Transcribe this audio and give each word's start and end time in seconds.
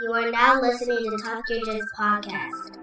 You 0.00 0.12
are 0.14 0.30
now 0.30 0.60
listening 0.60 1.10
to 1.10 1.16
Talk 1.22 1.44
Yo 1.50 1.60
Jits 1.60 1.84
podcast. 1.96 2.78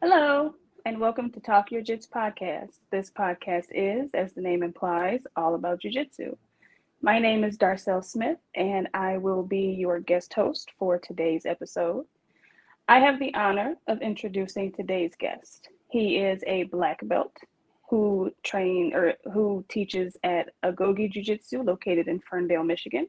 Hello, 0.00 0.54
and 0.86 0.98
welcome 0.98 1.30
to 1.30 1.40
Talk 1.40 1.70
Yo 1.70 1.82
Jits 1.82 2.08
podcast. 2.08 2.78
This 2.90 3.10
podcast 3.10 3.66
is, 3.70 4.10
as 4.14 4.32
the 4.32 4.40
name 4.40 4.62
implies, 4.62 5.20
all 5.36 5.54
about 5.54 5.82
jujitsu. 5.82 6.36
My 7.02 7.18
name 7.18 7.44
is 7.44 7.58
Darcelle 7.58 8.04
Smith, 8.04 8.38
and 8.54 8.88
I 8.94 9.18
will 9.18 9.42
be 9.42 9.76
your 9.78 10.00
guest 10.00 10.32
host 10.32 10.70
for 10.78 10.98
today's 10.98 11.44
episode. 11.44 12.06
I 12.88 12.98
have 12.98 13.18
the 13.18 13.34
honor 13.34 13.76
of 13.86 14.00
introducing 14.00 14.72
today's 14.72 15.14
guest. 15.18 15.68
He 15.90 16.16
is 16.16 16.42
a 16.46 16.64
black 16.64 17.00
belt 17.02 17.36
who 17.88 18.32
train 18.42 18.92
or 18.94 19.14
who 19.32 19.64
teaches 19.68 20.16
at 20.24 20.50
Agogi 20.64 21.10
Jiu 21.10 21.22
Jitsu 21.22 21.62
located 21.62 22.08
in 22.08 22.20
Ferndale, 22.20 22.64
Michigan, 22.64 23.06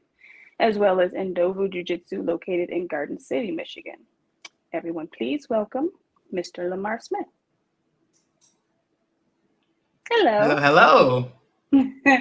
as 0.60 0.78
well 0.78 1.00
as 1.00 1.12
Ndovu 1.12 1.72
Jiu 1.72 1.82
Jitsu 1.84 2.22
located 2.22 2.70
in 2.70 2.86
Garden 2.86 3.18
City, 3.18 3.50
Michigan. 3.50 3.96
Everyone, 4.72 5.08
please 5.16 5.48
welcome 5.48 5.90
Mr. 6.34 6.68
Lamar 6.68 7.00
Smith. 7.00 7.26
Hello. 10.10 10.56
Hello. 10.56 11.30
hello. 11.72 11.88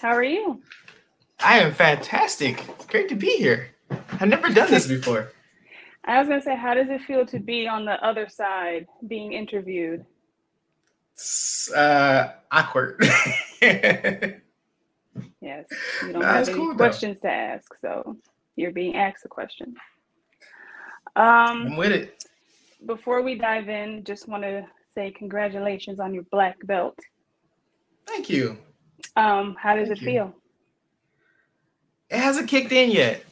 How 0.00 0.08
are 0.08 0.22
you? 0.24 0.62
I 1.40 1.60
am 1.60 1.72
fantastic. 1.72 2.62
It's 2.68 2.86
great 2.86 3.08
to 3.08 3.16
be 3.16 3.36
here. 3.36 3.70
I've 3.90 4.28
never 4.28 4.48
done 4.50 4.70
this 4.70 4.86
before. 4.86 5.32
I 6.04 6.18
was 6.18 6.28
gonna 6.28 6.42
say, 6.42 6.56
how 6.56 6.74
does 6.74 6.88
it 6.90 7.02
feel 7.02 7.24
to 7.26 7.38
be 7.38 7.66
on 7.66 7.84
the 7.84 8.02
other 8.04 8.28
side 8.28 8.86
being 9.06 9.32
interviewed? 9.32 10.04
Uh, 11.74 12.28
awkward. 12.50 12.96
yes, 13.62 14.42
you 15.40 16.12
don't 16.12 16.22
Nah, 16.22 16.32
have 16.32 16.48
any 16.48 16.56
cool, 16.56 16.68
though. 16.68 16.74
questions 16.76 17.20
to 17.20 17.30
ask, 17.30 17.72
so 17.80 18.16
you're 18.56 18.72
being 18.72 18.96
asked 18.96 19.24
a 19.24 19.28
question. 19.28 19.74
Um, 21.16 21.66
I'm 21.68 21.76
with 21.76 21.92
it. 21.92 22.24
before 22.86 23.22
we 23.22 23.36
dive 23.36 23.68
in, 23.68 24.02
just 24.04 24.28
want 24.28 24.42
to 24.42 24.66
say 24.94 25.10
congratulations 25.12 26.00
on 26.00 26.12
your 26.14 26.24
black 26.32 26.56
belt. 26.66 26.98
Thank 28.06 28.28
you. 28.28 28.58
Um, 29.16 29.56
how 29.58 29.76
does 29.76 29.88
Thank 29.88 30.00
it 30.00 30.02
you. 30.04 30.08
feel? 30.08 30.34
It 32.10 32.18
hasn't 32.18 32.48
kicked 32.48 32.72
in 32.72 32.90
yet. 32.90 33.24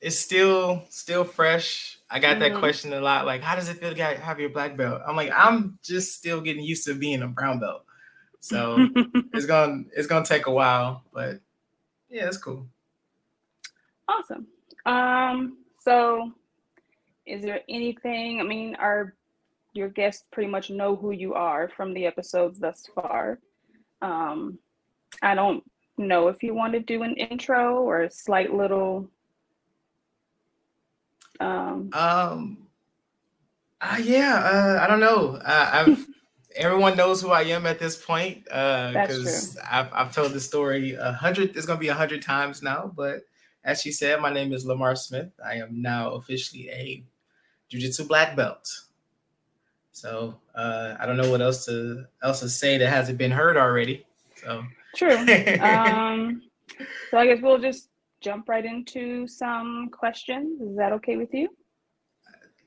It's 0.00 0.18
still 0.18 0.84
still 0.90 1.24
fresh. 1.24 1.98
I 2.10 2.20
got 2.20 2.38
that 2.38 2.52
Mhm. 2.52 2.58
question 2.60 2.92
a 2.92 3.00
lot. 3.00 3.26
Like, 3.26 3.42
how 3.42 3.56
does 3.56 3.68
it 3.68 3.78
feel 3.78 3.94
to 3.94 4.02
have 4.04 4.40
your 4.40 4.50
black 4.50 4.76
belt? 4.76 5.02
I'm 5.06 5.16
like, 5.16 5.32
I'm 5.34 5.78
just 5.82 6.14
still 6.16 6.40
getting 6.40 6.62
used 6.64 6.84
to 6.86 6.94
being 6.94 7.22
a 7.22 7.28
brown 7.28 7.58
belt. 7.60 7.84
So 8.40 8.88
it's 9.32 9.46
gonna 9.46 9.84
it's 9.96 10.06
gonna 10.06 10.24
take 10.24 10.46
a 10.46 10.52
while, 10.52 11.04
but 11.12 11.40
yeah, 12.08 12.26
it's 12.26 12.38
cool. 12.38 12.68
Awesome. 14.08 14.46
Um, 14.86 15.58
so 15.80 16.32
is 17.26 17.42
there 17.42 17.60
anything, 17.68 18.40
I 18.40 18.44
mean, 18.44 18.74
our 18.76 19.14
your 19.74 19.88
guests 19.88 20.24
pretty 20.32 20.50
much 20.50 20.70
know 20.70 20.96
who 20.96 21.10
you 21.12 21.34
are 21.34 21.68
from 21.68 21.92
the 21.92 22.06
episodes 22.06 22.58
thus 22.58 22.88
far. 22.94 23.38
Um, 24.00 24.58
I 25.22 25.34
don't 25.34 25.62
know 25.98 26.28
if 26.28 26.42
you 26.42 26.54
want 26.54 26.72
to 26.72 26.80
do 26.80 27.02
an 27.02 27.14
intro 27.16 27.82
or 27.82 28.02
a 28.02 28.10
slight 28.10 28.52
little 28.54 29.10
um 31.40 31.90
Um. 31.92 32.58
Uh, 33.80 33.98
yeah. 34.02 34.34
Uh, 34.34 34.84
I 34.84 34.86
don't 34.86 35.00
know. 35.00 35.36
Uh, 35.36 35.70
I've 35.72 36.06
everyone 36.56 36.96
knows 36.96 37.22
who 37.22 37.30
I 37.30 37.42
am 37.42 37.66
at 37.66 37.78
this 37.78 37.96
point. 37.96 38.46
Uh, 38.50 38.92
because 38.92 39.56
I've 39.70 39.88
I've 39.92 40.14
told 40.14 40.32
the 40.32 40.40
story 40.40 40.94
a 40.94 41.12
hundred. 41.12 41.56
It's 41.56 41.66
gonna 41.66 41.78
be 41.78 41.88
a 41.88 41.94
hundred 41.94 42.22
times 42.22 42.62
now. 42.62 42.92
But 42.94 43.22
as 43.64 43.80
she 43.80 43.92
said, 43.92 44.20
my 44.20 44.32
name 44.32 44.52
is 44.52 44.66
Lamar 44.66 44.96
Smith. 44.96 45.30
I 45.44 45.54
am 45.54 45.80
now 45.80 46.12
officially 46.12 46.68
a 46.70 47.04
Jiu-Jitsu 47.68 48.04
black 48.04 48.34
belt. 48.34 48.68
So 49.92 50.36
uh, 50.54 50.94
I 50.98 51.06
don't 51.06 51.16
know 51.16 51.30
what 51.30 51.40
else 51.40 51.66
to 51.66 52.04
else 52.22 52.40
to 52.40 52.48
say 52.48 52.78
that 52.78 52.88
hasn't 52.88 53.18
been 53.18 53.30
heard 53.30 53.56
already. 53.56 54.06
So 54.36 54.64
true. 54.96 55.16
um 55.60 56.42
so 57.10 57.18
I 57.18 57.26
guess 57.26 57.42
we'll 57.42 57.58
just 57.58 57.88
jump 58.20 58.48
right 58.48 58.64
into 58.64 59.26
some 59.26 59.88
questions. 59.92 60.60
Is 60.60 60.76
that 60.76 60.92
okay 60.92 61.16
with 61.16 61.32
you? 61.32 61.48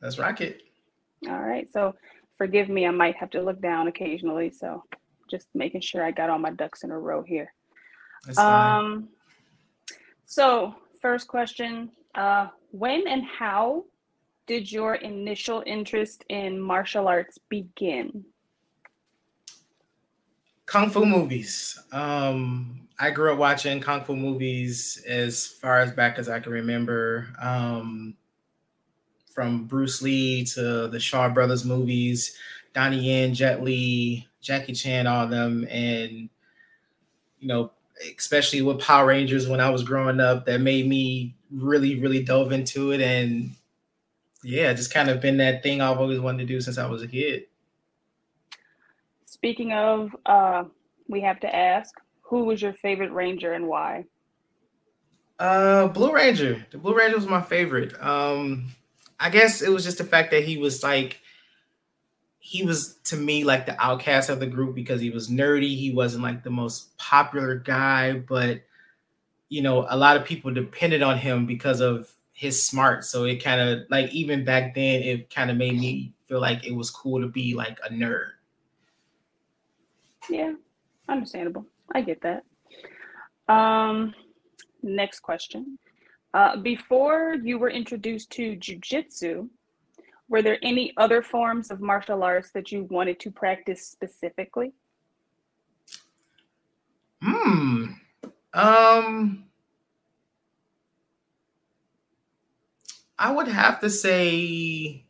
let's 0.01 0.17
rock 0.17 0.41
it. 0.41 0.61
All 1.29 1.41
right. 1.41 1.71
So 1.71 1.93
forgive 2.37 2.69
me, 2.69 2.87
I 2.87 2.91
might 2.91 3.15
have 3.17 3.29
to 3.31 3.41
look 3.41 3.61
down 3.61 3.87
occasionally. 3.87 4.49
So 4.49 4.83
just 5.29 5.47
making 5.53 5.81
sure 5.81 6.03
I 6.03 6.11
got 6.11 6.29
all 6.29 6.39
my 6.39 6.51
ducks 6.51 6.83
in 6.83 6.91
a 6.91 6.97
row 6.97 7.21
here. 7.21 7.53
That's 8.25 8.37
fine. 8.37 8.79
Um, 8.79 9.09
so 10.25 10.75
first 11.01 11.27
question, 11.27 11.91
uh, 12.15 12.47
when 12.71 13.07
and 13.07 13.23
how 13.23 13.85
did 14.47 14.71
your 14.71 14.95
initial 14.95 15.63
interest 15.65 16.25
in 16.29 16.59
martial 16.59 17.07
arts 17.07 17.37
begin? 17.49 18.25
Kung 20.71 20.89
Fu 20.89 21.05
movies. 21.05 21.77
Um, 21.91 22.87
I 22.97 23.11
grew 23.11 23.33
up 23.33 23.37
watching 23.37 23.81
Kung 23.81 24.05
Fu 24.05 24.15
movies 24.15 25.03
as 25.05 25.45
far 25.45 25.79
as 25.79 25.91
back 25.91 26.17
as 26.17 26.29
I 26.29 26.39
can 26.39 26.53
remember. 26.53 27.27
Um, 27.41 28.15
from 29.33 29.65
Bruce 29.65 30.01
Lee 30.01 30.45
to 30.45 30.87
the 30.87 30.97
Shaw 30.97 31.27
Brothers 31.27 31.65
movies, 31.65 32.37
Donnie 32.73 32.99
Yen, 32.99 33.33
Jet 33.33 33.61
Li, 33.61 34.25
Jackie 34.39 34.71
Chan, 34.71 35.07
all 35.07 35.25
of 35.25 35.29
them, 35.29 35.67
and 35.69 36.29
you 37.39 37.49
know, 37.49 37.71
especially 38.17 38.61
with 38.61 38.79
Power 38.79 39.07
Rangers 39.07 39.49
when 39.49 39.59
I 39.59 39.69
was 39.69 39.83
growing 39.83 40.21
up, 40.21 40.45
that 40.45 40.61
made 40.61 40.87
me 40.87 41.35
really, 41.51 41.99
really 41.99 42.23
dove 42.23 42.53
into 42.53 42.91
it, 42.91 43.01
and 43.01 43.51
yeah, 44.41 44.71
just 44.71 44.93
kind 44.93 45.09
of 45.09 45.19
been 45.19 45.35
that 45.35 45.63
thing 45.63 45.81
I've 45.81 45.99
always 45.99 46.21
wanted 46.21 46.47
to 46.47 46.53
do 46.53 46.61
since 46.61 46.77
I 46.77 46.87
was 46.87 47.01
a 47.01 47.09
kid. 47.09 47.47
Speaking 49.41 49.73
of, 49.73 50.15
uh, 50.27 50.65
we 51.07 51.19
have 51.21 51.39
to 51.39 51.55
ask, 51.55 51.95
who 52.21 52.43
was 52.43 52.61
your 52.61 52.73
favorite 52.73 53.11
ranger 53.11 53.53
and 53.53 53.67
why? 53.67 54.05
Uh, 55.39 55.87
Blue 55.87 56.13
Ranger. 56.13 56.63
The 56.69 56.77
Blue 56.77 56.95
Ranger 56.95 57.15
was 57.15 57.25
my 57.25 57.41
favorite. 57.41 57.99
Um, 57.99 58.67
I 59.19 59.31
guess 59.31 59.63
it 59.63 59.69
was 59.69 59.83
just 59.83 59.97
the 59.97 60.03
fact 60.03 60.29
that 60.29 60.43
he 60.43 60.57
was 60.57 60.83
like, 60.83 61.21
he 62.37 62.61
was 62.61 62.99
to 63.05 63.15
me 63.15 63.43
like 63.43 63.65
the 63.65 63.83
outcast 63.83 64.29
of 64.29 64.39
the 64.39 64.45
group 64.45 64.75
because 64.75 65.01
he 65.01 65.09
was 65.09 65.27
nerdy. 65.27 65.75
He 65.75 65.91
wasn't 65.91 66.21
like 66.21 66.43
the 66.43 66.51
most 66.51 66.95
popular 66.99 67.55
guy, 67.55 68.13
but 68.13 68.61
you 69.49 69.63
know, 69.63 69.87
a 69.89 69.97
lot 69.97 70.17
of 70.17 70.23
people 70.23 70.53
depended 70.53 71.01
on 71.01 71.17
him 71.17 71.47
because 71.47 71.81
of 71.81 72.13
his 72.31 72.61
smart. 72.61 73.05
So 73.05 73.23
it 73.23 73.43
kind 73.43 73.59
of 73.59 73.89
like 73.89 74.13
even 74.13 74.45
back 74.45 74.75
then, 74.75 75.01
it 75.01 75.33
kind 75.33 75.49
of 75.49 75.57
made 75.57 75.79
me 75.79 76.13
feel 76.27 76.41
like 76.41 76.63
it 76.63 76.75
was 76.75 76.91
cool 76.91 77.21
to 77.21 77.27
be 77.27 77.55
like 77.55 77.79
a 77.83 77.91
nerd. 77.91 78.27
Yeah, 80.29 80.53
understandable. 81.09 81.65
I 81.93 82.01
get 82.01 82.21
that. 82.21 82.43
Um, 83.53 84.13
next 84.81 85.19
question. 85.19 85.77
Uh, 86.33 86.57
before 86.57 87.35
you 87.43 87.59
were 87.59 87.69
introduced 87.69 88.29
to 88.31 88.55
jujitsu, 88.55 89.49
were 90.29 90.41
there 90.41 90.57
any 90.61 90.93
other 90.95 91.21
forms 91.21 91.71
of 91.71 91.81
martial 91.81 92.23
arts 92.23 92.51
that 92.53 92.71
you 92.71 92.83
wanted 92.89 93.19
to 93.19 93.31
practice 93.31 93.85
specifically? 93.85 94.73
Hmm. 97.21 97.85
Um. 98.53 99.45
I 103.19 103.31
would 103.31 103.49
have 103.49 103.81
to 103.81 103.89
say 103.91 105.05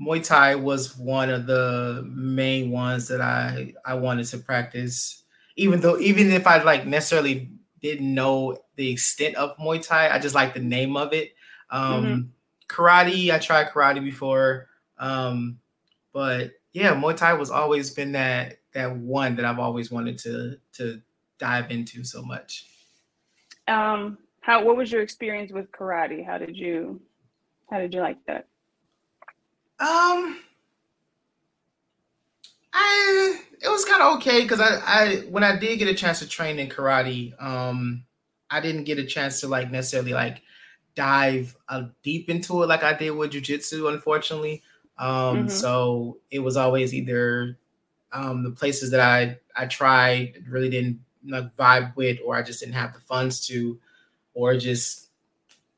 Muay 0.00 0.22
Thai 0.22 0.54
was 0.54 0.96
one 0.96 1.30
of 1.30 1.46
the 1.46 2.04
main 2.06 2.70
ones 2.70 3.08
that 3.08 3.20
I 3.20 3.74
I 3.84 3.94
wanted 3.94 4.26
to 4.26 4.38
practice. 4.38 5.22
Even 5.56 5.80
though 5.80 5.98
even 5.98 6.30
if 6.32 6.46
I 6.46 6.62
like 6.62 6.86
necessarily 6.86 7.50
didn't 7.80 8.14
know 8.14 8.58
the 8.76 8.90
extent 8.90 9.36
of 9.36 9.56
Muay 9.58 9.86
Thai, 9.86 10.10
I 10.10 10.18
just 10.18 10.34
like 10.34 10.54
the 10.54 10.60
name 10.60 10.96
of 10.96 11.12
it. 11.12 11.34
Um 11.70 12.32
karate, 12.68 13.30
I 13.30 13.38
tried 13.38 13.68
karate 13.68 14.02
before. 14.02 14.68
Um 14.98 15.58
but 16.12 16.52
yeah, 16.72 16.94
Muay 16.94 17.16
Thai 17.16 17.32
was 17.34 17.50
always 17.50 17.90
been 17.90 18.12
that 18.12 18.58
that 18.74 18.94
one 18.94 19.36
that 19.36 19.46
I've 19.46 19.58
always 19.58 19.90
wanted 19.90 20.18
to 20.18 20.58
to 20.74 21.00
dive 21.38 21.70
into 21.70 22.04
so 22.04 22.22
much. 22.22 22.66
Um, 23.68 24.18
how 24.40 24.62
what 24.62 24.76
was 24.76 24.92
your 24.92 25.02
experience 25.02 25.52
with 25.52 25.72
karate? 25.72 26.24
How 26.24 26.38
did 26.38 26.56
you 26.56 27.00
how 27.70 27.78
did 27.78 27.94
you 27.94 28.00
like 28.00 28.18
that? 28.26 28.46
Um, 29.80 30.38
I 32.72 33.40
it 33.62 33.68
was 33.68 33.84
kind 33.84 34.02
of 34.02 34.16
okay 34.18 34.42
because 34.42 34.60
I 34.60 34.76
I 34.84 35.16
when 35.30 35.44
I 35.44 35.56
did 35.56 35.78
get 35.78 35.88
a 35.88 35.94
chance 35.94 36.18
to 36.20 36.28
train 36.28 36.58
in 36.58 36.68
karate, 36.68 37.40
um, 37.42 38.04
I 38.50 38.60
didn't 38.60 38.84
get 38.84 38.98
a 38.98 39.06
chance 39.06 39.40
to 39.40 39.48
like 39.48 39.70
necessarily 39.70 40.12
like 40.12 40.42
dive 40.94 41.56
uh, 41.68 41.84
deep 42.02 42.28
into 42.28 42.62
it 42.62 42.66
like 42.68 42.82
I 42.82 42.92
did 42.94 43.10
with 43.10 43.32
jujitsu, 43.32 43.92
unfortunately. 43.92 44.62
Um, 44.98 45.46
Mhm. 45.46 45.50
so 45.50 46.18
it 46.30 46.40
was 46.40 46.56
always 46.56 46.94
either 46.94 47.58
um, 48.12 48.44
the 48.44 48.50
places 48.50 48.90
that 48.92 49.00
I 49.00 49.38
I 49.56 49.66
tried 49.66 50.44
really 50.48 50.70
didn't 50.70 51.00
like 51.26 51.54
vibe 51.56 51.96
with, 51.96 52.18
or 52.24 52.36
I 52.36 52.42
just 52.42 52.60
didn't 52.60 52.74
have 52.76 52.94
the 52.94 53.00
funds 53.00 53.46
to, 53.48 53.78
or 54.34 54.56
just 54.56 55.08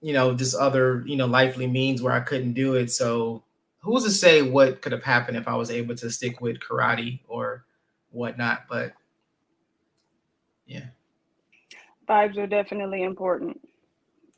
you 0.00 0.12
know 0.12 0.34
just 0.34 0.54
other 0.56 1.02
you 1.06 1.16
know 1.16 1.26
lively 1.26 1.66
means 1.66 2.02
where 2.02 2.12
I 2.14 2.20
couldn't 2.20 2.54
do 2.54 2.74
it. 2.74 2.90
So 2.90 3.42
who's 3.80 4.04
to 4.04 4.10
say 4.10 4.42
what 4.42 4.82
could 4.82 4.92
have 4.92 5.04
happened 5.04 5.36
if 5.36 5.48
I 5.48 5.54
was 5.54 5.70
able 5.70 5.94
to 5.96 6.10
stick 6.10 6.40
with 6.40 6.60
karate 6.60 7.20
or 7.28 7.64
whatnot? 8.10 8.64
But 8.68 8.92
yeah, 10.66 10.86
vibes 12.08 12.36
are 12.36 12.46
definitely 12.46 13.02
important. 13.02 13.60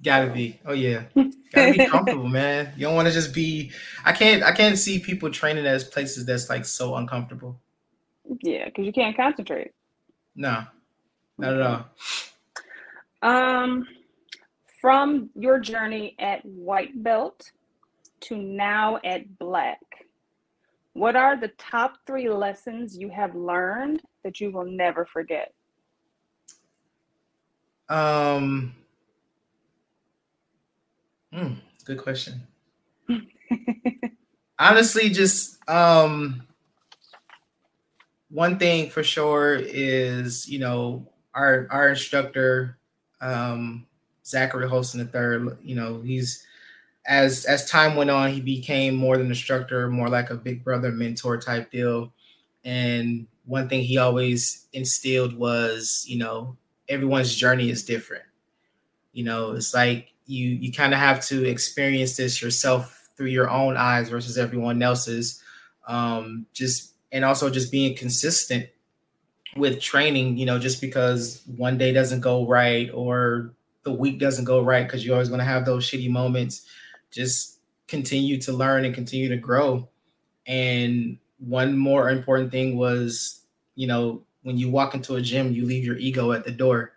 Gotta 0.02 0.30
be. 0.30 0.58
Oh 0.64 0.72
yeah. 0.72 1.04
Gotta 1.52 1.72
be 1.72 1.86
comfortable, 1.90 2.28
man. 2.28 2.72
You 2.76 2.86
don't 2.86 2.94
want 2.94 3.08
to 3.08 3.14
just 3.14 3.34
be. 3.34 3.72
I 4.04 4.12
can't. 4.12 4.42
I 4.42 4.52
can't 4.52 4.78
see 4.78 4.98
people 4.98 5.30
training 5.30 5.66
as 5.66 5.84
places 5.84 6.24
that's 6.24 6.48
like 6.48 6.64
so 6.64 6.96
uncomfortable. 6.96 7.60
Yeah, 8.42 8.66
because 8.66 8.86
you 8.86 8.92
can't 8.92 9.16
concentrate. 9.16 9.72
No, 10.36 10.64
not 11.36 11.54
at 11.54 11.62
all. 11.62 11.86
Um, 13.22 13.86
from 14.80 15.28
your 15.34 15.58
journey 15.58 16.16
at 16.18 16.44
white 16.46 17.02
belt 17.02 17.50
to 18.22 18.36
now 18.36 18.98
at 19.04 19.38
black, 19.38 19.80
what 20.92 21.16
are 21.16 21.36
the 21.36 21.52
top 21.58 21.98
three 22.06 22.28
lessons 22.28 22.96
you 22.96 23.08
have 23.10 23.34
learned 23.34 24.02
that 24.24 24.40
you 24.40 24.50
will 24.50 24.64
never 24.64 25.04
forget? 25.06 25.52
Um 27.88 28.74
Mm, 31.34 31.56
good 31.84 31.98
question. 31.98 32.42
Honestly, 34.58 35.10
just 35.10 35.58
um, 35.68 36.46
one 38.30 38.58
thing 38.58 38.90
for 38.90 39.02
sure 39.02 39.56
is 39.56 40.48
you 40.48 40.58
know 40.58 41.08
our 41.34 41.66
our 41.70 41.88
instructor 41.88 42.78
um, 43.20 43.86
Zachary 44.24 44.68
Holston 44.68 45.00
the 45.00 45.06
third. 45.06 45.58
You 45.62 45.76
know 45.76 46.00
he's 46.00 46.46
as 47.06 47.44
as 47.44 47.68
time 47.68 47.96
went 47.96 48.10
on, 48.10 48.30
he 48.32 48.40
became 48.40 48.94
more 48.94 49.16
than 49.16 49.28
instructor, 49.28 49.88
more 49.88 50.08
like 50.08 50.30
a 50.30 50.34
big 50.34 50.62
brother 50.64 50.92
mentor 50.92 51.38
type 51.38 51.70
deal. 51.70 52.12
And 52.64 53.26
one 53.46 53.68
thing 53.68 53.82
he 53.82 53.98
always 53.98 54.66
instilled 54.72 55.36
was, 55.36 56.04
you 56.06 56.18
know, 56.18 56.56
everyone's 56.88 57.34
journey 57.34 57.70
is 57.70 57.84
different. 57.84 58.24
You 59.12 59.24
know, 59.24 59.52
it's 59.52 59.74
like 59.74 60.12
you 60.26 60.48
you 60.48 60.72
kind 60.72 60.92
of 60.92 61.00
have 61.00 61.24
to 61.26 61.44
experience 61.44 62.16
this 62.16 62.40
yourself 62.40 63.08
through 63.16 63.26
your 63.26 63.50
own 63.50 63.76
eyes 63.76 64.08
versus 64.08 64.38
everyone 64.38 64.80
else's 64.82 65.42
um 65.88 66.46
just 66.52 66.94
and 67.12 67.24
also 67.24 67.50
just 67.50 67.72
being 67.72 67.96
consistent 67.96 68.66
with 69.56 69.80
training 69.80 70.36
you 70.36 70.46
know 70.46 70.58
just 70.58 70.80
because 70.80 71.42
one 71.56 71.76
day 71.76 71.92
doesn't 71.92 72.20
go 72.20 72.46
right 72.46 72.90
or 72.94 73.52
the 73.82 73.92
week 73.92 74.20
doesn't 74.20 74.44
go 74.44 74.62
right 74.62 74.86
because 74.86 75.04
you're 75.04 75.14
always 75.14 75.28
going 75.28 75.40
to 75.40 75.44
have 75.44 75.64
those 75.64 75.84
shitty 75.84 76.08
moments 76.08 76.66
just 77.10 77.58
continue 77.88 78.40
to 78.40 78.52
learn 78.52 78.84
and 78.84 78.94
continue 78.94 79.28
to 79.28 79.36
grow. 79.36 79.88
And 80.46 81.18
one 81.38 81.76
more 81.76 82.10
important 82.10 82.50
thing 82.50 82.76
was 82.76 83.40
you 83.74 83.86
know 83.86 84.22
when 84.42 84.58
you 84.58 84.70
walk 84.70 84.94
into 84.94 85.14
a 85.14 85.20
gym 85.20 85.52
you 85.52 85.64
leave 85.64 85.84
your 85.84 85.96
ego 85.96 86.32
at 86.32 86.44
the 86.44 86.50
door 86.50 86.92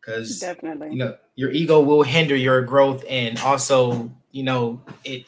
because 0.00 0.40
definitely. 0.40 0.90
you 0.90 0.96
know 0.96 1.16
your 1.34 1.50
ego 1.50 1.80
will 1.80 2.02
hinder 2.02 2.36
your 2.36 2.62
growth 2.62 3.04
and 3.08 3.38
also 3.40 4.10
you 4.30 4.42
know 4.42 4.80
it 5.04 5.26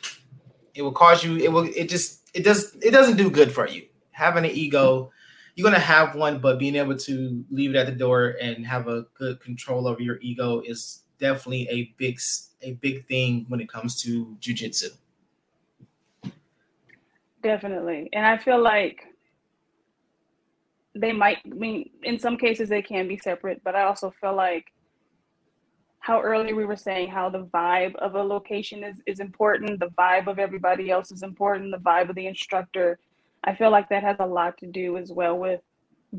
it 0.75 0.83
will 0.83 0.93
cause 0.93 1.25
you 1.25 1.37
it 1.37 1.51
will 1.51 1.69
it 1.75 1.89
just 1.89 2.21
it 2.35 2.45
does 2.45 2.77
it 2.83 2.93
doesn't 2.93 3.17
do 3.17 3.31
good 3.31 3.53
for 3.53 3.69
you. 3.69 3.85
Having 4.13 4.45
an 4.45 4.51
ego 4.53 5.11
you're 5.55 5.65
going 5.65 5.75
to 5.75 5.81
have 5.81 6.15
one 6.15 6.39
but 6.39 6.59
being 6.59 6.77
able 6.77 6.97
to 6.97 7.45
leave 7.51 7.75
it 7.75 7.77
at 7.77 7.87
the 7.87 7.93
door 7.93 8.37
and 8.41 8.65
have 8.67 8.89
a 8.89 9.07
good 9.15 9.41
control 9.41 9.87
over 9.87 10.01
your 10.01 10.19
ego 10.23 10.63
is 10.65 11.02
definitely 11.27 11.65
a 11.71 11.79
big 11.97 12.21
a 12.63 12.73
big 12.87 13.07
thing 13.07 13.47
when 13.49 13.61
it 13.61 13.69
comes 13.69 14.01
to 14.03 14.37
jiu-jitsu 14.41 14.91
definitely 17.43 18.09
and 18.13 18.27
i 18.27 18.37
feel 18.37 18.61
like 18.63 18.99
they 20.95 21.13
might 21.13 21.39
I 21.47 21.55
mean 21.55 21.91
in 22.03 22.19
some 22.19 22.37
cases 22.37 22.69
they 22.69 22.83
can 22.83 23.09
be 23.09 23.17
separate, 23.17 23.63
but 23.65 23.75
I 23.75 23.83
also 23.83 24.11
feel 24.11 24.35
like 24.35 24.67
how 26.01 26.21
earlier 26.21 26.55
we 26.55 26.65
were 26.65 26.77
saying 26.77 27.09
how 27.09 27.31
the 27.31 27.45
vibe 27.47 27.95
of 27.97 28.15
a 28.15 28.23
location 28.23 28.83
is, 28.83 29.01
is 29.07 29.21
important, 29.21 29.79
the 29.79 29.91
vibe 29.99 30.27
of 30.27 30.39
everybody 30.39 30.91
else 30.91 31.13
is 31.13 31.23
important, 31.23 31.71
the 31.71 31.79
vibe 31.79 32.11
of 32.11 32.17
the 32.17 32.27
instructor. 32.27 32.99
I 33.45 33.55
feel 33.55 33.71
like 33.71 33.89
that 33.89 34.03
has 34.03 34.17
a 34.21 34.27
lot 34.27 34.59
to 34.59 34.67
do 34.67 34.97
as 34.97 35.13
well 35.13 35.39
with 35.39 35.61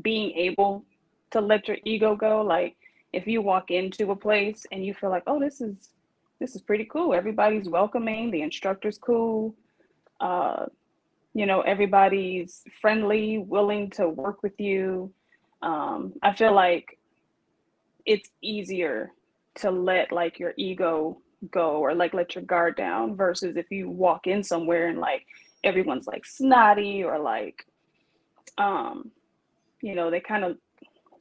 being 0.02 0.32
able 0.32 0.84
to 1.30 1.40
let 1.40 1.68
your 1.68 1.76
ego 1.84 2.16
go. 2.16 2.42
Like 2.42 2.76
if 3.14 3.26
you 3.26 3.42
walk 3.42 3.70
into 3.70 4.10
a 4.10 4.16
place 4.16 4.66
and 4.72 4.84
you 4.84 4.94
feel 4.94 5.10
like, 5.10 5.24
oh, 5.26 5.40
this 5.40 5.60
is 5.60 5.90
this 6.40 6.54
is 6.56 6.62
pretty 6.62 6.84
cool. 6.84 7.14
Everybody's 7.14 7.68
welcoming, 7.68 8.30
the 8.30 8.42
instructor's 8.42 8.98
cool. 8.98 9.54
Uh, 10.20 10.66
you 11.34 11.46
know 11.46 11.60
everybody's 11.62 12.62
friendly 12.80 13.38
willing 13.38 13.90
to 13.90 14.08
work 14.08 14.42
with 14.42 14.58
you 14.58 15.12
um, 15.62 16.14
i 16.22 16.32
feel 16.32 16.54
like 16.54 16.98
it's 18.06 18.30
easier 18.40 19.12
to 19.56 19.70
let 19.70 20.12
like 20.12 20.38
your 20.38 20.54
ego 20.56 21.18
go 21.50 21.76
or 21.76 21.94
like 21.94 22.14
let 22.14 22.34
your 22.34 22.44
guard 22.44 22.76
down 22.76 23.16
versus 23.16 23.56
if 23.56 23.70
you 23.70 23.90
walk 23.90 24.26
in 24.26 24.42
somewhere 24.42 24.88
and 24.88 24.98
like 24.98 25.26
everyone's 25.64 26.06
like 26.06 26.24
snotty 26.24 27.02
or 27.04 27.18
like 27.18 27.66
um 28.58 29.10
you 29.82 29.94
know 29.94 30.10
they 30.10 30.20
kind 30.20 30.44
of 30.44 30.56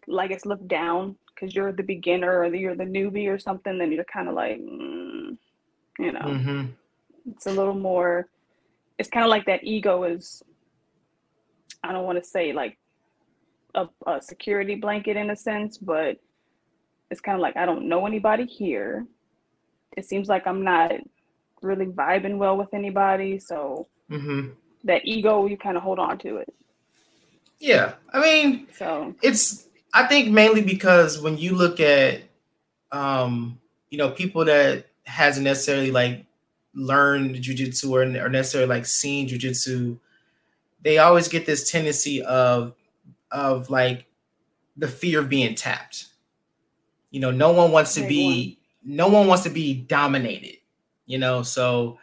like 0.08 0.32
it's 0.32 0.46
look 0.46 0.66
down 0.68 1.16
because 1.44 1.56
you're 1.56 1.74
the 1.74 1.84
beginner 1.84 2.40
or 2.40 2.56
you're 2.56 2.76
the 2.76 2.86
newbie 2.86 3.28
or 3.28 3.38
something 3.38 3.78
then 3.78 3.92
you're 3.92 4.06
kind 4.06 4.30
of 4.30 4.34
like 4.34 4.60
mm, 4.60 5.38
you 6.00 6.12
know 6.12 6.20
mm-hmm. 6.22 6.66
it's 7.30 7.48
a 7.48 7.52
little 7.52 7.74
more 7.74 8.30
it's 8.98 9.10
kind 9.10 9.26
of 9.26 9.30
like 9.30 9.46
that 9.46 9.64
ego 9.64 10.04
is 10.04 10.42
i 11.84 11.92
don't 11.92 12.06
want 12.06 12.22
to 12.22 12.24
say 12.24 12.54
like 12.54 12.78
a, 13.76 13.88
a, 14.08 14.22
security 14.22 14.76
blanket 14.76 15.18
in 15.18 15.32
a 15.32 15.36
sense 15.36 15.78
but 15.78 16.18
it's 17.12 17.20
kind 17.20 17.36
of 17.36 17.42
like 17.42 17.58
i 17.58 17.66
don't 17.66 17.88
know 17.88 18.06
anybody 18.06 18.46
here 18.46 19.06
it 19.98 20.06
seems 20.06 20.30
like 20.30 20.48
i'm 20.48 20.64
not 20.64 20.92
really 21.62 21.88
vibing 21.88 22.38
well 22.38 22.56
with 22.56 22.74
anybody 22.74 23.38
so 23.38 23.88
mm-hmm. 24.10 24.50
that 24.86 25.02
ego 25.04 25.46
you 25.46 25.58
kind 25.58 25.76
of 25.76 25.84
hold 25.84 26.00
on 26.00 26.18
to 26.18 26.38
it 26.38 26.54
yeah 27.60 27.94
i 28.14 28.22
mean 28.22 28.66
so 28.78 29.14
it's 29.22 29.68
i 29.94 30.06
think 30.08 30.30
mainly 30.30 30.62
because 30.62 31.22
when 31.22 31.38
you 31.38 31.56
look 31.56 31.80
at 31.80 32.22
um 32.92 33.60
you 33.90 33.98
know 33.98 34.10
people 34.10 34.46
that 34.46 34.86
hasn't 35.06 35.44
necessarily 35.44 35.92
like 35.92 36.26
learned 36.74 37.36
jujitsu 37.36 37.92
or, 37.92 38.26
or 38.26 38.30
necessarily 38.30 38.68
like 38.68 38.86
seen 38.86 39.28
jujitsu, 39.28 39.98
they 40.82 40.98
always 40.98 41.28
get 41.28 41.46
this 41.46 41.70
tendency 41.70 42.22
of 42.24 42.74
of 43.32 43.70
like 43.70 44.06
the 44.78 44.88
fear 44.88 45.20
of 45.20 45.30
being 45.30 45.56
tapped. 45.56 46.08
You 47.12 47.20
know, 47.20 47.32
no 47.32 47.52
one 47.52 47.72
wants 47.72 47.94
to 47.96 48.08
be 48.08 48.60
no 48.84 49.08
one 49.08 49.28
wants 49.28 49.44
to 49.44 49.50
be 49.50 49.74
dominated. 49.74 50.58
You 51.06 51.18
know, 51.20 51.44
so 51.44 52.00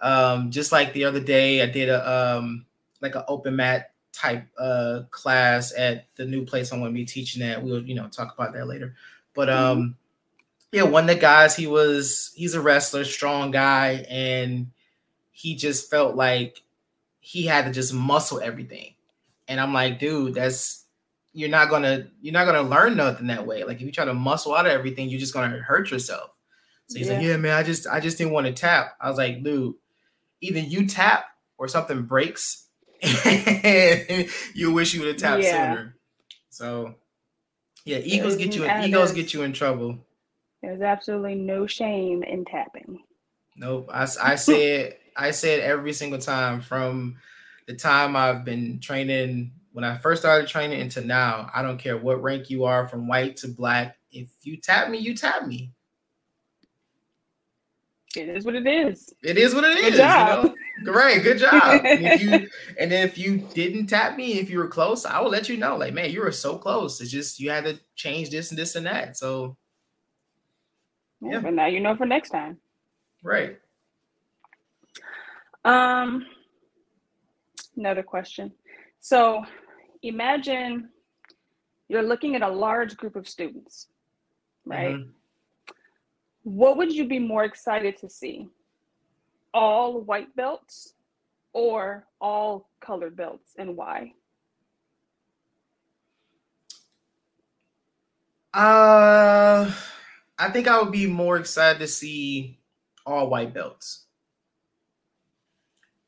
um, 0.00 0.50
just 0.50 0.72
like 0.72 0.92
the 0.92 1.04
other 1.04 1.20
day, 1.20 1.62
I 1.62 1.66
did 1.66 1.88
a 1.88 2.38
um, 2.38 2.64
like 3.00 3.14
an 3.14 3.24
open 3.28 3.56
mat 3.56 3.90
type 4.18 4.46
uh, 4.58 5.02
class 5.10 5.72
at 5.76 6.06
the 6.16 6.24
new 6.24 6.44
place 6.44 6.72
I'm 6.72 6.80
going 6.80 6.92
to 6.92 6.98
be 6.98 7.04
teaching 7.04 7.42
at. 7.42 7.62
We'll 7.62 7.82
you 7.82 7.94
know 7.94 8.08
talk 8.08 8.34
about 8.34 8.52
that 8.54 8.66
later, 8.66 8.94
but 9.34 9.48
mm-hmm. 9.48 9.80
um, 9.80 9.96
yeah, 10.72 10.82
one 10.82 11.04
of 11.04 11.14
the 11.14 11.20
guys, 11.20 11.56
he 11.56 11.66
was 11.66 12.32
he's 12.34 12.54
a 12.54 12.60
wrestler, 12.60 13.04
strong 13.04 13.50
guy, 13.50 14.04
and 14.08 14.70
he 15.30 15.54
just 15.54 15.90
felt 15.90 16.16
like 16.16 16.62
he 17.20 17.46
had 17.46 17.66
to 17.66 17.72
just 17.72 17.94
muscle 17.94 18.40
everything. 18.40 18.94
And 19.46 19.60
I'm 19.60 19.72
like, 19.72 19.98
dude, 19.98 20.34
that's 20.34 20.84
you're 21.32 21.48
not 21.48 21.70
gonna 21.70 22.08
you're 22.20 22.32
not 22.32 22.44
gonna 22.44 22.68
learn 22.68 22.96
nothing 22.96 23.28
that 23.28 23.46
way. 23.46 23.64
Like 23.64 23.76
if 23.76 23.82
you 23.82 23.92
try 23.92 24.04
to 24.04 24.14
muscle 24.14 24.54
out 24.54 24.66
of 24.66 24.72
everything, 24.72 25.08
you're 25.08 25.20
just 25.20 25.34
gonna 25.34 25.58
hurt 25.58 25.90
yourself. 25.90 26.30
So 26.88 26.98
he's 26.98 27.08
yeah. 27.08 27.14
like, 27.14 27.22
yeah, 27.24 27.36
man, 27.36 27.56
I 27.56 27.62
just 27.62 27.86
I 27.86 28.00
just 28.00 28.18
didn't 28.18 28.32
want 28.32 28.46
to 28.46 28.52
tap. 28.52 28.96
I 29.00 29.08
was 29.08 29.18
like, 29.18 29.42
dude, 29.42 29.74
either 30.40 30.60
you 30.60 30.86
tap 30.86 31.26
or 31.56 31.68
something 31.68 32.02
breaks, 32.02 32.67
you 34.54 34.72
wish 34.72 34.94
you 34.94 35.00
would 35.00 35.08
have 35.08 35.16
tapped 35.16 35.42
yeah. 35.42 35.74
sooner. 35.74 35.96
So 36.50 36.94
yeah, 37.84 37.98
egos 37.98 38.36
get 38.36 38.54
you 38.54 38.64
in, 38.64 38.84
egos 38.84 39.12
get 39.12 39.32
you 39.32 39.42
in 39.42 39.52
trouble. 39.52 39.98
There's 40.62 40.82
absolutely 40.82 41.36
no 41.36 41.66
shame 41.66 42.22
in 42.22 42.44
tapping. 42.44 43.00
Nope. 43.56 43.90
I, 43.92 44.06
I 44.22 44.34
said 44.34 44.96
I 45.16 45.30
said 45.30 45.60
every 45.60 45.92
single 45.92 46.18
time 46.18 46.60
from 46.60 47.16
the 47.66 47.74
time 47.74 48.16
I've 48.16 48.44
been 48.44 48.80
training 48.80 49.52
when 49.72 49.84
I 49.84 49.96
first 49.96 50.22
started 50.22 50.48
training 50.48 50.80
into 50.80 51.00
now. 51.00 51.50
I 51.54 51.62
don't 51.62 51.78
care 51.78 51.96
what 51.96 52.22
rank 52.22 52.50
you 52.50 52.64
are 52.64 52.88
from 52.88 53.06
white 53.06 53.36
to 53.38 53.48
black. 53.48 53.96
If 54.10 54.28
you 54.42 54.56
tap 54.56 54.90
me, 54.90 54.98
you 54.98 55.14
tap 55.14 55.46
me. 55.46 55.72
It 58.16 58.28
is 58.28 58.44
what 58.44 58.54
it 58.54 58.66
is. 58.66 59.12
It 59.22 59.36
is 59.36 59.54
what 59.54 59.64
it 59.64 59.78
Good 59.80 59.92
is. 59.92 59.98
Job. 59.98 60.44
You 60.44 60.50
know? 60.50 60.54
Great, 60.84 61.22
good 61.22 61.38
job. 61.38 61.52
and, 61.84 62.06
if 62.06 62.22
you, 62.22 62.48
and 62.78 62.90
then 62.90 63.06
if 63.06 63.18
you 63.18 63.38
didn't 63.54 63.86
tap 63.86 64.16
me, 64.16 64.38
if 64.38 64.50
you 64.50 64.58
were 64.58 64.68
close, 64.68 65.04
I 65.04 65.20
will 65.20 65.30
let 65.30 65.48
you 65.48 65.56
know. 65.56 65.76
Like, 65.76 65.94
man, 65.94 66.10
you 66.10 66.20
were 66.20 66.32
so 66.32 66.56
close. 66.56 67.00
It's 67.00 67.10
just 67.10 67.40
you 67.40 67.50
had 67.50 67.64
to 67.64 67.78
change 67.96 68.30
this 68.30 68.50
and 68.50 68.58
this 68.58 68.76
and 68.76 68.86
that. 68.86 69.16
So, 69.16 69.56
yeah. 71.20 71.40
But 71.40 71.54
now 71.54 71.66
you 71.66 71.80
know 71.80 71.96
for 71.96 72.06
next 72.06 72.30
time. 72.30 72.58
Right. 73.22 73.58
Um. 75.64 76.26
Another 77.76 78.02
question. 78.02 78.52
So, 79.00 79.44
imagine 80.02 80.88
you're 81.88 82.02
looking 82.02 82.36
at 82.36 82.42
a 82.42 82.48
large 82.48 82.96
group 82.96 83.16
of 83.16 83.28
students, 83.28 83.88
right? 84.64 84.96
Mm-hmm. 84.96 85.10
What 86.42 86.76
would 86.76 86.92
you 86.92 87.06
be 87.06 87.18
more 87.18 87.44
excited 87.44 87.96
to 87.98 88.08
see? 88.08 88.48
All 89.54 90.00
white 90.02 90.34
belts 90.36 90.94
or 91.52 92.06
all 92.20 92.68
colored 92.80 93.16
belts 93.16 93.54
and 93.58 93.76
why? 93.76 94.12
Uh 98.52 99.70
I 100.38 100.50
think 100.50 100.68
I 100.68 100.80
would 100.80 100.92
be 100.92 101.06
more 101.06 101.36
excited 101.36 101.80
to 101.80 101.88
see 101.88 102.58
all 103.04 103.28
white 103.28 103.52
belts. 103.52 104.04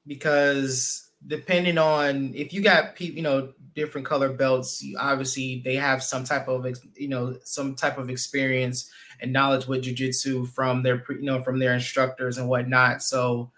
Because 0.06 1.10
depending 1.26 1.78
on 1.78 2.32
if 2.34 2.52
you 2.52 2.62
got 2.62 2.94
people, 2.94 3.16
you 3.16 3.22
know, 3.22 3.52
different 3.80 4.06
color 4.06 4.28
belts, 4.28 4.84
obviously 4.98 5.62
they 5.64 5.74
have 5.74 6.02
some 6.02 6.22
type 6.22 6.48
of, 6.48 6.66
you 6.96 7.08
know, 7.08 7.34
some 7.44 7.74
type 7.74 7.96
of 7.96 8.10
experience 8.10 8.90
and 9.20 9.32
knowledge 9.32 9.66
with 9.66 9.84
jujitsu 9.84 10.46
from 10.48 10.82
their, 10.82 11.02
you 11.08 11.22
know, 11.22 11.42
from 11.42 11.58
their 11.58 11.72
instructors 11.72 12.36
and 12.36 12.46
whatnot. 12.46 13.02
So 13.02 13.50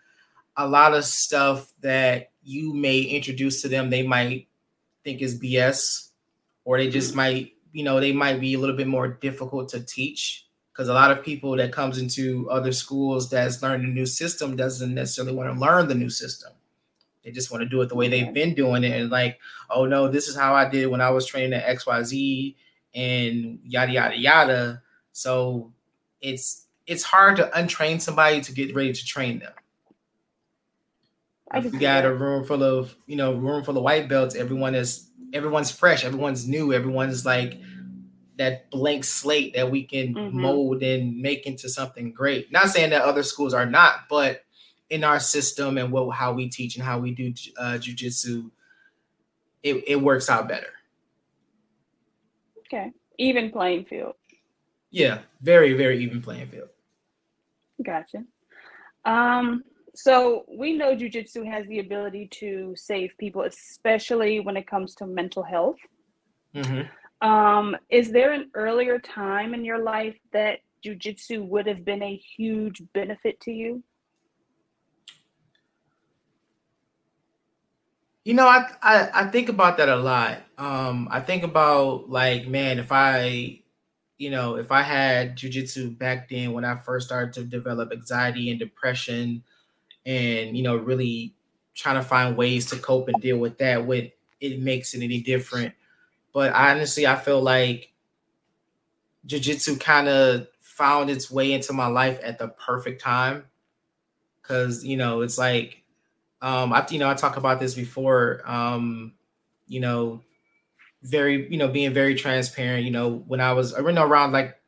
a 0.56 0.68
lot 0.68 0.94
of 0.94 1.04
stuff 1.04 1.72
that 1.80 2.30
you 2.44 2.72
may 2.72 3.00
introduce 3.00 3.62
to 3.62 3.68
them, 3.68 3.90
they 3.90 4.06
might 4.06 4.46
think 5.02 5.22
is 5.22 5.40
BS, 5.40 6.10
or 6.64 6.78
they 6.78 6.88
just 6.88 7.10
mm-hmm. 7.10 7.16
might, 7.16 7.52
you 7.72 7.82
know, 7.82 7.98
they 7.98 8.12
might 8.12 8.40
be 8.40 8.54
a 8.54 8.60
little 8.60 8.76
bit 8.76 8.86
more 8.86 9.08
difficult 9.08 9.70
to 9.70 9.80
teach 9.80 10.46
because 10.72 10.88
a 10.88 10.94
lot 10.94 11.10
of 11.10 11.24
people 11.24 11.56
that 11.56 11.72
comes 11.72 11.98
into 11.98 12.48
other 12.48 12.70
schools 12.70 13.28
that's 13.28 13.60
learning 13.60 13.90
a 13.90 13.92
new 13.92 14.06
system 14.06 14.54
doesn't 14.54 14.94
necessarily 14.94 15.34
want 15.34 15.52
to 15.52 15.60
learn 15.60 15.88
the 15.88 15.94
new 15.96 16.10
system 16.10 16.52
they 17.24 17.30
just 17.30 17.50
want 17.50 17.62
to 17.62 17.68
do 17.68 17.80
it 17.80 17.88
the 17.88 17.94
way 17.94 18.08
they've 18.08 18.34
been 18.34 18.54
doing 18.54 18.84
it 18.84 19.00
and 19.00 19.10
like 19.10 19.38
oh 19.70 19.84
no 19.84 20.08
this 20.08 20.28
is 20.28 20.36
how 20.36 20.54
i 20.54 20.68
did 20.68 20.86
when 20.86 21.00
i 21.00 21.10
was 21.10 21.26
training 21.26 21.52
at 21.52 21.76
xyz 21.78 22.54
and 22.94 23.58
yada 23.64 23.92
yada 23.92 24.16
yada 24.16 24.82
so 25.12 25.72
it's 26.20 26.66
it's 26.86 27.02
hard 27.02 27.36
to 27.36 27.50
untrain 27.56 28.00
somebody 28.00 28.40
to 28.40 28.52
get 28.52 28.74
ready 28.74 28.92
to 28.92 29.04
train 29.04 29.38
them 29.38 29.52
if 31.54 31.64
you 31.64 31.78
got 31.78 32.04
a 32.04 32.14
room 32.14 32.44
full 32.44 32.62
of 32.62 32.94
you 33.06 33.16
know 33.16 33.34
room 33.34 33.62
full 33.62 33.76
of 33.76 33.82
white 33.82 34.08
belts 34.08 34.34
everyone 34.34 34.74
is 34.74 35.10
everyone's 35.32 35.70
fresh 35.70 36.04
everyone's 36.04 36.46
new 36.46 36.72
everyone's 36.72 37.24
like 37.24 37.60
that 38.42 38.70
blank 38.70 39.04
slate 39.04 39.54
that 39.54 39.70
we 39.70 39.84
can 39.84 40.14
mm-hmm. 40.14 40.40
mold 40.40 40.82
and 40.82 41.16
make 41.20 41.46
into 41.46 41.68
something 41.68 42.12
great. 42.12 42.50
Not 42.50 42.70
saying 42.70 42.90
that 42.90 43.02
other 43.02 43.22
schools 43.22 43.54
are 43.54 43.66
not, 43.66 44.08
but 44.08 44.44
in 44.92 45.04
our 45.04 45.18
system 45.18 45.78
and 45.78 45.90
what 45.90 46.10
how 46.14 46.34
we 46.34 46.50
teach 46.50 46.76
and 46.76 46.84
how 46.84 46.98
we 46.98 47.12
do 47.12 47.32
uh, 47.56 47.78
jujitsu, 47.80 48.50
it, 49.62 49.82
it 49.86 49.96
works 49.96 50.28
out 50.28 50.46
better. 50.46 50.74
Okay, 52.60 52.92
even 53.16 53.50
playing 53.50 53.86
field. 53.86 54.14
Yeah, 54.90 55.20
very 55.40 55.72
very 55.72 56.02
even 56.04 56.20
playing 56.20 56.46
field. 56.48 56.68
Gotcha. 57.82 58.24
Um, 59.06 59.64
so 59.94 60.44
we 60.46 60.74
know 60.74 60.94
jujitsu 60.94 61.50
has 61.50 61.66
the 61.68 61.78
ability 61.78 62.28
to 62.32 62.74
save 62.76 63.12
people, 63.16 63.42
especially 63.42 64.40
when 64.40 64.58
it 64.58 64.66
comes 64.66 64.94
to 64.96 65.06
mental 65.06 65.42
health. 65.42 65.78
Mm-hmm. 66.54 67.26
Um, 67.26 67.76
is 67.88 68.10
there 68.10 68.32
an 68.32 68.50
earlier 68.54 68.98
time 68.98 69.54
in 69.54 69.64
your 69.64 69.82
life 69.82 70.18
that 70.34 70.58
jujitsu 70.84 71.46
would 71.46 71.66
have 71.66 71.82
been 71.82 72.02
a 72.02 72.20
huge 72.36 72.82
benefit 72.92 73.40
to 73.40 73.52
you? 73.52 73.82
You 78.24 78.34
know, 78.34 78.46
I, 78.46 78.68
I, 78.82 79.10
I 79.14 79.26
think 79.28 79.48
about 79.48 79.76
that 79.78 79.88
a 79.88 79.96
lot. 79.96 80.38
Um, 80.56 81.08
I 81.10 81.20
think 81.20 81.42
about 81.42 82.08
like, 82.08 82.46
man, 82.46 82.78
if 82.78 82.92
I, 82.92 83.60
you 84.18 84.30
know, 84.30 84.56
if 84.56 84.70
I 84.70 84.82
had 84.82 85.36
jujitsu 85.36 85.98
back 85.98 86.28
then 86.28 86.52
when 86.52 86.64
I 86.64 86.76
first 86.76 87.06
started 87.06 87.32
to 87.34 87.44
develop 87.44 87.92
anxiety 87.92 88.50
and 88.50 88.58
depression, 88.60 89.42
and 90.06 90.56
you 90.56 90.62
know, 90.62 90.76
really 90.76 91.34
trying 91.74 91.96
to 91.96 92.02
find 92.02 92.36
ways 92.36 92.66
to 92.70 92.76
cope 92.78 93.08
and 93.08 93.20
deal 93.22 93.38
with 93.38 93.58
that, 93.58 93.86
with 93.86 94.12
it 94.40 94.60
makes 94.60 94.94
it 94.94 95.02
any 95.02 95.22
different. 95.22 95.74
But 96.34 96.52
honestly, 96.54 97.06
I 97.06 97.16
feel 97.16 97.42
like 97.42 97.92
jujitsu 99.26 99.78
kind 99.80 100.08
of 100.08 100.46
found 100.60 101.10
its 101.10 101.30
way 101.30 101.52
into 101.52 101.72
my 101.72 101.86
life 101.86 102.18
at 102.22 102.38
the 102.38 102.48
perfect 102.48 103.00
time. 103.00 103.44
Cause 104.42 104.84
you 104.84 104.96
know, 104.96 105.20
it's 105.22 105.38
like 105.38 105.81
um 106.42 106.72
I 106.72 106.86
you 106.90 106.98
know, 106.98 107.08
I 107.08 107.14
talk 107.14 107.36
about 107.36 107.60
this 107.60 107.74
before. 107.74 108.42
Um, 108.44 109.14
you 109.68 109.80
know, 109.80 110.22
very, 111.02 111.50
you 111.50 111.56
know, 111.56 111.68
being 111.68 111.94
very 111.94 112.14
transparent, 112.14 112.84
you 112.84 112.90
know, 112.90 113.24
when 113.26 113.40
I 113.40 113.52
was 113.52 113.72
around 113.72 114.32
like 114.32 114.60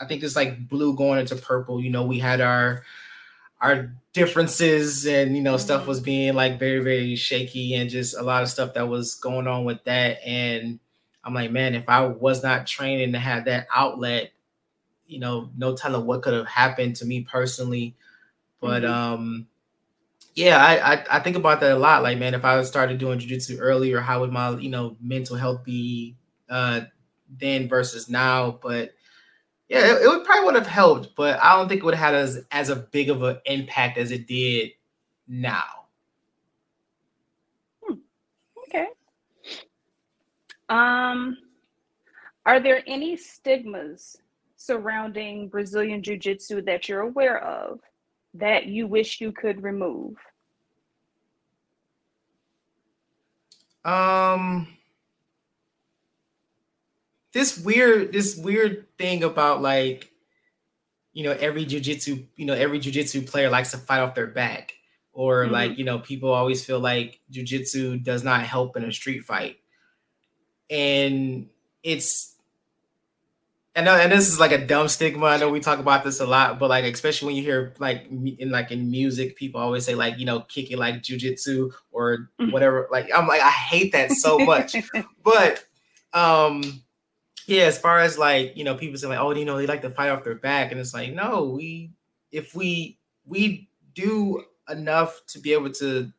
I 0.00 0.06
think 0.06 0.22
it's 0.22 0.36
like 0.36 0.68
blue 0.68 0.96
going 0.96 1.20
into 1.20 1.36
purple, 1.36 1.82
you 1.82 1.90
know, 1.90 2.04
we 2.04 2.18
had 2.18 2.40
our 2.40 2.84
our 3.60 3.92
differences 4.12 5.06
and 5.06 5.36
you 5.36 5.42
know 5.42 5.56
stuff 5.56 5.80
mm-hmm. 5.80 5.88
was 5.88 6.00
being 6.00 6.34
like 6.34 6.58
very 6.58 6.80
very 6.80 7.16
shaky 7.16 7.74
and 7.74 7.90
just 7.90 8.16
a 8.16 8.22
lot 8.22 8.42
of 8.42 8.48
stuff 8.48 8.74
that 8.74 8.88
was 8.88 9.14
going 9.14 9.46
on 9.46 9.64
with 9.64 9.82
that 9.84 10.18
and 10.26 10.78
I'm 11.26 11.34
like, 11.34 11.50
man, 11.50 11.74
if 11.74 11.88
I 11.88 12.06
was 12.06 12.44
not 12.44 12.68
training 12.68 13.12
to 13.12 13.18
have 13.18 13.46
that 13.46 13.66
outlet, 13.74 14.30
you 15.08 15.18
know, 15.18 15.50
no 15.56 15.74
telling 15.74 16.06
what 16.06 16.22
could 16.22 16.34
have 16.34 16.46
happened 16.46 16.94
to 16.96 17.04
me 17.04 17.22
personally. 17.22 17.96
But 18.60 18.84
mm-hmm. 18.84 18.92
um, 18.92 19.46
yeah, 20.36 20.62
I, 20.62 20.92
I, 20.92 21.04
I 21.12 21.20
think 21.20 21.36
about 21.36 21.60
that 21.60 21.72
a 21.72 21.78
lot. 21.78 22.02
Like, 22.02 22.18
man, 22.18 22.34
if 22.34 22.44
I 22.44 22.62
started 22.62 22.98
doing 22.98 23.18
jujitsu 23.18 23.56
earlier, 23.58 24.00
how 24.00 24.20
would 24.20 24.30
my 24.30 24.50
you 24.58 24.68
know 24.68 24.96
mental 25.00 25.34
health 25.34 25.64
be 25.64 26.14
uh 26.50 26.82
then 27.38 27.68
versus 27.68 28.10
now? 28.10 28.58
But 28.62 28.92
yeah, 29.68 29.96
it, 29.96 30.02
it 30.02 30.08
would 30.08 30.24
probably 30.24 30.44
would 30.44 30.54
have 30.54 30.66
helped, 30.66 31.16
but 31.16 31.42
I 31.42 31.56
don't 31.56 31.68
think 31.68 31.80
it 31.80 31.84
would 31.84 31.94
have 31.94 32.14
had 32.14 32.22
as 32.22 32.44
as 32.52 32.68
a 32.68 32.76
big 32.76 33.08
of 33.08 33.22
an 33.22 33.38
impact 33.46 33.96
as 33.96 34.10
it 34.10 34.26
did 34.26 34.72
now. 35.26 35.86
Okay. 38.68 38.88
Um, 40.68 41.38
are 42.44 42.60
there 42.60 42.82
any 42.86 43.16
stigmas 43.16 44.18
surrounding 44.56 45.48
Brazilian 45.48 46.02
Jiu 46.02 46.18
Jitsu 46.18 46.60
that 46.62 46.90
you're 46.90 47.00
aware 47.00 47.42
of 47.42 47.80
that 48.34 48.66
you 48.66 48.86
wish 48.86 49.20
you 49.20 49.32
could 49.32 49.62
remove? 49.62 50.16
Um, 53.86 54.68
this 57.32 57.58
weird, 57.58 58.12
this 58.12 58.36
weird 58.36 58.86
thing 58.98 59.24
about 59.24 59.62
like, 59.62 60.10
you 61.12 61.24
know, 61.24 61.32
every 61.32 61.64
jujitsu, 61.64 62.26
you 62.36 62.44
know, 62.44 62.54
every 62.54 62.80
jujitsu 62.80 63.26
player 63.26 63.48
likes 63.48 63.70
to 63.70 63.78
fight 63.78 64.00
off 64.00 64.14
their 64.14 64.26
back, 64.26 64.74
or 65.12 65.44
mm-hmm. 65.44 65.52
like, 65.52 65.78
you 65.78 65.84
know, 65.84 65.98
people 65.98 66.30
always 66.30 66.64
feel 66.64 66.80
like 66.80 67.20
jujitsu 67.32 68.02
does 68.02 68.24
not 68.24 68.42
help 68.42 68.76
in 68.76 68.84
a 68.84 68.92
street 68.92 69.24
fight 69.24 69.58
and 70.70 71.48
it's 71.82 72.35
Know, 73.76 73.94
and 73.94 74.10
this 74.10 74.28
is 74.28 74.40
like 74.40 74.52
a 74.52 74.66
dumb 74.66 74.88
stigma. 74.88 75.26
I 75.26 75.36
know 75.36 75.50
we 75.50 75.60
talk 75.60 75.78
about 75.78 76.02
this 76.02 76.20
a 76.20 76.26
lot, 76.26 76.58
but 76.58 76.70
like 76.70 76.84
especially 76.84 77.26
when 77.26 77.36
you 77.36 77.42
hear 77.42 77.74
like 77.78 78.06
in 78.10 78.50
like 78.50 78.70
in 78.70 78.90
music, 78.90 79.36
people 79.36 79.60
always 79.60 79.84
say 79.84 79.94
like 79.94 80.18
you 80.18 80.24
know 80.24 80.40
kick 80.40 80.70
it 80.70 80.78
like 80.78 81.02
jujitsu 81.02 81.70
or 81.92 82.30
mm. 82.40 82.52
whatever. 82.52 82.88
Like 82.90 83.10
I'm 83.14 83.26
like 83.26 83.42
I 83.42 83.50
hate 83.50 83.92
that 83.92 84.12
so 84.12 84.38
much, 84.38 84.74
but 85.22 85.62
um 86.14 86.62
yeah, 87.46 87.64
as 87.64 87.78
far 87.78 87.98
as 87.98 88.16
like 88.16 88.56
you 88.56 88.64
know 88.64 88.76
people 88.76 88.98
say 88.98 89.08
like 89.08 89.20
oh 89.20 89.32
you 89.32 89.44
know 89.44 89.58
they 89.58 89.66
like 89.66 89.82
to 89.82 89.90
fight 89.90 90.08
off 90.08 90.24
their 90.24 90.36
back, 90.36 90.72
and 90.72 90.80
it's 90.80 90.94
like 90.94 91.12
no 91.12 91.44
we 91.44 91.90
if 92.32 92.54
we 92.54 92.98
we 93.26 93.68
do 93.94 94.42
enough 94.70 95.20
to 95.26 95.38
be 95.38 95.52
able 95.52 95.70
to 95.70 96.10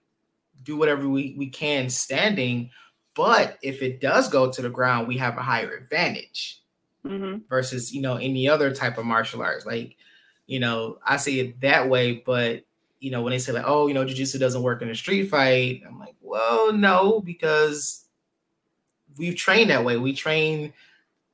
do 0.61 0.77
whatever 0.77 1.09
we 1.09 1.33
we 1.37 1.49
can 1.49 1.89
standing 1.89 2.69
but 3.17 3.57
if 3.63 3.81
it 3.81 3.99
does 3.99 4.29
go 4.29 4.51
to 4.51 4.61
the 4.61 4.69
ground, 4.69 5.07
we 5.07 5.17
have 5.17 5.39
a 5.39 5.41
higher 5.41 5.75
advantage 5.75 6.61
mm-hmm. 7.05 7.39
versus, 7.49 7.93
you 7.93 8.01
know, 8.01 8.15
any 8.15 8.47
other 8.47 8.73
type 8.73 8.97
of 8.97 9.05
martial 9.05 9.41
arts. 9.41 9.65
Like, 9.65 9.95
you 10.45 10.59
know, 10.59 10.97
I 11.05 11.17
see 11.17 11.39
it 11.39 11.61
that 11.61 11.89
way, 11.89 12.23
but 12.25 12.63
you 12.99 13.11
know, 13.11 13.21
when 13.21 13.31
they 13.31 13.39
say 13.39 13.51
like, 13.51 13.65
oh, 13.67 13.87
you 13.87 13.93
know, 13.93 14.05
jujitsu 14.05 14.39
doesn't 14.39 14.63
work 14.63 14.81
in 14.81 14.89
a 14.89 14.95
street 14.95 15.29
fight, 15.29 15.83
I'm 15.87 15.99
like, 15.99 16.15
well, 16.21 16.73
no, 16.73 17.21
because 17.21 18.05
we've 19.17 19.35
trained 19.35 19.69
that 19.69 19.83
way. 19.83 19.97
We 19.97 20.13
train 20.13 20.73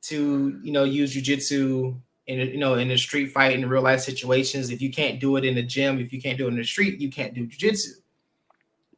to, 0.03 0.59
you 0.61 0.71
know, 0.71 0.83
use 0.83 1.15
jujitsu 1.15 1.95
in 2.27 2.39
you 2.39 2.57
know 2.57 2.75
in 2.75 2.89
a 2.91 2.97
street 2.97 3.27
fight 3.27 3.57
in 3.57 3.67
real 3.67 3.81
life 3.81 4.01
situations. 4.01 4.69
If 4.69 4.81
you 4.81 4.91
can't 4.91 5.19
do 5.19 5.35
it 5.35 5.45
in 5.45 5.55
the 5.55 5.63
gym, 5.63 5.99
if 5.99 6.13
you 6.13 6.21
can't 6.21 6.37
do 6.37 6.45
it 6.45 6.51
in 6.51 6.57
the 6.57 6.63
street, 6.63 6.99
you 6.99 7.09
can't 7.09 7.33
do 7.33 7.47
jujitsu. 7.47 7.89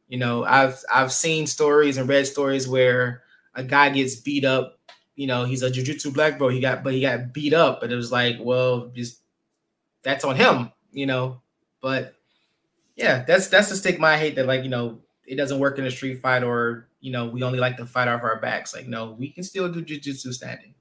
You 0.08 0.20
know, 0.20 0.44
I've 0.46 0.80
I've 0.94 1.12
seen 1.12 1.48
stories 1.48 1.98
and 1.98 2.08
read 2.08 2.28
stories 2.28 2.68
where 2.68 3.24
a 3.56 3.64
guy 3.64 3.90
gets 3.90 4.16
beat 4.16 4.46
up. 4.46 4.75
You 5.16 5.28
know, 5.28 5.46
he's 5.46 5.64
a 5.64 5.72
jujitsu 5.72 6.14
black 6.14 6.38
belt. 6.38 6.54
He 6.54 6.60
got, 6.60 6.84
but 6.84 6.94
he 6.94 7.02
got 7.02 7.34
beat 7.34 7.54
up. 7.54 7.82
But 7.82 7.92
it 7.92 7.96
was 7.96 8.12
like, 8.12 8.38
well, 8.40 8.88
just 8.94 9.22
that's 10.04 10.26
on 10.26 10.36
him. 10.36 10.72
You 10.92 11.06
know, 11.06 11.42
but 11.82 12.16
yeah, 12.96 13.24
that's 13.26 13.48
that's 13.48 13.70
the 13.70 13.76
stigma 13.76 14.08
I 14.08 14.18
hate 14.18 14.36
that 14.36 14.46
like 14.46 14.64
you 14.64 14.70
know 14.70 15.00
it 15.26 15.36
doesn't 15.36 15.60
work 15.60 15.78
in 15.80 15.86
a 15.86 15.92
street 15.92 16.22
fight 16.22 16.44
or 16.44 16.88
you 17.02 17.12
know 17.12 17.28
we 17.28 17.44
only 17.44 17.60
like 17.60 17.78
to 17.78 17.86
fight 17.86 18.08
off 18.08 18.24
our 18.24 18.40
backs. 18.40 18.74
Like 18.74 18.88
no, 18.88 19.12
we 19.12 19.30
can 19.30 19.44
still 19.44 19.72
do 19.72 19.84
jujitsu 19.84 20.34
standing. 20.34 20.74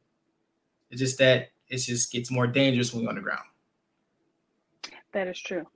It's 0.90 1.00
just 1.00 1.18
that 1.18 1.50
it 1.68 1.78
just 1.78 2.12
gets 2.12 2.30
more 2.30 2.46
dangerous 2.46 2.92
when 2.92 3.04
we're 3.04 3.10
on 3.10 3.16
the 3.16 3.20
ground. 3.20 3.44
That 5.12 5.28
is 5.28 5.40
true. 5.40 5.66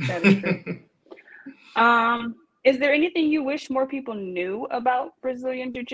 That 0.00 0.24
is 0.24 0.42
true. 0.42 0.78
um, 1.76 2.36
is 2.64 2.78
there 2.78 2.92
anything 2.92 3.28
you 3.28 3.42
wish 3.42 3.70
more 3.70 3.86
people 3.86 4.14
knew 4.14 4.66
about 4.70 5.14
Brazilian 5.22 5.72
Jiu 5.72 5.84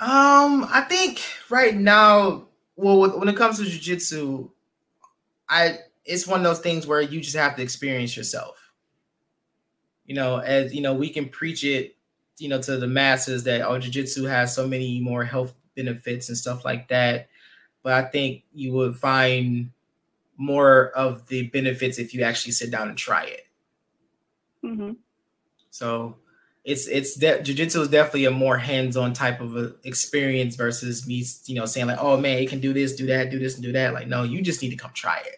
Um, 0.00 0.66
I 0.70 0.82
think 0.88 1.20
right 1.50 1.74
now, 1.74 2.46
well, 2.76 3.18
when 3.18 3.28
it 3.28 3.36
comes 3.36 3.58
to 3.58 3.64
jujitsu, 3.64 4.50
I 5.48 5.78
it's 6.04 6.26
one 6.26 6.40
of 6.40 6.44
those 6.44 6.60
things 6.60 6.86
where 6.86 7.00
you 7.00 7.20
just 7.20 7.36
have 7.36 7.56
to 7.56 7.62
experience 7.62 8.16
yourself. 8.16 8.72
You 10.06 10.14
know, 10.14 10.38
as 10.38 10.72
you 10.72 10.82
know, 10.82 10.94
we 10.94 11.10
can 11.10 11.28
preach 11.28 11.64
it, 11.64 11.96
you 12.38 12.48
know, 12.48 12.62
to 12.62 12.76
the 12.76 12.86
masses 12.86 13.42
that 13.44 13.62
oh, 13.62 13.78
jujitsu 13.78 14.28
has 14.28 14.54
so 14.54 14.68
many 14.68 15.00
more 15.00 15.24
health 15.24 15.52
benefits 15.74 16.28
and 16.28 16.38
stuff 16.38 16.64
like 16.64 16.88
that. 16.88 17.28
But 17.82 17.92
I 17.92 18.02
think 18.08 18.44
you 18.52 18.72
would 18.74 18.96
find 18.96 19.70
more 20.36 20.90
of 20.90 21.26
the 21.26 21.48
benefits 21.48 21.98
if 21.98 22.14
you 22.14 22.22
actually 22.22 22.52
sit 22.52 22.70
down 22.70 22.88
and 22.88 22.96
try 22.96 23.24
it. 23.24 23.46
Mm-hmm. 24.64 24.92
So 25.70 26.16
it's 26.68 26.86
it's 26.86 27.14
de- 27.14 27.38
jujitsu 27.38 27.80
is 27.80 27.88
definitely 27.88 28.26
a 28.26 28.30
more 28.30 28.58
hands-on 28.58 29.14
type 29.14 29.40
of 29.40 29.56
a 29.56 29.74
experience 29.84 30.54
versus 30.54 31.06
me, 31.06 31.24
you 31.46 31.54
know, 31.54 31.64
saying 31.64 31.86
like, 31.86 31.96
oh 31.98 32.18
man, 32.18 32.42
you 32.42 32.46
can 32.46 32.60
do 32.60 32.74
this, 32.74 32.94
do 32.94 33.06
that, 33.06 33.30
do 33.30 33.38
this, 33.38 33.54
and 33.54 33.62
do 33.62 33.72
that. 33.72 33.94
Like, 33.94 34.06
no, 34.06 34.22
you 34.22 34.42
just 34.42 34.60
need 34.60 34.68
to 34.68 34.76
come 34.76 34.90
try 34.92 35.16
it. 35.16 35.36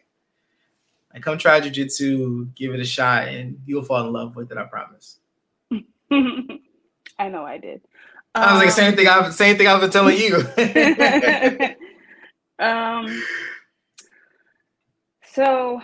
Like, 1.14 1.22
come 1.22 1.38
try 1.38 1.60
jujitsu, 1.60 2.52
give 2.56 2.74
it 2.74 2.80
a 2.80 2.84
shot, 2.84 3.28
and 3.28 3.60
you'll 3.64 3.84
fall 3.84 4.04
in 4.04 4.12
love 4.12 4.34
with 4.34 4.50
it. 4.50 4.58
I 4.58 4.64
promise. 4.64 5.18
I 6.10 7.28
know 7.28 7.44
I 7.44 7.58
did. 7.58 7.80
I 8.34 8.52
was 8.52 8.64
like, 8.64 8.72
same 8.72 8.96
thing. 8.96 9.06
I've 9.06 9.32
same 9.32 9.56
thing 9.56 9.68
I've 9.68 9.80
been 9.80 9.90
telling 9.90 10.18
you. 10.18 10.34
um. 12.58 13.22
So, 15.32 15.80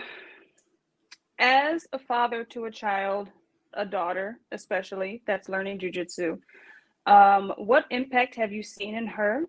as 1.39 1.87
a 1.93 1.99
father 1.99 2.43
to 2.43 2.65
a 2.65 2.71
child, 2.71 3.29
a 3.73 3.85
daughter 3.85 4.39
especially 4.51 5.21
that's 5.25 5.49
learning 5.49 5.79
jujitsu, 5.79 6.39
um, 7.05 7.53
what 7.57 7.85
impact 7.89 8.35
have 8.35 8.51
you 8.51 8.63
seen 8.63 8.95
in 8.95 9.07
her? 9.07 9.45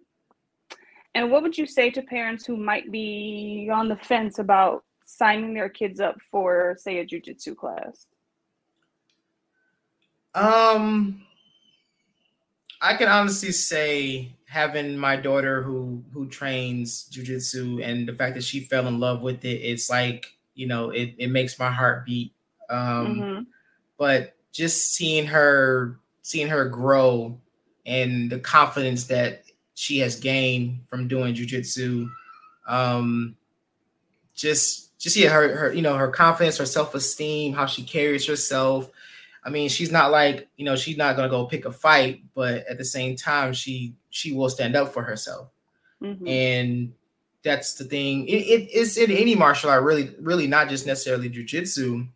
And 1.14 1.30
what 1.30 1.42
would 1.42 1.58
you 1.58 1.66
say 1.66 1.90
to 1.90 2.02
parents 2.02 2.46
who 2.46 2.56
might 2.56 2.92
be 2.92 3.68
on 3.72 3.88
the 3.88 3.96
fence 3.96 4.38
about 4.38 4.84
signing 5.04 5.54
their 5.54 5.68
kids 5.68 6.00
up 6.00 6.16
for, 6.30 6.76
say, 6.78 6.98
a 6.98 7.06
jujitsu 7.06 7.56
class? 7.56 8.06
Um, 10.34 11.22
I 12.80 12.94
can 12.94 13.08
honestly 13.08 13.52
say 13.52 14.36
having 14.46 14.96
my 14.96 15.16
daughter 15.16 15.62
who 15.62 16.04
who 16.12 16.28
trains 16.28 17.08
jujitsu 17.10 17.82
and 17.84 18.08
the 18.08 18.14
fact 18.14 18.34
that 18.34 18.44
she 18.44 18.60
fell 18.60 18.86
in 18.86 19.00
love 19.00 19.22
with 19.22 19.44
it, 19.44 19.60
it's 19.62 19.90
like 19.90 20.26
you 20.54 20.66
know, 20.66 20.90
it 20.90 21.14
it 21.18 21.28
makes 21.28 21.58
my 21.58 21.70
heart 21.70 22.04
beat. 22.06 22.34
Um, 22.70 22.78
mm-hmm. 22.78 23.42
But 23.98 24.34
just 24.52 24.94
seeing 24.94 25.26
her 25.26 25.98
seeing 26.22 26.48
her 26.48 26.68
grow 26.68 27.38
and 27.86 28.30
the 28.30 28.38
confidence 28.38 29.04
that 29.04 29.44
she 29.74 29.98
has 29.98 30.16
gained 30.16 30.80
from 30.88 31.08
doing 31.08 31.34
jujitsu, 31.34 32.10
um, 32.66 33.36
just 34.34 34.98
just 34.98 35.16
yeah, 35.16 35.28
her 35.28 35.56
her 35.56 35.72
you 35.72 35.82
know 35.82 35.96
her 35.96 36.08
confidence, 36.08 36.56
her 36.58 36.66
self 36.66 36.94
esteem, 36.94 37.52
how 37.52 37.66
she 37.66 37.82
carries 37.82 38.26
herself. 38.26 38.90
I 39.44 39.50
mean, 39.50 39.68
she's 39.68 39.92
not 39.92 40.10
like 40.10 40.48
you 40.56 40.64
know 40.64 40.76
she's 40.76 40.96
not 40.96 41.16
gonna 41.16 41.28
go 41.28 41.46
pick 41.46 41.64
a 41.64 41.72
fight, 41.72 42.22
but 42.34 42.66
at 42.66 42.78
the 42.78 42.84
same 42.84 43.16
time, 43.16 43.52
she 43.52 43.94
she 44.10 44.32
will 44.32 44.50
stand 44.50 44.76
up 44.76 44.92
for 44.92 45.02
herself, 45.02 45.48
mm-hmm. 46.02 46.26
and 46.26 46.92
that's 47.42 47.74
the 47.74 47.84
thing. 47.84 48.26
It, 48.26 48.38
it, 48.38 48.68
it's 48.72 48.96
in 48.96 49.10
any 49.10 49.34
martial 49.34 49.70
art, 49.70 49.84
really, 49.84 50.14
really 50.20 50.46
not 50.46 50.68
just 50.68 50.86
necessarily 50.86 51.30
jujitsu, 51.30 52.08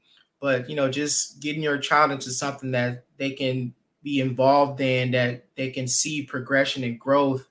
but 0.42 0.68
you 0.68 0.74
know, 0.74 0.90
just 0.90 1.40
getting 1.40 1.62
your 1.62 1.78
child 1.78 2.10
into 2.10 2.32
something 2.32 2.72
that 2.72 3.04
they 3.16 3.30
can 3.30 3.72
be 4.02 4.20
involved 4.20 4.80
in, 4.80 5.12
that 5.12 5.44
they 5.54 5.70
can 5.70 5.86
see 5.86 6.24
progression 6.24 6.82
and 6.82 6.98
growth, 6.98 7.48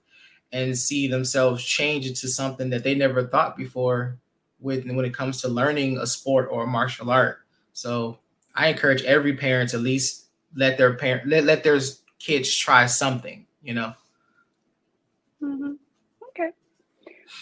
and 0.51 0.77
see 0.77 1.07
themselves 1.07 1.63
change 1.63 2.05
into 2.05 2.27
something 2.27 2.69
that 2.69 2.83
they 2.83 2.93
never 2.93 3.25
thought 3.25 3.55
before 3.55 4.19
with 4.59 4.85
when 4.85 5.05
it 5.05 5.13
comes 5.13 5.41
to 5.41 5.47
learning 5.47 5.97
a 5.99 6.05
sport 6.05 6.49
or 6.51 6.65
a 6.65 6.67
martial 6.67 7.09
art. 7.09 7.39
So 7.71 8.19
I 8.53 8.67
encourage 8.67 9.03
every 9.03 9.37
parent 9.37 9.69
to 9.69 9.77
at 9.77 9.83
least 9.83 10.25
let 10.53 10.77
their 10.77 10.93
parent 10.95 11.29
let, 11.29 11.45
let 11.45 11.63
their 11.63 11.79
kids 12.19 12.53
try 12.57 12.87
something, 12.87 13.47
you 13.63 13.73
know. 13.73 13.93
Mm-hmm. 15.41 15.71
Okay. 16.27 16.51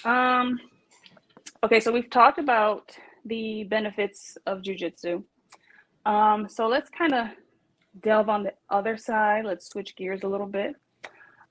Um 0.05 0.59
okay, 1.63 1.79
so 1.79 1.91
we've 1.91 2.11
talked 2.11 2.37
about 2.37 2.95
the 3.25 3.63
benefits 3.63 4.37
of 4.45 4.61
jujitsu. 4.61 5.23
Um, 6.05 6.47
so 6.49 6.67
let's 6.67 6.89
kind 6.89 7.13
of 7.13 7.27
delve 8.01 8.29
on 8.29 8.43
the 8.43 8.53
other 8.69 8.97
side. 8.97 9.45
Let's 9.45 9.67
switch 9.67 9.95
gears 9.95 10.23
a 10.23 10.27
little 10.27 10.47
bit. 10.47 10.75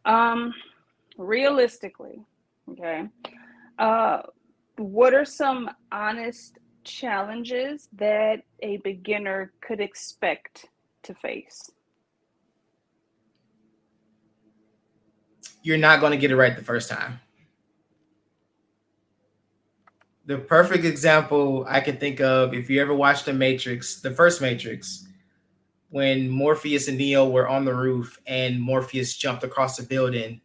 Um, 0.05 0.55
realistically, 1.17 2.23
okay, 2.71 3.09
uh, 3.79 4.23
what 4.77 5.15
are 5.15 5.25
some 5.25 5.71
honest 5.93 6.59
challenges 6.85 7.89
that 7.93 8.43
a 8.63 8.79
beginner 8.79 9.53
could 9.61 9.81
expect 9.81 10.67
to 11.03 11.15
face? 11.15 11.71
You're 15.63 15.77
not 15.77 16.01
going 16.01 16.13
to 16.13 16.19
get 16.19 16.31
it 16.31 16.37
right 16.37 16.57
the 16.57 16.63
first 16.63 16.89
time. 16.89 17.21
The 20.29 20.37
perfect 20.37 20.85
example 20.85 21.65
I 21.67 21.81
can 21.81 21.97
think 21.97 22.21
of, 22.21 22.53
if 22.53 22.69
you 22.69 22.83
ever 22.83 22.95
watched 22.95 23.25
The 23.25 23.33
Matrix, 23.33 24.03
the 24.03 24.11
first 24.11 24.43
Matrix, 24.43 25.09
when 25.89 26.29
Morpheus 26.29 26.87
and 26.87 26.99
Neo 26.99 27.27
were 27.27 27.49
on 27.49 27.65
the 27.65 27.75
roof 27.75 28.21
and 28.27 28.61
Morpheus 28.61 29.17
jumped 29.17 29.43
across 29.43 29.79
the 29.79 29.85
building 29.85 30.43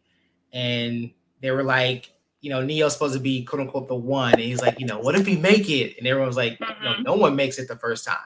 and 0.54 1.10
they 1.42 1.50
were 1.50 1.62
like, 1.62 2.10
you 2.40 2.48
know, 2.48 2.62
Neo's 2.62 2.94
supposed 2.94 3.12
to 3.12 3.20
be 3.20 3.44
quote 3.44 3.60
unquote 3.60 3.86
the 3.86 3.94
one. 3.94 4.32
And 4.32 4.40
he's 4.42 4.62
like, 4.62 4.80
you 4.80 4.86
know, 4.86 4.98
what 4.98 5.16
if 5.16 5.26
he 5.26 5.36
make 5.36 5.68
it? 5.68 5.98
And 5.98 6.06
everyone's 6.06 6.38
like, 6.38 6.58
mm-hmm. 6.58 6.84
no, 6.84 6.96
no 7.00 7.14
one 7.14 7.36
makes 7.36 7.58
it 7.58 7.68
the 7.68 7.76
first 7.76 8.06
time. 8.06 8.16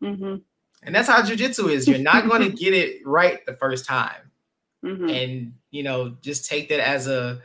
Mm-hmm. 0.00 0.36
And 0.84 0.94
that's 0.94 1.08
how 1.08 1.20
jujitsu 1.22 1.68
is. 1.68 1.88
You're 1.88 1.98
not 1.98 2.28
going 2.28 2.42
to 2.48 2.56
get 2.56 2.74
it 2.74 3.04
right 3.04 3.44
the 3.44 3.54
first 3.54 3.86
time. 3.86 4.30
Mm-hmm. 4.84 5.08
And, 5.08 5.54
you 5.72 5.82
know, 5.82 6.16
just 6.22 6.48
take 6.48 6.68
that 6.68 6.78
as 6.78 7.08
a, 7.08 7.40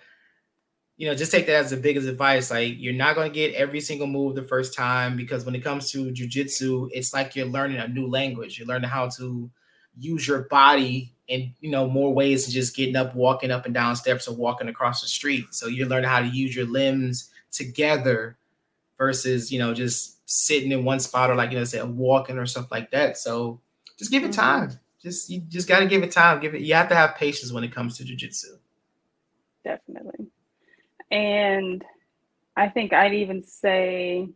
you 0.97 1.07
know, 1.07 1.15
just 1.15 1.31
take 1.31 1.45
that 1.45 1.55
as 1.55 1.69
the 1.69 1.77
biggest 1.77 2.07
advice. 2.07 2.49
Like, 2.49 2.75
you're 2.77 2.93
not 2.93 3.15
going 3.15 3.31
to 3.31 3.33
get 3.33 3.53
every 3.53 3.79
single 3.79 4.07
move 4.07 4.36
the 4.36 4.43
first 4.43 4.73
time 4.73 5.15
because 5.15 5.45
when 5.45 5.55
it 5.55 5.63
comes 5.63 5.91
to 5.91 6.12
jujitsu, 6.12 6.89
it's 6.91 7.13
like 7.13 7.36
you're 7.36 7.45
learning 7.45 7.77
a 7.77 7.88
new 7.88 8.07
language. 8.07 8.57
You're 8.57 8.67
learning 8.67 8.89
how 8.89 9.07
to 9.10 9.49
use 9.99 10.27
your 10.27 10.43
body 10.43 11.13
in 11.27 11.53
you 11.60 11.69
know 11.69 11.88
more 11.88 12.13
ways 12.13 12.45
than 12.45 12.53
just 12.53 12.75
getting 12.75 12.95
up, 12.95 13.15
walking 13.15 13.51
up 13.51 13.65
and 13.65 13.73
down 13.73 13.95
steps, 13.95 14.27
or 14.27 14.36
walking 14.36 14.69
across 14.69 15.01
the 15.01 15.07
street. 15.07 15.45
So 15.51 15.67
you're 15.67 15.88
learning 15.88 16.10
how 16.10 16.19
to 16.19 16.27
use 16.27 16.55
your 16.55 16.65
limbs 16.65 17.29
together 17.51 18.38
versus 18.97 19.51
you 19.51 19.60
know 19.60 19.73
just 19.73 20.17
sitting 20.29 20.71
in 20.71 20.83
one 20.83 20.99
spot 20.99 21.29
or 21.29 21.36
like 21.36 21.51
you 21.51 21.57
know 21.57 21.63
say 21.63 21.81
walking 21.83 22.38
or 22.38 22.45
stuff 22.45 22.71
like 22.71 22.91
that. 22.91 23.17
So 23.17 23.60
just 23.97 24.12
give 24.12 24.23
it 24.23 24.31
mm-hmm. 24.31 24.41
time. 24.41 24.79
Just 25.01 25.29
you 25.29 25.41
just 25.41 25.67
got 25.67 25.79
to 25.79 25.86
give 25.86 26.03
it 26.03 26.12
time. 26.12 26.39
Give 26.39 26.55
it. 26.55 26.62
You 26.62 26.73
have 26.73 26.89
to 26.89 26.95
have 26.95 27.15
patience 27.15 27.51
when 27.51 27.63
it 27.63 27.73
comes 27.73 27.97
to 27.97 28.03
jujitsu. 28.03 28.57
Definitely, 29.63 30.27
and 31.12 31.84
I 32.56 32.70
think 32.70 32.93
I'd 32.93 33.13
even 33.13 33.43
say 33.43 34.30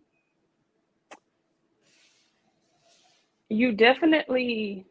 you 3.50 3.74
definitely 3.74 4.86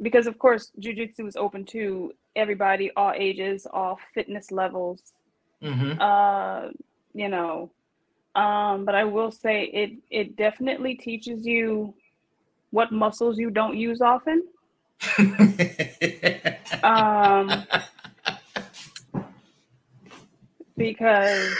because 0.00 0.26
of 0.26 0.38
course 0.38 0.70
jujitsu 0.80 1.26
is 1.26 1.36
open 1.36 1.64
to 1.64 2.12
everybody, 2.36 2.90
all 2.96 3.12
ages, 3.16 3.66
all 3.72 3.98
fitness 4.14 4.50
levels. 4.52 5.02
Mm-hmm. 5.62 6.00
Uh, 6.00 6.68
you 7.14 7.28
know, 7.28 7.70
um, 8.36 8.84
but 8.84 8.94
I 8.94 9.04
will 9.04 9.32
say 9.32 9.64
it 9.64 9.92
it 10.10 10.36
definitely 10.36 10.94
teaches 10.94 11.44
you 11.44 11.94
what 12.70 12.92
muscles 12.92 13.38
you 13.38 13.50
don't 13.50 13.76
use 13.76 14.00
often. 14.00 14.44
um, 16.82 17.66
because 20.78 21.54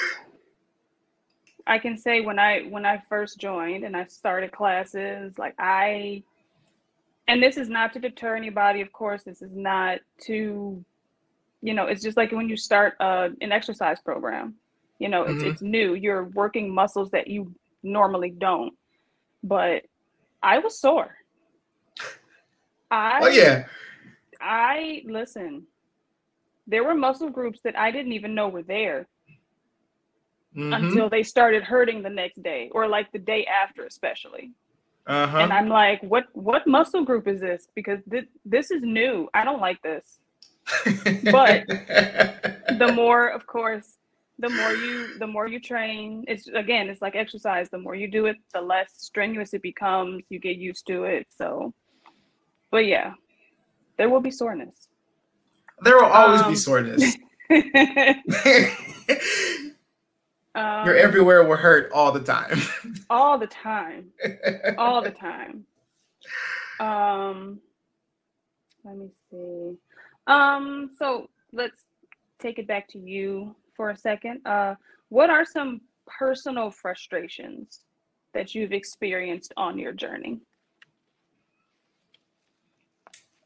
I 1.66 1.78
can 1.78 1.98
say 1.98 2.22
when 2.22 2.38
I 2.38 2.62
when 2.62 2.86
I 2.86 3.02
first 3.08 3.38
joined 3.38 3.84
and 3.84 3.94
I 3.96 4.06
started 4.06 4.52
classes, 4.52 5.36
like 5.36 5.54
I 5.58 6.22
and 7.26 7.42
this 7.42 7.58
is 7.58 7.68
not 7.68 7.92
to 7.92 7.98
deter 7.98 8.36
anybody, 8.36 8.80
of 8.80 8.90
course. 8.92 9.22
This 9.24 9.42
is 9.42 9.54
not 9.54 9.98
to, 10.22 10.82
you 11.60 11.74
know, 11.74 11.86
it's 11.86 12.02
just 12.02 12.16
like 12.16 12.32
when 12.32 12.48
you 12.48 12.56
start 12.56 12.94
uh, 13.00 13.28
an 13.42 13.52
exercise 13.52 14.00
program. 14.00 14.54
You 14.98 15.08
know, 15.08 15.24
it's 15.24 15.42
Mhm. 15.42 15.50
it's 15.52 15.62
new. 15.62 15.94
You're 15.94 16.24
working 16.24 16.72
muscles 16.72 17.10
that 17.10 17.28
you 17.28 17.54
normally 17.82 18.30
don't. 18.30 18.74
But 19.44 19.84
I 20.42 20.58
was 20.58 20.80
sore. 20.80 21.14
I 22.90 23.20
Oh 23.22 23.28
yeah. 23.28 23.66
I 24.40 25.02
listen. 25.04 25.66
There 26.68 26.84
were 26.84 26.94
muscle 26.94 27.30
groups 27.30 27.60
that 27.64 27.76
I 27.78 27.90
didn't 27.90 28.12
even 28.12 28.34
know 28.34 28.48
were 28.48 28.62
there 28.62 29.08
Mhm. 30.56 30.74
until 30.76 31.08
they 31.08 31.22
started 31.22 31.62
hurting 31.62 32.02
the 32.02 32.10
next 32.10 32.42
day 32.42 32.68
or 32.72 32.86
like 32.86 33.10
the 33.12 33.18
day 33.18 33.44
after 33.46 33.84
especially. 33.84 34.52
Uh-huh. 35.06 35.38
And 35.38 35.52
I'm 35.52 35.68
like, 35.68 36.02
what 36.02 36.26
what 36.34 36.66
muscle 36.66 37.04
group 37.04 37.26
is 37.26 37.40
this? 37.40 37.68
Because 37.74 38.00
this 38.06 38.26
this 38.44 38.70
is 38.70 38.82
new. 38.82 39.28
I 39.34 39.44
don't 39.44 39.60
like 39.60 39.80
this. 39.82 40.20
but- 41.32 41.64
The 42.78 42.92
more, 42.92 43.28
of 43.28 43.46
course, 43.46 43.96
the 44.38 44.50
more 44.50 44.72
you 44.72 45.18
the 45.18 45.26
more 45.26 45.46
you 45.48 45.58
train, 45.58 46.24
it's 46.28 46.46
again, 46.48 46.88
it's 46.90 47.00
like 47.00 47.16
exercise. 47.16 47.70
The 47.70 47.78
more 47.78 47.94
you 47.94 48.08
do 48.08 48.26
it, 48.26 48.36
the 48.52 48.60
less 48.60 48.92
strenuous 48.98 49.54
it 49.54 49.62
becomes. 49.62 50.22
You 50.28 50.38
get 50.38 50.56
used 50.58 50.86
to 50.88 51.04
it. 51.04 51.26
So 51.30 51.72
but 52.70 52.84
yeah, 52.86 53.14
there 53.96 54.10
will 54.10 54.20
be 54.20 54.30
soreness. 54.30 54.87
There 55.82 55.96
will 55.96 56.06
always 56.06 56.42
Um, 56.42 56.50
be 56.50 56.56
soreness. 56.56 57.16
um, 60.54 60.86
Your 60.86 60.96
everywhere 60.96 61.44
will 61.44 61.56
hurt 61.56 61.90
all 61.92 62.12
the 62.12 62.20
time. 62.20 62.60
all 63.10 63.38
the 63.38 63.46
time. 63.46 64.10
all 64.76 65.02
the 65.02 65.10
time. 65.10 65.64
Um, 66.80 67.60
let 68.84 68.96
me 68.96 69.08
see. 69.30 69.76
Um, 70.26 70.90
so 70.98 71.28
let's 71.52 71.80
take 72.38 72.58
it 72.58 72.66
back 72.66 72.88
to 72.88 72.98
you 72.98 73.54
for 73.74 73.90
a 73.90 73.96
second. 73.96 74.46
Uh, 74.46 74.74
what 75.08 75.30
are 75.30 75.44
some 75.44 75.80
personal 76.06 76.70
frustrations 76.70 77.80
that 78.34 78.54
you've 78.54 78.72
experienced 78.72 79.52
on 79.56 79.78
your 79.78 79.92
journey? 79.92 80.38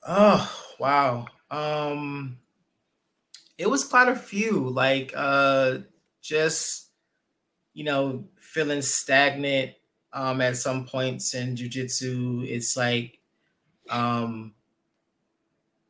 Oh, 0.07 0.51
wow. 0.81 1.27
Um 1.52 2.38
it 3.58 3.68
was 3.68 3.84
quite 3.84 4.08
a 4.08 4.14
few 4.16 4.68
like 4.70 5.12
uh 5.16 5.78
just 6.22 6.88
you 7.74 7.84
know 7.84 8.26
feeling 8.38 8.82
stagnant 8.82 9.72
um 10.12 10.40
at 10.42 10.56
some 10.56 10.86
points 10.86 11.34
in 11.34 11.56
jujitsu. 11.56 12.46
It's 12.48 12.76
like 12.76 13.20
um 13.90 14.54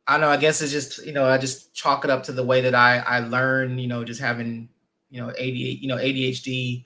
I 0.07 0.13
don't 0.13 0.21
know, 0.21 0.29
I 0.29 0.37
guess 0.37 0.61
it's 0.61 0.71
just, 0.71 1.05
you 1.05 1.13
know, 1.13 1.25
I 1.25 1.37
just 1.37 1.73
chalk 1.73 2.03
it 2.03 2.11
up 2.11 2.23
to 2.23 2.33
the 2.33 2.43
way 2.43 2.61
that 2.61 2.75
I 2.75 2.97
I 2.99 3.19
learn, 3.19 3.79
you 3.79 3.87
know, 3.87 4.03
just 4.03 4.19
having, 4.19 4.69
you 5.09 5.21
know, 5.21 5.31
ADHD, 5.37 5.79
you 5.81 5.87
know, 5.87 5.97
ADHD 5.97 6.85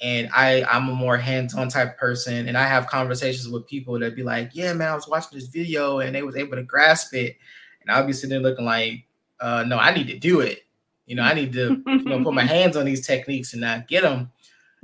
and 0.00 0.28
I 0.34 0.62
I'm 0.64 0.88
a 0.88 0.94
more 0.94 1.16
hands-on 1.16 1.68
type 1.68 1.98
person 1.98 2.46
and 2.48 2.56
I 2.56 2.64
have 2.66 2.86
conversations 2.86 3.48
with 3.48 3.66
people 3.66 3.98
that 3.98 4.14
be 4.16 4.22
like, 4.22 4.50
"Yeah, 4.54 4.72
man, 4.74 4.88
I 4.90 4.94
was 4.94 5.08
watching 5.08 5.38
this 5.38 5.48
video 5.48 5.98
and 6.00 6.14
they 6.14 6.22
was 6.22 6.36
able 6.36 6.56
to 6.56 6.62
grasp 6.62 7.14
it." 7.14 7.36
And 7.82 7.94
I'll 7.96 8.06
be 8.06 8.12
sitting 8.12 8.30
there 8.30 8.40
looking 8.40 8.64
like, 8.64 9.04
uh, 9.40 9.64
no, 9.64 9.78
I 9.78 9.94
need 9.94 10.06
to 10.08 10.18
do 10.18 10.40
it. 10.40 10.64
You 11.06 11.16
know, 11.16 11.22
I 11.22 11.34
need 11.34 11.52
to, 11.54 11.82
you 11.86 12.04
know, 12.04 12.22
put 12.22 12.34
my 12.34 12.44
hands 12.44 12.76
on 12.76 12.84
these 12.86 13.06
techniques 13.06 13.52
and 13.52 13.62
not 13.62 13.88
get 13.88 14.02
them. 14.02 14.30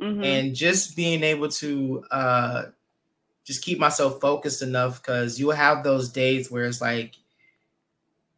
Mhm. 0.00 0.24
And 0.24 0.54
just 0.54 0.96
being 0.96 1.22
able 1.22 1.48
to 1.48 2.04
uh, 2.10 2.62
just 3.44 3.62
keep 3.62 3.78
myself 3.78 4.20
focused 4.20 4.62
enough 4.62 5.02
because 5.02 5.40
you'll 5.40 5.52
have 5.52 5.82
those 5.82 6.10
days 6.10 6.50
where 6.50 6.66
it's 6.66 6.80
like 6.80 7.14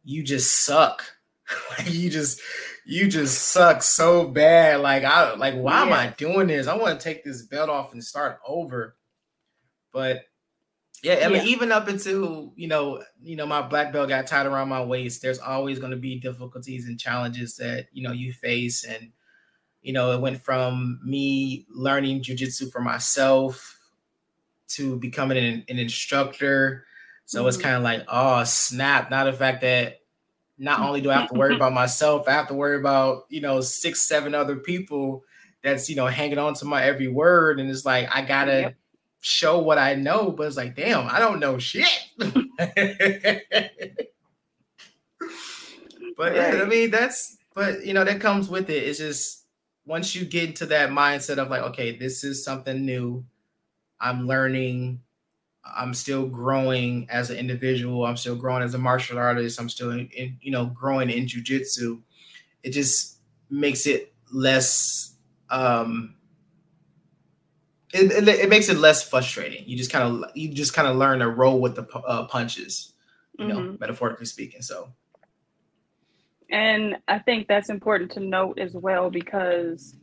you 0.03 0.23
just 0.23 0.65
suck. 0.65 1.03
like 1.77 1.93
you 1.93 2.09
just 2.09 2.41
you 2.85 3.07
just 3.07 3.49
suck 3.49 3.83
so 3.83 4.27
bad. 4.27 4.79
Like 4.79 5.03
I 5.03 5.35
like 5.35 5.55
why 5.55 5.81
am 5.81 5.93
I 5.93 6.13
doing 6.17 6.47
this? 6.47 6.67
I 6.67 6.75
want 6.75 6.99
to 6.99 7.03
take 7.03 7.23
this 7.23 7.43
belt 7.43 7.69
off 7.69 7.93
and 7.93 8.03
start 8.03 8.39
over. 8.47 8.95
But 9.91 10.23
yeah, 11.01 11.21
I 11.25 11.29
mean, 11.29 11.41
Yeah. 11.41 11.45
even 11.45 11.71
up 11.71 11.87
until 11.87 12.53
you 12.55 12.67
know, 12.67 13.03
you 13.21 13.35
know, 13.35 13.45
my 13.45 13.61
black 13.61 13.91
belt 13.93 14.09
got 14.09 14.27
tied 14.27 14.45
around 14.45 14.69
my 14.69 14.83
waist. 14.83 15.21
There's 15.21 15.39
always 15.39 15.79
going 15.79 15.91
to 15.91 15.97
be 15.97 16.19
difficulties 16.19 16.87
and 16.87 16.99
challenges 16.99 17.55
that 17.57 17.87
you 17.91 18.03
know 18.03 18.11
you 18.11 18.33
face, 18.33 18.83
and 18.83 19.11
you 19.81 19.93
know, 19.93 20.11
it 20.13 20.21
went 20.21 20.41
from 20.43 20.99
me 21.05 21.67
learning 21.69 22.23
jujitsu 22.23 22.71
for 22.71 22.81
myself 22.81 23.79
to 24.69 24.97
becoming 24.99 25.37
an, 25.37 25.65
an 25.69 25.79
instructor. 25.79 26.85
So 27.25 27.47
it's 27.47 27.57
Mhm. 27.57 27.57
kind 27.57 27.75
of 27.75 27.83
like, 27.83 28.03
oh 28.07 28.43
snap! 28.43 29.09
Now 29.11 29.25
the 29.25 29.33
fact 29.33 29.61
that 29.61 29.99
not 30.57 30.81
only 30.83 31.01
do 31.01 31.11
I 31.11 31.15
have 31.15 31.27
to 31.29 31.35
worry 31.35 31.55
about 31.55 31.73
myself, 31.73 32.27
I 32.27 32.33
have 32.33 32.47
to 32.49 32.53
worry 32.53 32.77
about 32.79 33.25
you 33.29 33.41
know 33.41 33.61
six, 33.61 34.01
seven 34.03 34.35
other 34.35 34.57
people 34.57 35.23
that's 35.63 35.89
you 35.89 35.95
know 35.95 36.07
hanging 36.07 36.37
on 36.39 36.53
to 36.55 36.65
my 36.65 36.83
every 36.83 37.07
word, 37.07 37.59
and 37.59 37.69
it's 37.69 37.85
like 37.85 38.09
I 38.15 38.23
gotta 38.23 38.71
Yep. 38.71 38.75
Show 39.21 39.59
what 39.59 39.77
I 39.77 39.95
know, 39.95 40.31
but 40.31 40.47
it's 40.47 40.57
like, 40.57 40.75
damn, 40.75 41.07
I 41.07 41.19
don't 41.19 41.39
know 41.39 41.57
shit. 41.59 41.87
but 42.17 42.35
yeah, 46.35 46.59
I 46.61 46.65
mean 46.65 46.91
that's 46.91 47.37
but 47.55 47.85
you 47.85 47.93
know 47.93 48.03
that 48.03 48.19
comes 48.19 48.49
with 48.49 48.69
it. 48.69 48.83
It's 48.83 48.99
just 48.99 49.45
once 49.85 50.15
you 50.15 50.25
get 50.25 50.49
into 50.49 50.65
that 50.67 50.89
mindset 50.89 51.37
of 51.37 51.49
like, 51.49 51.61
okay, 51.61 51.97
this 51.97 52.23
is 52.23 52.43
something 52.43 52.85
new. 52.85 53.25
I'm 53.99 54.27
learning. 54.27 55.01
I'm 55.63 55.93
still 55.93 56.27
growing 56.27 57.07
as 57.09 57.29
an 57.29 57.37
individual. 57.37 58.05
I'm 58.05 58.17
still 58.17 58.35
growing 58.35 58.63
as 58.63 58.73
a 58.73 58.79
martial 58.79 59.19
artist. 59.19 59.59
I'm 59.59 59.69
still, 59.69 59.91
in, 59.91 60.09
in, 60.09 60.37
you 60.41 60.51
know, 60.51 60.65
growing 60.65 61.09
in 61.09 61.25
jujitsu. 61.25 62.01
It 62.63 62.71
just 62.71 63.17
makes 63.49 63.85
it 63.85 64.13
less. 64.31 65.13
Um, 65.49 66.15
it, 67.93 68.11
it, 68.11 68.27
it 68.27 68.49
makes 68.49 68.69
it 68.69 68.77
less 68.77 69.07
frustrating. 69.07 69.63
You 69.67 69.77
just 69.77 69.91
kind 69.91 70.23
of 70.23 70.31
you 70.35 70.53
just 70.53 70.73
kind 70.73 70.87
of 70.87 70.95
learn 70.97 71.19
to 71.19 71.29
roll 71.29 71.59
with 71.59 71.75
the 71.75 71.83
uh, 72.05 72.25
punches, 72.27 72.93
you 73.37 73.47
know, 73.47 73.59
Mhm. 73.59 73.79
metaphorically 73.79 74.25
speaking. 74.25 74.61
So 74.61 74.93
And 76.49 76.97
I 77.07 77.19
think 77.19 77.47
that's 77.47 77.69
important 77.69 78.11
to 78.11 78.19
note 78.19 78.59
as 78.59 78.73
well 78.73 79.09
because, 79.09 79.95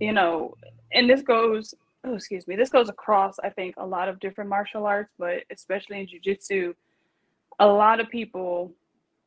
you 0.00 0.12
know, 0.12 0.54
and 0.92 1.08
this 1.08 1.22
goes, 1.22 1.74
oh, 2.04 2.14
excuse 2.14 2.46
me, 2.48 2.56
this 2.56 2.70
goes 2.70 2.88
across, 2.88 3.38
I 3.38 3.50
think, 3.50 3.76
a 3.78 3.86
lot 3.86 4.08
of 4.08 4.18
different 4.18 4.50
martial 4.50 4.84
arts, 4.86 5.12
but 5.18 5.44
especially 5.50 6.00
in 6.00 6.06
jujitsu, 6.08 6.74
a 7.60 7.66
lot 7.66 8.00
of 8.00 8.08
people 8.10 8.72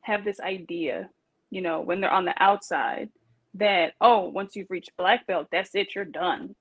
have 0.02 0.24
this 0.24 0.40
idea, 0.40 1.08
you 1.50 1.62
know, 1.62 1.80
when 1.80 2.00
they're 2.00 2.10
on 2.10 2.24
the 2.26 2.34
outside 2.42 3.08
that, 3.54 3.92
oh, 4.00 4.28
once 4.28 4.54
you've 4.56 4.70
reached 4.70 4.96
black 4.98 5.26
belt, 5.26 5.48
that's 5.50 5.74
it, 5.74 5.94
you're 5.94 6.04
done. 6.04 6.54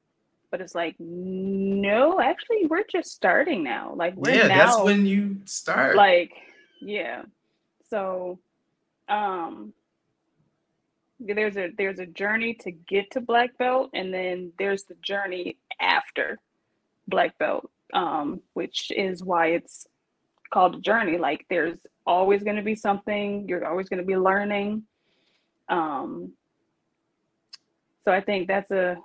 But 0.51 0.61
it's 0.61 0.75
like, 0.75 0.95
no, 0.99 2.19
actually, 2.19 2.65
we're 2.67 2.83
just 2.91 3.11
starting 3.11 3.63
now. 3.63 3.93
Like, 3.95 4.15
we're 4.15 4.35
yeah, 4.35 4.47
now 4.47 4.65
that's 4.65 4.81
when 4.81 5.05
you 5.05 5.37
start. 5.45 5.95
like 5.95 6.33
yeah 6.81 7.21
so 7.89 8.39
um 9.07 9.73
there's 11.19 11.55
a 11.55 11.69
there's 11.77 11.99
a 11.99 12.05
journey 12.07 12.55
to 12.55 12.71
get 12.71 13.11
to 13.11 13.21
black 13.21 13.55
belt 13.57 13.91
and 13.93 14.11
then 14.11 14.51
there's 14.57 14.83
the 14.83 14.95
journey 14.95 15.57
after 15.79 16.39
black 17.07 17.37
belt 17.37 17.69
um 17.93 18.41
which 18.53 18.91
is 18.95 19.23
why 19.23 19.47
it's 19.47 19.85
called 20.51 20.75
a 20.75 20.81
journey 20.81 21.17
like 21.17 21.45
there's 21.49 21.77
always 22.07 22.43
going 22.43 22.55
to 22.55 22.63
be 22.63 22.75
something 22.75 23.47
you're 23.47 23.67
always 23.67 23.87
going 23.87 23.99
to 23.99 24.05
be 24.05 24.17
learning 24.17 24.81
um 25.69 26.33
so 28.03 28.11
i 28.11 28.19
think 28.19 28.47
that's 28.47 28.71
a 28.71 28.97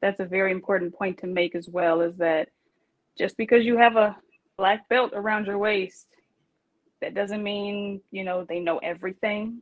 that's 0.00 0.20
a 0.20 0.24
very 0.24 0.52
important 0.52 0.94
point 0.94 1.18
to 1.18 1.26
make 1.26 1.54
as 1.54 1.68
well 1.68 2.00
is 2.00 2.16
that 2.16 2.48
just 3.18 3.36
because 3.36 3.64
you 3.64 3.76
have 3.76 3.96
a 3.96 4.16
black 4.56 4.88
belt 4.88 5.12
around 5.14 5.46
your 5.46 5.58
waist 5.58 6.06
that 7.00 7.14
doesn't 7.14 7.42
mean 7.42 8.00
you 8.10 8.24
know 8.24 8.44
they 8.44 8.60
know 8.60 8.78
everything. 8.78 9.60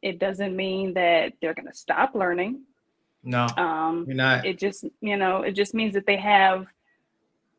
It 0.00 0.20
doesn't 0.20 0.54
mean 0.54 0.94
that 0.94 1.32
they're 1.40 1.54
going 1.54 1.66
to 1.66 1.74
stop 1.74 2.14
learning. 2.14 2.62
No, 3.24 3.46
um 3.56 4.04
you're 4.06 4.16
not. 4.16 4.46
it 4.46 4.58
just 4.58 4.84
you 5.00 5.16
know 5.16 5.42
it 5.42 5.52
just 5.52 5.74
means 5.74 5.94
that 5.94 6.06
they 6.06 6.16
have 6.16 6.66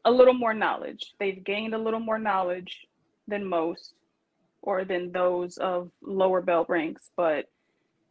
a 0.05 0.11
little 0.11 0.33
more 0.33 0.53
knowledge. 0.53 1.13
They've 1.19 1.43
gained 1.43 1.73
a 1.73 1.77
little 1.77 1.99
more 1.99 2.17
knowledge 2.17 2.87
than 3.27 3.45
most 3.45 3.93
or 4.61 4.83
than 4.83 5.11
those 5.11 5.57
of 5.57 5.89
lower 6.01 6.41
belt 6.41 6.67
ranks 6.69 7.11
but 7.15 7.45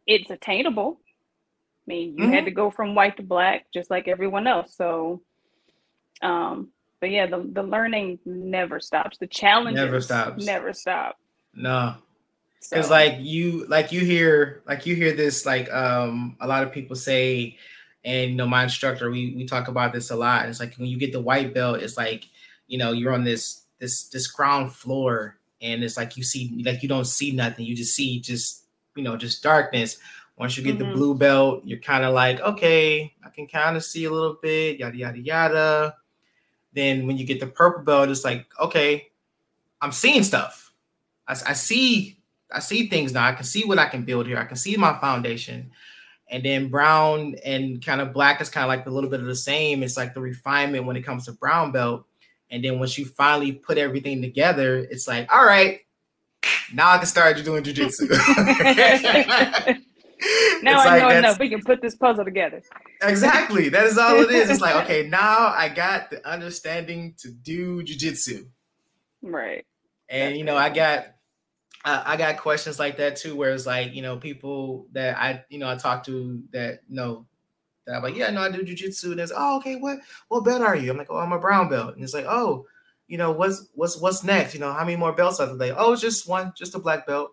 it's 0.07 0.29
attainable 0.31 0.99
i 1.89 1.91
mean 1.91 2.15
you 2.17 2.27
had 2.29 2.43
Mhm. 2.43 2.45
to 2.45 2.51
go 2.51 2.69
from 2.69 2.93
white 2.95 3.17
to 3.17 3.23
black 3.23 3.65
just 3.73 3.89
like 3.89 4.07
everyone 4.07 4.45
else 4.47 4.75
so 4.75 5.21
um 6.21 6.69
but 7.01 7.09
yeah 7.09 7.25
the, 7.25 7.39
the 7.53 7.63
learning 7.63 8.19
never 8.25 8.79
stops 8.79 9.17
the 9.17 9.27
challenge 9.27 9.75
never 9.75 9.99
stops. 10.01 10.45
never 10.45 10.73
stop 10.73 11.17
no. 11.55 11.95
because 12.59 12.87
So, 12.87 12.91
like 12.91 13.15
you 13.19 13.65
like 13.67 13.91
you 13.91 14.01
hear 14.01 14.61
like 14.67 14.85
you 14.85 14.95
hear 14.95 15.13
this 15.15 15.45
like 15.45 15.71
um 15.73 16.35
a 16.39 16.47
lot 16.47 16.63
of 16.63 16.71
people 16.71 16.95
say 16.95 17.57
And 18.05 18.31
you 18.31 18.37
know, 18.37 18.47
my 18.47 18.63
instructor, 18.63 19.11
we 19.11 19.33
we 19.35 19.43
talk 19.45 19.67
about 19.67 19.91
this 19.91 20.09
a 20.09 20.15
lot. 20.15 20.47
It's 20.47 20.61
like 20.61 20.75
when 20.79 20.87
you 20.87 20.97
get 20.97 21.11
the 21.11 21.19
white 21.19 21.53
belt, 21.53 21.81
it's 21.83 21.97
like 21.97 22.23
you 22.71 22.77
know 22.79 22.93
you're 22.93 23.11
on 23.13 23.25
this 23.25 23.65
this 23.79 24.07
this 24.07 24.27
ground 24.31 24.71
floor, 24.71 25.35
and 25.61 25.83
it's 25.83 25.97
like 25.97 26.15
you 26.15 26.23
see 26.23 26.63
like 26.63 26.81
you 26.81 26.87
don't 26.87 27.05
see 27.19 27.31
nothing. 27.35 27.65
You 27.67 27.75
just 27.75 27.93
see 27.99 28.21
just 28.21 28.63
you 28.95 29.03
know 29.03 29.17
just 29.17 29.43
darkness. 29.43 29.99
Once 30.39 30.55
you 30.55 30.63
get 30.63 30.77
mm-hmm. 30.77 30.89
the 30.89 30.95
blue 30.95 31.13
belt, 31.13 31.61
you're 31.65 31.79
kind 31.79 32.05
of 32.05 32.13
like, 32.13 32.39
okay, 32.39 33.13
I 33.25 33.29
can 33.29 33.45
kind 33.45 33.75
of 33.75 33.83
see 33.83 34.05
a 34.05 34.09
little 34.09 34.37
bit, 34.41 34.79
yada 34.79 34.95
yada 34.95 35.19
yada. 35.19 35.95
Then 36.73 37.05
when 37.05 37.17
you 37.17 37.25
get 37.25 37.41
the 37.41 37.47
purple 37.47 37.83
belt, 37.83 38.09
it's 38.09 38.23
like, 38.23 38.47
okay, 38.59 39.09
I'm 39.81 39.91
seeing 39.91 40.23
stuff. 40.23 40.71
I, 41.27 41.33
I 41.33 41.53
see 41.53 42.21
I 42.51 42.59
see 42.59 42.87
things 42.87 43.13
now. 43.13 43.27
I 43.27 43.33
can 43.33 43.43
see 43.43 43.65
what 43.65 43.79
I 43.79 43.87
can 43.87 44.05
build 44.05 44.27
here. 44.27 44.37
I 44.37 44.45
can 44.45 44.55
see 44.55 44.77
my 44.77 44.97
foundation. 44.99 45.71
And 46.29 46.43
then 46.43 46.69
brown 46.69 47.35
and 47.43 47.83
kind 47.85 47.99
of 47.99 48.13
black 48.13 48.39
is 48.39 48.49
kind 48.49 48.63
of 48.63 48.69
like 48.69 48.85
a 48.85 48.89
little 48.89 49.09
bit 49.09 49.19
of 49.19 49.25
the 49.25 49.35
same. 49.35 49.83
It's 49.83 49.97
like 49.97 50.13
the 50.13 50.21
refinement 50.21 50.85
when 50.85 50.95
it 50.95 51.01
comes 51.01 51.25
to 51.25 51.33
brown 51.33 51.73
belt. 51.73 52.05
And 52.49 52.63
then 52.63 52.79
once 52.79 52.97
you 52.97 53.05
finally 53.05 53.51
put 53.51 53.77
everything 53.77 54.21
together, 54.21 54.77
it's 54.77 55.07
like, 55.07 55.31
all 55.31 55.45
right, 55.45 55.81
now 56.73 56.91
I 56.91 56.97
can 56.97 57.07
start 57.07 57.43
doing 57.43 57.63
jujitsu. 57.63 58.07
now 60.63 60.79
I 60.79 60.85
like 60.85 61.01
know 61.01 61.09
enough. 61.09 61.39
We 61.39 61.49
can 61.49 61.61
put 61.61 61.81
this 61.81 61.95
puzzle 61.95 62.25
together. 62.25 62.61
Exactly. 63.01 63.69
That 63.69 63.85
is 63.85 63.97
all 63.97 64.19
it 64.19 64.31
is. 64.31 64.49
It's 64.49 64.61
like, 64.61 64.75
okay, 64.83 65.07
now 65.09 65.53
I 65.55 65.69
got 65.69 66.09
the 66.09 66.27
understanding 66.27 67.15
to 67.19 67.31
do 67.31 67.83
jujitsu. 67.83 68.47
Right. 69.21 69.65
And 70.09 70.37
you 70.37 70.43
know, 70.43 70.57
I 70.57 70.69
got 70.69 71.07
I, 71.85 72.13
I, 72.13 72.17
got 72.17 72.37
questions 72.37 72.79
like 72.79 72.97
that 72.97 73.15
too, 73.15 73.35
where 73.35 73.51
it's 73.51 73.65
like, 73.65 73.93
you 73.93 74.01
know, 74.01 74.17
people 74.17 74.87
that 74.91 75.17
I, 75.17 75.45
you 75.49 75.59
know, 75.59 75.69
I 75.69 75.75
talk 75.75 76.03
to 76.05 76.41
that 76.51 76.81
you 76.89 76.95
know 76.95 77.25
that 77.85 77.95
I'm 77.95 78.03
like, 78.03 78.15
yeah, 78.15 78.29
no, 78.31 78.41
I 78.41 78.51
do 78.51 78.63
jujitsu. 78.63 79.11
And 79.11 79.19
it's, 79.19 79.31
oh, 79.35 79.57
okay, 79.57 79.75
what 79.75 79.99
what 80.27 80.43
belt 80.43 80.61
are 80.61 80.75
you? 80.75 80.91
I'm 80.91 80.97
like, 80.97 81.09
oh, 81.09 81.17
I'm 81.17 81.31
a 81.31 81.39
brown 81.39 81.69
belt. 81.69 81.95
And 81.95 82.03
it's 82.03 82.13
like, 82.13 82.25
oh, 82.27 82.65
you 83.07 83.17
know, 83.17 83.31
what's 83.31 83.67
what's 83.73 83.97
what's 83.97 84.23
next? 84.23 84.53
You 84.53 84.59
know, 84.59 84.73
how 84.73 84.83
many 84.83 84.97
more 84.97 85.13
belts 85.13 85.39
are 85.39 85.55
there? 85.55 85.73
Oh, 85.77 85.95
just 85.95 86.27
one, 86.27 86.53
just 86.55 86.75
a 86.75 86.79
black 86.79 87.07
belt. 87.07 87.31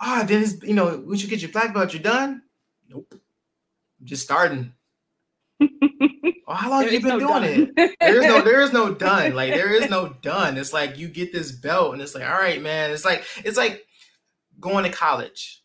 Ah, 0.00 0.20
oh, 0.22 0.26
then 0.26 0.42
it's, 0.42 0.62
you 0.62 0.74
know, 0.74 1.02
once 1.04 1.22
you 1.22 1.28
get 1.28 1.42
your 1.42 1.50
black 1.50 1.74
belt, 1.74 1.92
you're 1.92 2.02
done. 2.02 2.42
Nope, 2.88 3.12
I'm 3.12 4.06
just 4.06 4.22
starting. 4.22 4.72
oh, 5.60 6.54
how 6.54 6.70
long 6.70 6.84
have 6.84 6.92
you 6.92 7.00
been 7.00 7.18
no 7.18 7.40
doing 7.40 7.74
it? 7.76 7.96
There 8.00 8.20
is 8.20 8.26
no, 8.26 8.42
there 8.42 8.60
is 8.60 8.72
no 8.72 8.94
done. 8.94 9.34
Like 9.34 9.52
there 9.52 9.72
is 9.72 9.90
no 9.90 10.14
done. 10.22 10.56
It's 10.56 10.72
like 10.72 10.98
you 10.98 11.08
get 11.08 11.32
this 11.32 11.52
belt, 11.52 11.92
and 11.92 12.02
it's 12.02 12.14
like, 12.14 12.24
all 12.24 12.38
right, 12.38 12.62
man. 12.62 12.90
It's 12.90 13.04
like 13.04 13.24
it's 13.44 13.56
like 13.56 13.84
going 14.60 14.84
to 14.84 14.90
college, 14.90 15.62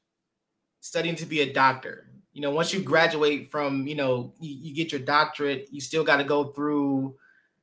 studying 0.80 1.16
to 1.18 1.26
be 1.26 1.42
a 1.42 1.54
doctor. 1.54 2.08
You 2.34 2.42
know, 2.42 2.52
once 2.52 2.74
you 2.74 2.82
graduate 2.82 3.52
from, 3.52 3.86
you 3.86 3.94
know, 3.94 4.34
you, 4.40 4.56
you 4.70 4.76
get 4.76 4.92
your 4.92 5.02
doctorate, 5.02 5.70
you 5.72 5.80
still 5.80 6.04
got 6.04 6.18
to 6.18 6.24
go 6.24 6.46
through, 6.46 7.16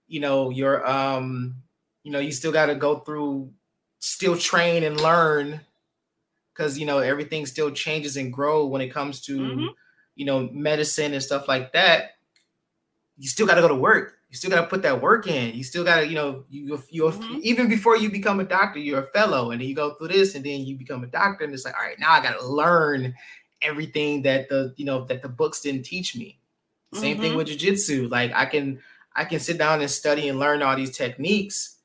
you 0.07 0.21
know, 0.21 0.51
your 0.51 0.89
um, 0.89 1.57
you 2.05 2.13
know, 2.13 2.21
you 2.21 2.33
still 2.33 2.53
got 2.53 2.67
to 2.67 2.75
go 2.75 3.01
through, 3.01 3.51
still 3.99 4.37
train 4.37 4.85
and 4.85 5.01
learn, 5.01 5.61
because 6.61 6.79
you 6.79 6.87
know 6.87 6.99
everything 6.99 7.47
still 7.47 7.71
changes 7.71 8.17
and 8.17 8.33
grow 8.33 8.67
when 8.67 8.83
it 8.83 8.89
comes 8.89 9.21
to, 9.23 9.39
mm-hmm. 9.39 9.67
you 10.15 10.27
know, 10.27 10.49
medicine 10.53 11.15
and 11.15 11.23
stuff 11.23 11.49
like 11.49 11.73
that 11.73 12.11
you 13.21 13.29
still 13.29 13.47
got 13.47 13.57
to 13.57 13.61
go 13.61 13.69
to 13.69 13.75
work. 13.75 14.15
You 14.31 14.37
still 14.37 14.51
got 14.51 14.63
to 14.63 14.67
put 14.67 14.83
that 14.83 15.03
work 15.03 15.27
in. 15.27 15.55
You 15.55 15.63
still 15.63 15.85
got 15.85 16.01
to, 16.01 16.07
you 16.07 16.15
know, 16.15 16.45
you 16.49 16.83
you 16.89 17.03
mm-hmm. 17.03 17.41
even 17.43 17.69
before 17.69 17.97
you 17.97 18.11
become 18.11 18.41
a 18.41 18.45
doctor, 18.45 18.79
you're 18.79 19.03
a 19.03 19.07
fellow, 19.09 19.51
and 19.51 19.61
then 19.61 19.69
you 19.69 19.75
go 19.75 19.95
through 19.95 20.09
this, 20.09 20.35
and 20.35 20.45
then 20.45 20.65
you 20.65 20.77
become 20.77 21.05
a 21.05 21.09
doctor, 21.09 21.45
and 21.45 21.53
it's 21.53 21.65
like, 21.65 21.75
all 21.77 21.83
right, 21.83 21.99
now 21.99 22.13
I 22.13 22.23
got 22.23 22.41
to 22.41 22.47
learn 22.47 23.15
everything 23.61 24.23
that 24.23 24.49
the 24.49 24.73
you 24.77 24.87
know 24.87 25.05
that 25.05 25.21
the 25.21 25.29
books 25.29 25.61
didn't 25.61 25.83
teach 25.83 26.17
me. 26.17 26.39
Same 26.95 27.15
mm-hmm. 27.15 27.23
thing 27.23 27.37
with 27.37 27.49
jujitsu. 27.49 28.11
Like 28.11 28.33
I 28.35 28.47
can 28.47 28.81
I 29.15 29.25
can 29.25 29.39
sit 29.39 29.59
down 29.59 29.81
and 29.83 29.91
study 29.91 30.29
and 30.29 30.39
learn 30.39 30.63
all 30.63 30.77
these 30.77 30.97
techniques, 30.97 31.77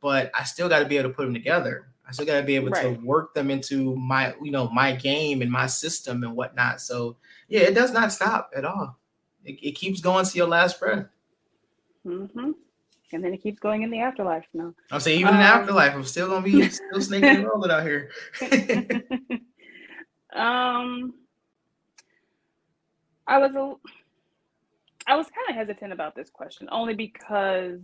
but 0.00 0.32
I 0.34 0.42
still 0.42 0.68
got 0.68 0.80
to 0.80 0.86
be 0.86 0.96
able 0.96 1.10
to 1.10 1.14
put 1.14 1.24
them 1.24 1.34
together. 1.34 1.86
I 2.10 2.12
still 2.12 2.26
got 2.26 2.40
to 2.40 2.46
be 2.46 2.56
able 2.56 2.70
right. 2.70 2.82
to 2.82 3.04
work 3.04 3.34
them 3.34 3.52
into 3.52 3.94
my 3.94 4.34
you 4.42 4.50
know 4.50 4.68
my 4.70 4.92
game 4.92 5.42
and 5.42 5.50
my 5.50 5.66
system 5.66 6.24
and 6.24 6.34
whatnot. 6.34 6.80
So 6.80 7.16
yeah, 7.48 7.60
it 7.60 7.74
does 7.74 7.92
not 7.92 8.12
stop 8.12 8.50
at 8.54 8.64
all. 8.64 8.98
It, 9.44 9.60
it 9.62 9.72
keeps 9.72 10.00
going 10.00 10.26
to 10.26 10.36
your 10.36 10.48
last 10.48 10.80
breath. 10.80 11.06
Mm-hmm. 12.04 12.50
And 13.12 13.24
then 13.24 13.32
it 13.32 13.42
keeps 13.42 13.60
going 13.60 13.82
in 13.82 13.90
the 13.90 14.00
afterlife. 14.00 14.44
No, 14.52 14.74
I'm 14.90 14.98
saying 14.98 15.20
even 15.20 15.34
um, 15.34 15.40
in 15.40 15.40
the 15.40 15.52
um, 15.52 15.60
afterlife, 15.60 15.94
I'm 15.94 16.04
still 16.04 16.28
gonna 16.28 16.42
be 16.42 16.68
still 16.70 17.00
snaking 17.00 17.28
and 17.28 17.46
rolling 17.46 17.70
out 17.70 17.84
here. 17.84 18.10
um, 20.32 21.14
I 23.24 23.38
was 23.38 23.54
a, 23.54 23.74
I 25.06 25.14
was 25.14 25.26
kind 25.26 25.48
of 25.50 25.54
hesitant 25.54 25.92
about 25.92 26.16
this 26.16 26.28
question 26.28 26.68
only 26.72 26.94
because, 26.94 27.80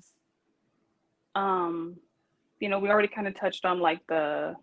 um, 1.37 1.97
you 2.61 2.69
know, 2.69 2.79
we 2.79 2.89
already 2.89 3.09
kind 3.09 3.27
of 3.27 3.35
touched 3.35 3.65
on 3.65 3.81
like 3.81 4.01
the, 4.09 4.55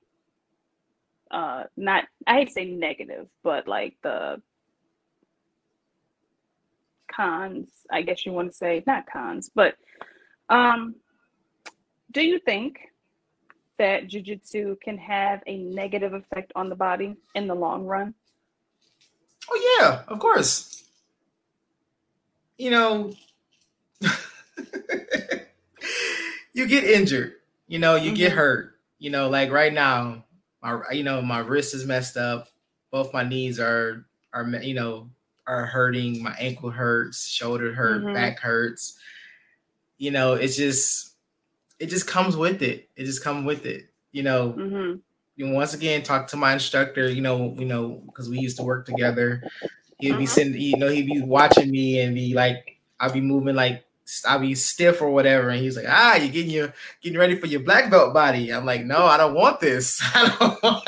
uh, 1.32 1.64
not 1.78 2.06
I 2.28 2.36
hate 2.36 2.48
to 2.48 2.54
say 2.54 2.66
negative, 2.66 3.28
but 3.44 3.68
like 3.68 3.96
the 4.04 4.42
cons, 7.12 7.68
I 7.92 8.02
guess 8.02 8.26
you 8.26 8.32
want 8.32 8.52
to 8.52 8.58
say, 8.58 8.84
not 8.86 9.06
cons, 9.12 9.52
but 9.54 9.76
um, 10.50 10.96
do 12.12 12.22
you 12.22 12.40
think 12.40 12.80
that 13.78 14.08
jujitsu 14.08 14.80
can 14.82 14.98
have 14.98 15.42
a 15.48 15.58
negative 15.58 16.14
effect 16.14 16.52
on 16.56 16.70
the 16.70 16.76
body 16.76 17.16
in 17.36 17.48
the 17.48 17.56
long 17.56 17.86
run? 17.86 18.14
Oh 19.50 19.78
yeah, 19.80 20.04
of 20.08 20.20
course. 20.20 20.84
You 22.58 22.70
know, 22.72 23.14
you 26.54 26.68
get 26.68 26.84
injured. 26.84 27.34
You 27.74 27.80
know, 27.80 27.96
you 27.96 28.10
mm-hmm. 28.12 28.18
get 28.18 28.34
hurt. 28.34 28.76
You 29.00 29.10
know, 29.10 29.30
like 29.30 29.50
right 29.50 29.74
now, 29.74 30.26
my 30.62 30.80
you 30.92 31.04
know 31.04 31.24
my 31.24 31.40
wrist 31.40 31.74
is 31.74 31.88
messed 31.88 32.18
up. 32.18 32.48
Both 32.92 33.16
my 33.16 33.24
knees 33.24 33.60
are 33.60 34.06
are 34.32 34.48
you 34.62 34.76
know 34.76 35.10
are 35.48 35.66
hurting. 35.66 36.22
My 36.22 36.36
ankle 36.38 36.70
hurts, 36.70 37.28
shoulder 37.28 37.74
hurt, 37.74 38.04
mm-hmm. 38.04 38.14
back 38.14 38.38
hurts. 38.38 39.00
You 39.98 40.12
know, 40.12 40.34
it's 40.34 40.56
just 40.56 41.16
it 41.80 41.88
just 41.88 42.06
comes 42.06 42.38
with 42.38 42.62
it. 42.62 42.90
It 42.96 43.06
just 43.06 43.24
comes 43.24 43.44
with 43.44 43.66
it. 43.66 43.86
You 44.12 44.22
know. 44.22 44.54
Mm-hmm. 44.54 45.00
You 45.36 45.48
know, 45.48 45.56
once 45.56 45.74
again, 45.74 46.04
talk 46.04 46.28
to 46.28 46.38
my 46.38 46.54
instructor. 46.54 47.10
You 47.10 47.22
know, 47.22 47.56
you 47.58 47.66
know, 47.66 48.04
because 48.06 48.30
we 48.30 48.38
used 48.38 48.58
to 48.58 48.64
work 48.64 48.86
together. 48.86 49.42
He'd 49.98 50.12
be 50.12 50.14
mm-hmm. 50.14 50.26
sitting, 50.26 50.62
you 50.62 50.78
know, 50.78 50.90
he'd 50.90 51.08
be 51.08 51.22
watching 51.22 51.72
me 51.72 52.02
and 52.02 52.14
be 52.14 52.36
like, 52.36 52.78
I'll 53.00 53.12
be 53.12 53.20
moving 53.20 53.56
like 53.56 53.84
I'll 54.28 54.40
be 54.40 54.56
stiff 54.56 55.02
or 55.02 55.10
whatever. 55.10 55.50
And 55.50 55.62
he's 55.62 55.76
like, 55.76 55.86
ah, 55.88 56.16
you're 56.16 56.30
getting 56.30 56.52
your 56.52 56.74
getting 57.02 57.18
ready 57.18 57.40
for 57.40 57.48
your 57.48 57.62
black 57.62 57.90
belt 57.90 58.14
body. 58.14 58.52
I'm 58.52 58.66
like, 58.66 58.86
no, 58.86 59.06
I 59.06 59.18
don't 59.18 59.34
want 59.34 59.60
this. 59.60 60.02
I 60.16 60.36
don't 60.40 60.64
want, 60.64 60.84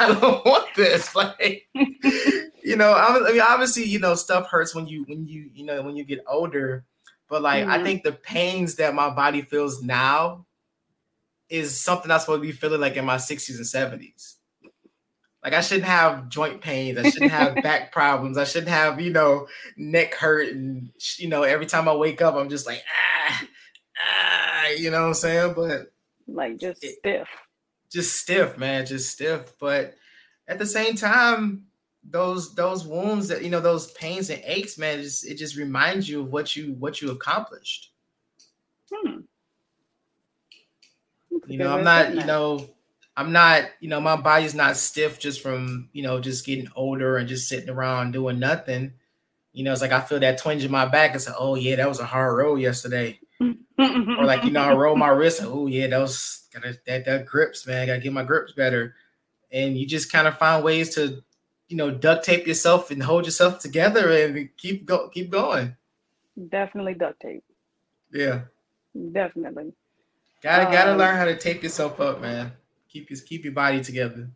I 0.00 0.18
don't 0.20 0.44
want 0.44 0.74
this. 0.74 1.14
Like, 1.14 1.68
you 1.74 2.76
know, 2.76 2.94
I 2.94 3.30
mean, 3.30 3.40
obviously, 3.40 3.84
you 3.84 3.98
know, 3.98 4.14
stuff 4.14 4.48
hurts 4.48 4.74
when 4.74 4.86
you 4.86 5.04
when 5.04 5.26
you 5.26 5.50
you 5.52 5.64
know 5.64 5.82
when 5.82 5.96
you 5.96 6.04
get 6.04 6.24
older, 6.26 6.84
but 7.28 7.42
like 7.42 7.62
mm-hmm. 7.62 7.72
I 7.72 7.82
think 7.82 8.02
the 8.02 8.12
pains 8.12 8.76
that 8.76 8.94
my 8.94 9.10
body 9.10 9.42
feels 9.42 9.82
now 9.82 10.46
is 11.48 11.78
something 11.78 12.10
I'm 12.10 12.20
supposed 12.20 12.42
to 12.42 12.46
be 12.46 12.52
feeling 12.52 12.80
like 12.80 12.96
in 12.96 13.04
my 13.04 13.16
60s 13.16 13.56
and 13.56 14.00
70s. 14.00 14.33
Like 15.44 15.52
I 15.52 15.60
shouldn't 15.60 15.86
have 15.86 16.30
joint 16.30 16.62
pains. 16.62 16.98
I 16.98 17.10
shouldn't 17.10 17.30
have 17.30 17.56
back 17.56 17.92
problems. 17.92 18.38
I 18.38 18.44
shouldn't 18.44 18.70
have, 18.70 18.98
you 18.98 19.12
know, 19.12 19.46
neck 19.76 20.14
hurt. 20.14 20.48
And, 20.48 20.90
you 21.18 21.28
know, 21.28 21.42
every 21.42 21.66
time 21.66 21.86
I 21.86 21.94
wake 21.94 22.22
up, 22.22 22.34
I'm 22.34 22.48
just 22.48 22.66
like, 22.66 22.82
ah, 23.28 23.46
ah, 24.00 24.68
you 24.70 24.90
know 24.90 25.02
what 25.02 25.08
I'm 25.08 25.14
saying? 25.14 25.52
But 25.54 25.92
like 26.26 26.58
just 26.58 26.82
it, 26.82 26.96
stiff. 26.98 27.28
Just 27.92 28.18
stiff, 28.18 28.56
man. 28.56 28.86
Just 28.86 29.10
stiff. 29.10 29.52
But 29.60 29.94
at 30.48 30.58
the 30.58 30.66
same 30.66 30.96
time, 30.96 31.66
those 32.10 32.54
those 32.54 32.86
wounds 32.86 33.28
that 33.28 33.42
you 33.42 33.50
know 33.50 33.60
those 33.60 33.90
pains 33.92 34.30
and 34.30 34.42
aches 34.44 34.76
man 34.76 35.00
just, 35.00 35.26
it 35.26 35.36
just 35.36 35.56
reminds 35.56 36.08
you 36.08 36.20
of 36.20 36.30
what 36.30 36.54
you 36.54 36.74
what 36.74 37.00
you 37.00 37.10
accomplished 37.10 37.92
hmm. 38.92 39.20
you 41.46 41.56
know 41.56 41.74
i'm 41.74 41.84
not 41.84 42.14
you 42.14 42.24
know 42.24 42.68
i'm 43.16 43.32
not 43.32 43.64
you 43.80 43.88
know 43.88 44.00
my 44.00 44.16
body's 44.16 44.54
not 44.54 44.76
stiff 44.76 45.18
just 45.18 45.40
from 45.40 45.88
you 45.92 46.02
know 46.02 46.20
just 46.20 46.46
getting 46.46 46.68
older 46.76 47.16
and 47.16 47.28
just 47.28 47.48
sitting 47.48 47.70
around 47.70 48.12
doing 48.12 48.38
nothing 48.38 48.92
you 49.52 49.64
know 49.64 49.72
it's 49.72 49.82
like 49.82 49.92
i 49.92 50.00
feel 50.00 50.20
that 50.20 50.38
twinge 50.38 50.64
in 50.64 50.70
my 50.70 50.86
back 50.86 51.12
and 51.12 51.22
say 51.22 51.32
oh 51.38 51.54
yeah 51.54 51.76
that 51.76 51.88
was 51.88 52.00
a 52.00 52.04
hard 52.04 52.36
roll 52.36 52.58
yesterday 52.58 53.18
or 53.40 54.24
like 54.24 54.44
you 54.44 54.50
know 54.50 54.62
i 54.62 54.72
roll 54.72 54.96
my 54.96 55.08
wrist 55.08 55.40
oh 55.42 55.66
yeah 55.66 55.86
that 55.86 55.98
was 55.98 56.44
gotta 56.52 56.76
that 56.86 57.04
that 57.04 57.26
grips 57.26 57.66
man 57.66 57.82
I 57.82 57.86
gotta 57.86 58.00
get 58.00 58.12
my 58.12 58.24
grips 58.24 58.52
better 58.52 58.94
and 59.54 59.78
you 59.78 59.86
just 59.86 60.12
kind 60.12 60.26
of 60.26 60.36
find 60.36 60.62
ways 60.64 60.94
to 60.96 61.22
you 61.68 61.76
know 61.76 61.90
duct 61.90 62.24
tape 62.24 62.46
yourself 62.46 62.90
and 62.90 63.02
hold 63.02 63.24
yourself 63.24 63.60
together 63.60 64.10
and 64.10 64.48
keep 64.56 64.84
go 64.84 65.08
keep 65.08 65.30
going. 65.30 65.76
Definitely 66.48 66.94
duct 66.94 67.20
tape. 67.20 67.44
Yeah. 68.12 68.42
Definitely. 69.12 69.72
Gotta 70.42 70.64
gotta 70.64 70.92
um, 70.92 70.98
learn 70.98 71.16
how 71.16 71.24
to 71.24 71.36
tape 71.36 71.62
yourself 71.62 72.00
up, 72.00 72.20
man. 72.20 72.52
Keep 72.94 73.10
your 73.10 73.18
keep 73.26 73.42
your 73.42 73.52
body 73.52 73.82
together. 73.82 74.30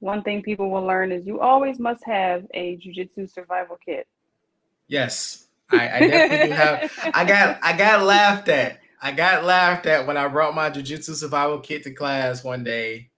One 0.00 0.22
thing 0.22 0.42
people 0.42 0.70
will 0.70 0.84
learn 0.84 1.10
is 1.10 1.26
you 1.26 1.40
always 1.40 1.78
must 1.78 2.04
have 2.04 2.44
a 2.52 2.76
jujitsu 2.76 3.32
survival 3.32 3.78
kit. 3.82 4.06
Yes, 4.88 5.46
I, 5.70 5.88
I 5.88 6.00
definitely 6.00 6.50
have. 6.50 6.92
I 7.14 7.24
got 7.24 7.58
I 7.62 7.76
got 7.76 8.02
laughed 8.02 8.48
at. 8.48 8.80
I 9.00 9.12
got 9.12 9.44
laughed 9.44 9.86
at 9.86 10.06
when 10.06 10.18
I 10.18 10.28
brought 10.28 10.54
my 10.54 10.68
jujitsu 10.68 11.14
survival 11.14 11.60
kit 11.60 11.82
to 11.84 11.94
class 11.94 12.44
one 12.44 12.62
day. 12.62 13.08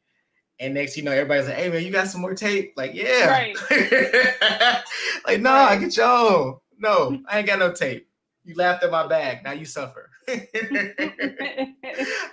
And 0.61 0.75
next, 0.75 0.97
you 0.97 1.03
know, 1.03 1.11
everybody's 1.11 1.49
like, 1.49 1.57
"Hey, 1.57 1.69
man, 1.69 1.83
you 1.85 1.91
got 1.91 2.07
some 2.07 2.21
more 2.21 2.35
tape?" 2.35 2.75
Like, 2.77 2.95
yeah. 2.95 3.27
Right. 3.27 3.57
like, 5.27 5.41
no, 5.41 5.51
I 5.51 5.77
get 5.79 5.97
your 5.97 6.07
own. 6.07 6.59
No, 6.79 7.19
I 7.27 7.39
ain't 7.39 7.47
got 7.49 7.59
no 7.59 7.73
tape. 7.73 8.07
You 8.45 8.55
laughed 8.55 8.85
at 8.85 8.91
my 8.93 9.09
bag. 9.09 9.43
Now 9.43 9.53
you 9.53 9.65
suffer. 9.65 10.10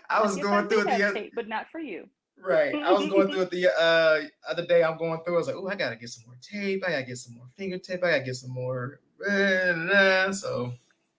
I 0.09 0.21
was 0.21 0.37
Yes, 0.37 0.43
going 0.43 0.67
do 0.67 0.79
through 0.79 0.81
it 0.81 0.87
the 0.87 1.03
other 1.03 1.21
but 1.33 1.47
not 1.47 1.67
for 1.71 1.79
you. 1.79 2.09
right. 2.37 2.79
I 2.83 2.91
was 2.91 3.05
going 3.07 3.29
through 3.31 3.41
it 3.43 3.51
the 3.51 3.67
uh 3.67 4.21
other 4.49 4.65
day. 4.65 4.83
I'm 4.83 4.97
going 4.97 5.21
through. 5.23 5.35
I 5.35 5.37
was 5.37 5.47
like, 5.47 5.55
oh, 5.57 5.67
I 5.67 5.75
gotta 5.75 5.95
get 5.95 6.09
some 6.09 6.25
more 6.27 6.37
tape. 6.41 6.83
I 6.85 6.91
gotta 6.91 7.03
get 7.03 7.17
some 7.17 7.35
more 7.35 7.47
finger 7.57 7.77
tape. 7.77 8.03
I 8.03 8.11
gotta 8.11 8.23
get 8.23 8.35
some 8.35 8.51
more. 8.51 8.99
So 10.33 10.73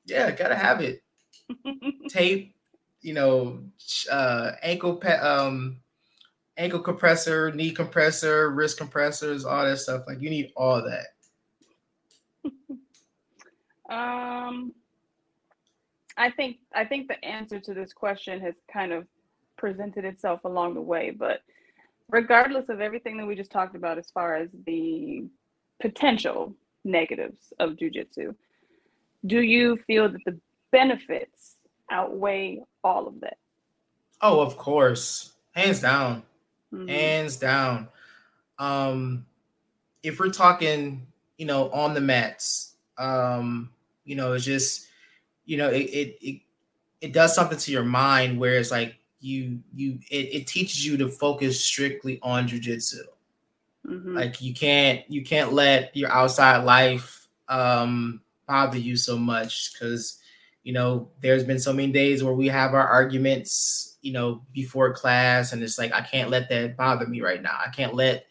yeah, 0.07 0.31
gotta 0.31 0.55
have 0.57 0.81
it. 0.81 1.03
Tape, 2.09 2.55
you 3.03 3.15
know, 3.15 3.65
uh 4.11 4.53
ankle 4.63 4.97
pa- 4.97 5.21
um 5.23 5.81
ankle 6.57 6.81
compressor, 6.81 7.53
knee 7.53 7.71
compressor, 7.73 8.51
wrist 8.51 8.79
compressors, 8.79 9.45
all 9.45 9.65
that 9.65 9.79
stuff. 9.79 10.05
Like 10.07 10.21
you 10.21 10.31
need 10.31 10.53
all 10.57 10.83
that. 10.85 11.09
Um, 13.91 14.73
I 16.19 16.31
think 16.31 16.59
I 16.75 16.85
think 16.85 17.09
the 17.09 17.25
answer 17.25 17.61
to 17.61 17.73
this 17.73 17.93
question 17.93 18.41
has 18.41 18.55
kind 18.71 18.93
of 18.93 19.07
presented 19.57 20.05
itself 20.05 20.41
along 20.45 20.75
the 20.75 20.81
way, 20.81 21.11
but 21.11 21.43
regardless 22.11 22.69
of 22.69 22.81
everything 22.81 23.17
that 23.19 23.27
we 23.27 23.35
just 23.37 23.53
talked 23.53 23.77
about 23.77 23.99
as 23.99 24.11
far 24.11 24.37
as 24.37 24.49
the 24.67 25.25
potential 25.81 26.55
negatives 26.85 27.53
of 27.61 27.71
jujitsu, 27.73 28.35
do 29.27 29.41
you 29.43 29.77
feel 29.87 30.09
that 30.09 30.25
the 30.27 30.39
benefits 30.73 31.57
outweigh 31.91 32.61
all 32.83 33.07
of 33.07 33.21
that? 33.21 33.39
Oh, 34.21 34.41
of 34.41 34.57
course. 34.57 35.33
Hands 35.53 35.81
down. 35.81 36.23
Mhm. 36.73 36.89
hands 36.89 37.37
down. 37.37 37.89
Um, 38.59 39.25
if 40.03 40.19
we're 40.21 40.29
talking, 40.31 41.07
you 41.39 41.47
know, 41.47 41.71
on 41.71 41.95
the 41.95 42.01
mats, 42.01 42.75
um, 42.99 43.73
you 44.05 44.15
know, 44.17 44.35
it's 44.35 44.45
just, 44.45 44.88
you 45.49 45.57
know, 45.57 45.71
it 45.71 45.87
it 45.91 46.19
it, 46.23 46.43
it 47.01 47.13
does 47.15 47.35
something 47.35 47.59
to 47.59 47.73
your 47.73 47.85
mind 47.85 48.39
where 48.39 48.59
it's 48.59 48.71
like 48.71 48.97
you 49.21 49.61
you 49.75 49.99
it, 50.11 50.35
it 50.35 50.47
teaches 50.47 50.87
you 50.87 50.97
to 50.99 51.09
focus 51.09 51.65
strictly 51.65 52.21
on 52.23 52.47
jujitsu. 52.49 53.03
Mhm. 53.87 54.15
Like 54.15 54.41
you 54.41 54.55
can't 54.55 55.03
you 55.11 55.25
can't 55.25 55.53
let 55.53 55.97
your 55.97 56.11
outside 56.11 56.65
life 56.65 57.29
um 57.49 58.21
bother 58.47 58.79
you 58.79 58.97
so 58.97 59.17
much 59.19 59.73
because 59.73 60.19
you 60.65 60.73
know 60.73 61.09
there's 61.23 61.45
been 61.45 61.59
so 61.59 61.73
many 61.73 61.93
days 61.93 62.23
where 62.23 62.35
we 62.35 62.49
have 62.49 62.75
our 62.75 62.87
arguments 62.87 63.97
you 64.03 64.13
know 64.13 64.43
before 64.53 64.93
class 64.93 65.53
and 65.53 65.63
it's 65.63 65.79
like 65.79 65.93
I 65.95 66.03
can't 66.03 66.31
let 66.31 66.49
that 66.51 66.77
bother 66.77 67.07
me 67.07 67.23
right 67.23 67.43
now. 67.43 67.59
I 67.65 67.71
can't 67.71 67.95
let 67.95 68.27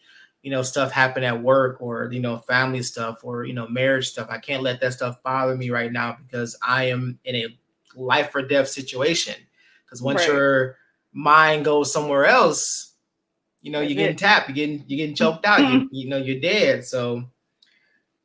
you 0.48 0.54
know 0.54 0.62
stuff 0.62 0.90
happen 0.90 1.24
at 1.24 1.42
work 1.42 1.76
or 1.82 2.08
you 2.10 2.20
know 2.20 2.38
family 2.38 2.82
stuff 2.82 3.20
or 3.22 3.44
you 3.44 3.52
know 3.52 3.68
marriage 3.68 4.08
stuff. 4.08 4.28
I 4.30 4.38
can't 4.38 4.62
let 4.62 4.80
that 4.80 4.94
stuff 4.94 5.22
bother 5.22 5.54
me 5.54 5.68
right 5.68 5.92
now 5.92 6.16
because 6.26 6.56
I 6.62 6.84
am 6.84 7.18
in 7.24 7.36
a 7.36 7.58
life 7.94 8.34
or 8.34 8.40
death 8.40 8.68
situation. 8.68 9.34
Because 9.84 10.00
once 10.02 10.20
Right. 10.20 10.26
your 10.26 10.76
mind 11.12 11.66
goes 11.66 11.92
somewhere 11.92 12.24
else, 12.24 12.94
you 13.60 13.72
know 13.72 13.80
That's 13.80 13.90
you're 13.90 13.96
getting 13.96 14.16
tapped, 14.16 14.48
you're 14.48 14.54
getting 14.56 14.84
you're 14.88 14.96
getting 14.96 15.14
choked 15.14 15.44
out. 15.44 15.68
you, 15.68 15.86
you 15.90 16.08
know 16.08 16.16
you're 16.16 16.40
dead. 16.40 16.84
So, 16.86 17.24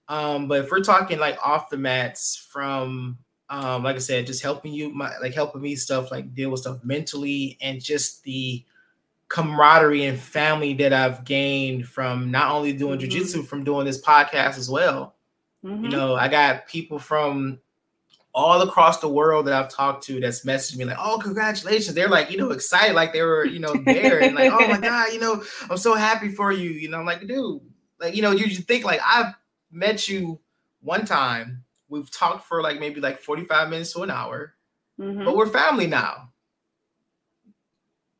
um, 0.08 0.48
but 0.48 0.64
if 0.66 0.72
we're 0.72 0.82
talking 0.82 1.20
like 1.20 1.38
off 1.46 1.70
the 1.70 1.78
mats 1.78 2.48
from 2.52 3.18
um, 3.50 3.84
like 3.84 3.98
I 3.98 4.00
said, 4.00 4.26
just 4.26 4.42
helping 4.42 4.74
you, 4.74 4.90
my 4.90 5.18
like 5.22 5.34
helping 5.34 5.62
me 5.62 5.76
stuff 5.76 6.12
like 6.12 6.34
deal 6.34 6.50
with 6.50 6.62
stuff 6.62 6.84
mentally 6.84 7.58
and 7.62 7.84
just 7.84 8.24
the 8.24 8.64
camaraderie 9.34 10.06
and 10.06 10.20
family 10.20 10.76
that 10.76 10.94
I've 10.94 11.26
gained 11.26 11.88
from 11.88 12.30
not 12.30 12.52
only 12.52 12.72
doing 12.72 13.00
Mhm. 13.00 13.10
jujitsu, 13.10 13.44
from 13.48 13.64
doing 13.64 13.84
this 13.84 14.00
podcast 14.00 14.60
as 14.60 14.70
well. 14.70 15.16
You 15.64 15.72
Mhm. 15.72 15.92
know, 15.92 16.16
I 16.16 16.28
got 16.28 16.68
people 16.68 17.00
from 17.00 17.60
all 18.36 18.62
across 18.62 19.00
the 19.00 19.10
world 19.10 19.48
that 19.48 19.56
I've 19.56 19.70
talked 19.72 20.04
to 20.06 20.20
that's 20.20 20.46
messaged 20.46 20.78
me 20.78 20.86
like, 20.86 20.98
"Oh, 21.00 21.18
congratulations!" 21.18 21.96
They're 21.96 22.10
like, 22.10 22.30
you 22.30 22.38
know, 22.38 22.52
excited, 22.52 22.94
like 22.94 23.12
they 23.12 23.24
were, 23.24 23.44
you 23.46 23.58
know, 23.60 23.74
there 23.74 24.22
and 24.22 24.36
like, 24.36 24.52
"Oh 24.54 24.68
my 24.68 24.78
god, 24.90 25.14
you 25.14 25.20
know, 25.20 25.44
I'm 25.68 25.78
so 25.78 25.96
happy 25.96 26.30
for 26.30 26.52
you." 26.52 26.70
You 26.70 26.90
know, 26.90 27.00
I'm 27.00 27.06
like, 27.08 27.26
dude, 27.26 27.62
like, 28.00 28.16
you 28.16 28.22
know, 28.22 28.32
you 28.32 28.48
think 28.56 28.86
like 28.86 29.02
I've 29.04 29.34
met 29.72 30.08
you 30.08 30.40
one 30.82 31.06
time. 31.06 31.64
We've 31.90 32.10
talked 32.12 32.46
for 32.48 32.62
like 32.62 32.80
maybe 32.80 33.02
like 33.02 33.20
45 33.20 33.70
minutes 33.70 33.94
to 33.94 34.04
an 34.04 34.12
hour, 34.12 34.54
Mhm. 35.00 35.26
but 35.26 35.36
we're 35.36 35.48
family 35.48 35.88
now. 35.88 36.33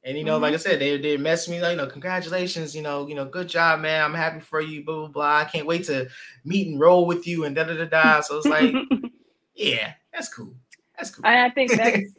And 0.04 0.18
you 0.18 0.24
know, 0.26 0.38
Mm-hmm. 0.38 0.40
like 0.40 0.54
I 0.54 0.58
said, 0.58 0.80
they 0.80 0.98
they 0.98 1.18
messaged 1.18 1.50
me 1.50 1.62
like, 1.62 1.72
you 1.72 1.78
know, 1.78 1.88
congratulations, 1.88 2.76
you 2.76 2.82
know, 2.82 3.08
you 3.08 3.16
know, 3.16 3.26
good 3.26 3.48
job, 3.48 3.80
man. 3.82 4.04
I'm 4.04 4.14
happy 4.14 4.40
for 4.42 4.62
you, 4.62 4.84
blah 4.86 4.96
blah 4.98 5.08
blah. 5.10 5.38
I 5.38 5.46
can't 5.46 5.68
wait 5.68 5.86
to 5.86 6.10
meet 6.46 6.68
and 6.68 6.80
roll 6.80 7.06
with 7.08 7.28
you 7.28 7.46
and 7.46 7.56
da 7.56 7.64
da 7.66 7.76
da 7.76 7.86
da. 7.86 8.22
So 8.22 8.38
it's 8.38 8.50
like, 8.50 8.80
yeah, 9.56 9.94
that's 10.14 10.34
cool. 10.34 10.56
That's 10.98 11.12
cool. 11.12 11.26
And 11.26 11.36
I 11.40 11.50
think 11.50 11.76
that's 11.78 12.14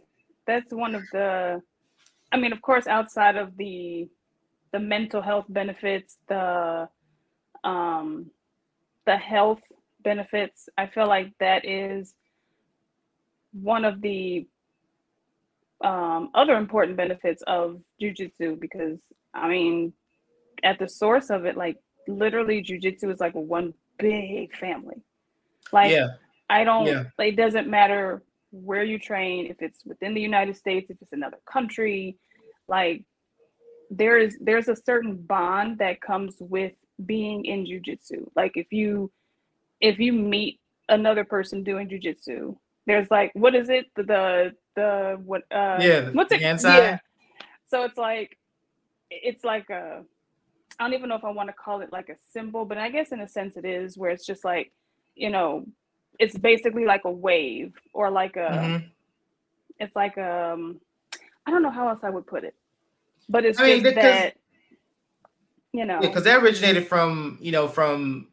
that's 0.47 0.73
one 0.73 0.95
of 0.95 1.09
the 1.13 1.63
I 2.33 2.37
mean, 2.39 2.53
of 2.53 2.63
course, 2.63 2.87
outside 2.87 3.37
of 3.37 3.57
the 3.57 4.09
the 4.73 4.81
mental 4.81 5.23
health 5.23 5.47
benefits, 5.49 6.19
the 6.29 6.89
um 7.65 8.31
the 9.07 9.17
health 9.17 9.61
benefits, 10.03 10.69
I 10.79 10.87
feel 10.87 11.07
like 11.09 11.33
that 11.41 11.65
is 11.67 12.15
one 13.53 13.85
of 13.85 14.01
the 14.01 14.47
um, 15.85 16.31
other 16.35 16.57
important 16.57 16.97
benefits 16.97 17.43
of 17.47 17.81
jujitsu 18.01 18.59
because 18.59 18.99
I 19.35 19.49
mean, 19.49 19.93
at 20.63 20.79
the 20.79 20.89
source 20.89 21.31
of 21.31 21.45
it, 21.45 21.57
like 21.57 21.77
literally, 22.09 22.63
jujitsu 22.63 23.13
is 23.13 23.21
like 23.21 23.35
one 23.35 23.75
big 23.99 24.57
family. 24.57 25.03
Like 25.73 25.91
yeah, 25.91 26.15
I 26.49 26.65
don't. 26.65 26.87
Yeah. 26.87 27.05
Like, 27.19 27.35
it 27.35 27.37
doesn't 27.37 27.69
matter 27.69 28.23
where 28.51 28.85
you 28.85 28.99
train, 28.99 29.47
if 29.47 29.61
it's 29.61 29.85
within 29.85 30.15
the 30.15 30.21
United 30.21 30.57
States, 30.57 30.91
if 30.91 30.97
it's 31.03 31.13
another 31.13 31.39
country. 31.51 32.17
Like 32.67 33.05
there 33.91 34.19
is 34.19 34.39
there's 34.41 34.69
a 34.69 34.77
certain 34.77 35.17
bond 35.17 35.79
that 35.79 36.01
comes 36.01 36.37
with 36.41 36.73
being 37.05 37.45
in 37.45 37.67
jujitsu. 37.67 38.29
Like 38.35 38.53
if 38.57 38.73
you 38.73 39.13
if 39.81 39.99
you 39.99 40.13
meet 40.13 40.61
another 40.89 41.25
person 41.25 41.63
doing 41.63 41.89
jujitsu, 41.89 42.57
there's 42.87 43.11
like 43.11 43.31
what 43.35 43.55
is 43.55 43.69
it 43.69 43.87
the 43.97 44.03
the, 44.03 44.55
the 44.77 45.19
what 45.25 45.43
uh 45.51 45.79
Yeah, 45.81 46.11
what's 46.11 46.31
the 46.31 46.37
it 46.37 46.43
hand 46.43 46.61
sign? 46.61 46.83
yeah. 46.83 46.99
So 47.67 47.85
it's 47.85 47.97
like 47.99 48.39
it's 49.11 49.45
like 49.45 49.71
a 49.71 50.05
I 50.79 50.85
don't 50.85 50.95
even 50.95 51.09
know 51.09 51.15
if 51.17 51.25
I 51.25 51.31
want 51.31 51.49
to 51.49 51.53
call 51.53 51.81
it 51.83 51.93
like 51.93 52.09
a 52.09 52.17
symbol, 52.33 52.65
but 52.65 52.79
I 52.79 52.89
guess 52.91 53.13
in 53.13 53.21
a 53.21 53.29
sense 53.29 53.57
it 53.57 53.65
is 53.65 53.97
where 53.97 54.11
it's 54.11 54.27
just 54.27 54.45
like, 54.45 54.73
you 55.15 55.31
know, 55.31 55.65
it's 56.19 56.37
basically 56.37 56.85
like 56.85 57.05
a 57.05 57.11
wave 57.11 57.75
or 57.93 58.11
like 58.11 58.37
a 58.37 58.49
Mhm. 58.51 58.91
it's 59.79 59.95
like 59.97 60.17
um 60.19 60.81
I 61.47 61.51
don't 61.51 61.63
know 61.63 61.71
how 61.71 61.89
else 61.89 62.01
I 62.03 62.11
would 62.11 62.27
put 62.27 62.45
it. 62.45 62.55
But 63.29 63.45
it's 63.45 63.59
I 63.59 63.65
mean, 63.67 63.83
just 63.83 63.95
because- 63.95 64.05
that 64.05 64.37
you 65.73 65.85
know. 65.85 65.99
Yeah, 66.03 66.09
because 66.09 66.25
that 66.25 66.43
originated 66.43 66.87
from 66.87 67.39
you 67.41 67.51
know 67.53 67.67
from 67.69 68.29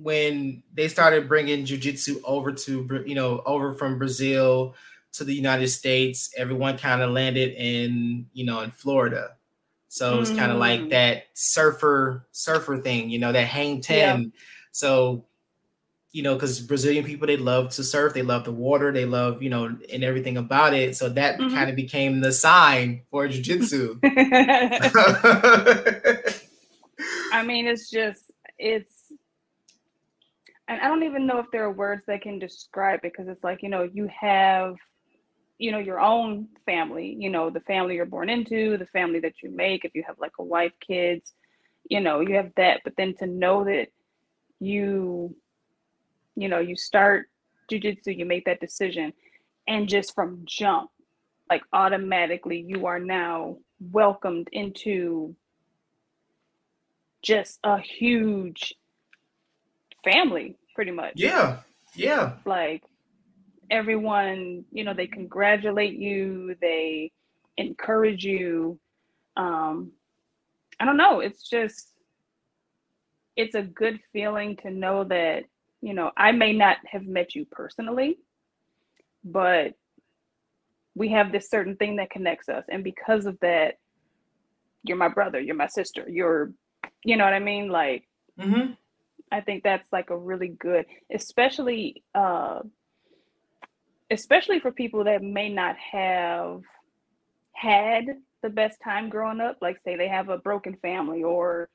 when 0.00 0.62
they 0.74 0.88
started 0.88 1.28
bringing 1.28 1.64
jujitsu 1.64 2.20
over 2.24 2.52
to 2.52 3.02
you 3.06 3.14
know 3.14 3.42
over 3.46 3.72
from 3.74 3.98
Brazil 3.98 4.74
to 5.12 5.24
the 5.24 5.34
United 5.34 5.68
States. 5.68 6.32
Everyone 6.36 6.78
kind 6.78 7.02
of 7.02 7.10
landed 7.10 7.54
in 7.54 8.26
you 8.32 8.44
know 8.44 8.60
in 8.60 8.70
Florida, 8.70 9.36
so 9.88 10.20
it's 10.20 10.30
kind 10.30 10.52
of 10.52 10.58
like 10.58 10.80
Mm. 10.82 10.90
that 10.90 11.24
surfer 11.34 12.26
surfer 12.32 12.78
thing, 12.78 13.10
you 13.10 13.18
know 13.18 13.32
that 13.32 13.46
hang 13.46 13.80
ten. 13.80 14.32
So 14.72 15.24
you 16.12 16.22
know 16.22 16.34
because 16.34 16.60
Brazilian 16.60 17.04
people 17.04 17.26
they 17.26 17.36
love 17.36 17.70
to 17.70 17.84
surf, 17.84 18.14
they 18.14 18.22
love 18.22 18.44
the 18.44 18.52
water, 18.52 18.92
they 18.92 19.04
love 19.06 19.42
you 19.42 19.50
know 19.50 19.76
and 19.92 20.04
everything 20.04 20.36
about 20.36 20.74
it. 20.74 20.96
So 20.96 21.08
that 21.10 21.38
Mhm. 21.40 21.54
kind 21.54 21.70
of 21.70 21.76
became 21.76 22.20
the 22.20 22.32
sign 22.32 23.02
for 23.10 23.26
jujitsu. 23.28 23.98
I 27.32 27.42
mean, 27.42 27.66
it's 27.66 27.90
just 27.90 28.30
it's, 28.58 28.97
and 30.68 30.80
I 30.80 30.88
don't 30.88 31.02
even 31.02 31.26
know 31.26 31.38
if 31.38 31.46
there 31.50 31.64
are 31.64 31.72
words 31.72 32.04
that 32.06 32.22
can 32.22 32.38
describe 32.38 33.00
it 33.02 33.12
because 33.12 33.28
it's 33.28 33.42
like 33.42 33.62
you 33.62 33.70
know 33.70 33.88
you 33.92 34.08
have, 34.20 34.76
you 35.58 35.72
know, 35.72 35.78
your 35.78 35.98
own 35.98 36.48
family, 36.66 37.16
you 37.18 37.30
know, 37.30 37.50
the 37.50 37.60
family 37.60 37.96
you're 37.96 38.06
born 38.06 38.28
into, 38.28 38.76
the 38.76 38.86
family 38.86 39.18
that 39.20 39.42
you 39.42 39.50
make. 39.50 39.84
If 39.84 39.94
you 39.94 40.04
have 40.06 40.18
like 40.18 40.32
a 40.38 40.44
wife, 40.44 40.72
kids, 40.86 41.32
you 41.88 42.00
know, 42.00 42.20
you 42.20 42.36
have 42.36 42.52
that. 42.56 42.82
But 42.84 42.94
then 42.96 43.14
to 43.18 43.26
know 43.26 43.64
that 43.64 43.88
you, 44.60 45.34
you 46.36 46.48
know, 46.48 46.58
you 46.58 46.76
start 46.76 47.26
jujitsu, 47.70 48.16
you 48.16 48.26
make 48.26 48.44
that 48.44 48.60
decision, 48.60 49.12
and 49.66 49.88
just 49.88 50.14
from 50.14 50.42
jump, 50.44 50.90
like 51.50 51.62
automatically, 51.72 52.64
you 52.66 52.86
are 52.86 53.00
now 53.00 53.56
welcomed 53.80 54.48
into 54.52 55.34
just 57.22 57.58
a 57.64 57.78
huge 57.78 58.74
family, 60.04 60.56
pretty 60.74 60.90
much. 60.92 61.14
yeah, 61.16 61.58
Yeah. 61.94 62.34
Like 62.44 62.82
everyone, 63.70 64.64
you 64.72 64.84
know, 64.84 64.94
they 64.94 65.06
congratulate 65.06 65.94
you, 65.98 66.54
they 66.60 67.12
encourage 67.56 68.24
you. 68.24 68.78
Um, 69.36 69.92
I 70.80 70.84
don't 70.84 70.96
know, 70.96 71.20
it's 71.20 71.48
just 71.48 71.92
it's 73.36 73.54
a 73.54 73.62
good 73.62 74.00
feeling 74.12 74.56
to 74.62 74.70
know 74.70 75.04
that, 75.04 75.44
you 75.80 75.94
know, 75.94 76.10
I 76.16 76.32
may 76.32 76.52
not 76.52 76.78
have 76.90 77.04
met 77.06 77.34
you 77.36 77.44
personally, 77.44 78.18
but 79.24 79.74
we 80.96 81.10
have 81.10 81.30
this 81.30 81.48
certain 81.48 81.76
thing 81.76 81.96
that 81.96 82.10
connects 82.10 82.48
us. 82.48 82.64
And 82.68 82.82
because 82.82 83.26
of 83.26 83.38
that, 83.40 83.76
you're 84.82 84.96
my 84.96 85.08
brother, 85.08 85.38
you're 85.40 85.54
my 85.54 85.68
sister, 85.68 86.04
you're, 86.08 86.52
you 87.04 87.16
know 87.16 87.24
what 87.24 87.32
I 87.34 87.38
mean? 87.38 87.68
Like, 87.68 88.04
Mm-hmm. 88.40 88.72
I 89.30 89.40
think 89.40 89.62
that's 89.62 89.92
like 89.92 90.10
a 90.10 90.16
really 90.16 90.48
good, 90.48 90.86
especially, 91.12 92.02
uh, 92.14 92.60
especially 94.10 94.60
for 94.60 94.72
people 94.72 95.04
that 95.04 95.22
may 95.22 95.48
not 95.48 95.76
have 95.76 96.62
had 97.52 98.06
the 98.42 98.48
best 98.48 98.78
time 98.82 99.08
growing 99.08 99.40
up. 99.40 99.58
Like, 99.60 99.80
say 99.84 99.96
they 99.96 100.08
have 100.08 100.28
a 100.28 100.38
broken 100.38 100.76
family 100.76 101.22
or, 101.22 101.68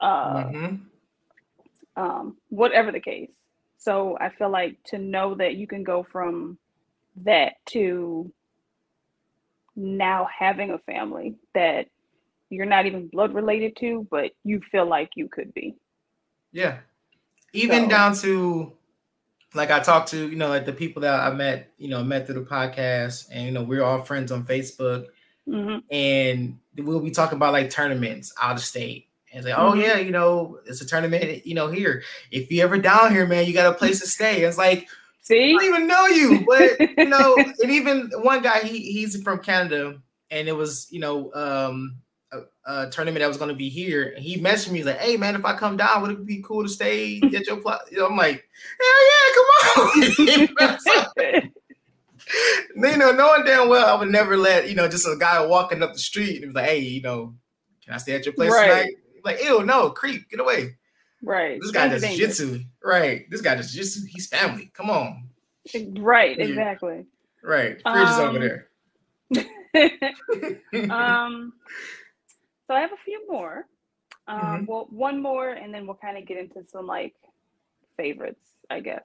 uh, 0.00 0.44
mm-hmm. 0.44 2.02
um, 2.02 2.36
whatever 2.48 2.92
the 2.92 3.00
case. 3.00 3.30
So 3.78 4.16
I 4.20 4.30
feel 4.30 4.50
like 4.50 4.78
to 4.86 4.98
know 4.98 5.34
that 5.36 5.56
you 5.56 5.66
can 5.66 5.84
go 5.84 6.06
from 6.10 6.58
that 7.24 7.54
to 7.66 8.32
now 9.76 10.28
having 10.36 10.70
a 10.70 10.78
family 10.78 11.36
that 11.54 11.86
you're 12.50 12.66
not 12.66 12.86
even 12.86 13.08
blood 13.08 13.34
related 13.34 13.76
to, 13.76 14.06
but 14.10 14.32
you 14.42 14.60
feel 14.72 14.86
like 14.86 15.10
you 15.14 15.28
could 15.28 15.52
be. 15.54 15.76
Yeah. 16.52 16.78
Even 17.52 17.84
So- 17.84 17.88
down 17.88 18.14
to 18.16 18.72
like 19.54 19.70
I 19.70 19.80
talked 19.80 20.10
to, 20.10 20.28
you 20.28 20.36
know, 20.36 20.48
like 20.48 20.66
the 20.66 20.72
people 20.74 21.00
that 21.02 21.20
I 21.20 21.30
met, 21.34 21.72
you 21.78 21.88
know, 21.88 22.04
met 22.04 22.26
through 22.26 22.34
the 22.42 22.48
podcast, 22.48 23.28
and 23.32 23.46
you 23.46 23.52
know, 23.52 23.62
we're 23.62 23.82
all 23.82 24.02
friends 24.02 24.30
on 24.30 24.44
Facebook, 24.44 25.06
hmm 25.46 25.78
and 25.90 26.58
we'll 26.76 27.00
be 27.00 27.10
talking 27.10 27.36
about 27.36 27.52
like 27.54 27.70
tournaments 27.70 28.32
out 28.40 28.56
of 28.56 28.62
state. 28.62 29.08
And 29.32 29.38
it's 29.38 29.48
like, 29.48 29.58
oh 29.58 29.72
Mhm. 29.72 29.82
yeah, 29.82 29.96
you 29.98 30.10
know, 30.10 30.58
it's 30.66 30.80
a 30.82 30.86
tournament, 30.86 31.46
you 31.46 31.54
know, 31.54 31.68
here. 31.68 32.02
If 32.30 32.50
you 32.52 32.62
ever 32.62 32.78
down 32.78 33.10
here, 33.10 33.26
man, 33.26 33.46
you 33.46 33.52
got 33.54 33.72
a 33.72 33.76
place 33.76 34.00
to 34.00 34.06
stay. 34.06 34.42
It's 34.42 34.58
like 34.58 34.86
see, 35.22 35.50
I 35.54 35.58
don't 35.58 35.64
even 35.64 35.86
know 35.86 36.06
you, 36.06 36.44
but 36.46 36.98
you 36.98 37.06
know, 37.06 37.34
and 37.62 37.70
even 37.70 38.10
one 38.22 38.42
guy, 38.42 38.60
he 38.60 38.92
he's 38.92 39.20
from 39.22 39.38
Canada, 39.40 39.98
and 40.30 40.46
it 40.48 40.52
was, 40.56 40.88
you 40.90 41.00
know, 41.00 41.32
um, 41.34 41.96
a 42.68 42.88
tournament 42.90 43.20
that 43.22 43.28
was 43.28 43.38
going 43.38 43.48
to 43.48 43.56
be 43.56 43.68
here. 43.70 44.12
And 44.14 44.22
he 44.22 44.38
messaged 44.40 44.70
me 44.70 44.84
like, 44.84 44.98
"Hey 44.98 45.16
man, 45.16 45.34
if 45.34 45.44
I 45.44 45.56
come 45.56 45.76
down, 45.76 46.02
would 46.02 46.10
it 46.12 46.26
be 46.26 46.42
cool 46.42 46.62
to 46.62 46.68
stay 46.68 47.20
at 47.34 47.46
your 47.46 47.56
place?" 47.56 47.78
You 47.90 47.98
know, 47.98 48.06
I'm 48.06 48.16
like, 48.16 48.46
"Hell 48.80 49.04
yeah, 49.10 49.34
come 49.34 49.46
on!" 51.40 51.50
you 52.92 52.96
know, 52.98 53.12
knowing 53.12 53.44
damn 53.44 53.68
well 53.68 53.86
I 53.86 53.98
would 53.98 54.10
never 54.10 54.36
let 54.36 54.68
you 54.68 54.74
know 54.74 54.86
just 54.88 55.06
a 55.06 55.16
guy 55.18 55.44
walking 55.46 55.82
up 55.82 55.94
the 55.94 55.98
street 55.98 56.34
and 56.34 56.40
he 56.40 56.46
was 56.46 56.54
like, 56.54 56.66
"Hey, 56.68 56.80
you 56.80 57.00
know, 57.02 57.34
can 57.84 57.94
I 57.94 57.96
stay 57.96 58.14
at 58.14 58.26
your 58.26 58.34
place 58.34 58.52
Right. 58.52 58.66
tonight?" 58.68 58.94
Like, 59.24 59.42
ew, 59.42 59.64
no, 59.64 59.90
creep, 59.90 60.28
get 60.30 60.38
away. 60.40 60.76
right. 61.22 61.58
This 61.60 61.70
guy 61.72 61.88
does 61.88 62.02
jitsu, 62.16 62.60
right? 62.84 63.28
This 63.30 63.40
guy 63.40 63.54
does 63.56 63.72
jitsu. 63.72 64.00
He's 64.08 64.28
family. 64.28 64.70
Come 64.74 64.90
on, 64.90 65.28
Right, 65.96 66.38
exactly. 66.38 67.04
right? 67.42 67.80
Fridge 67.82 68.08
is 68.10 68.18
over 68.18 68.38
Um, 68.38 68.40
there. 68.40 68.68
um, 70.90 71.52
so 72.68 72.74
I 72.74 72.80
have 72.80 72.92
a 72.92 72.96
few 73.04 73.26
more. 73.28 73.66
Um, 74.28 74.38
Mhm. 74.38 74.66
Well, 74.68 74.86
one 74.90 75.20
more, 75.22 75.48
and 75.48 75.74
then 75.74 75.86
we'll 75.86 75.96
kind 75.96 76.18
of 76.18 76.26
get 76.26 76.36
into 76.36 76.62
some 76.64 76.86
like 76.86 77.16
favorites, 77.96 78.46
I 78.70 78.80
guess. 78.80 79.04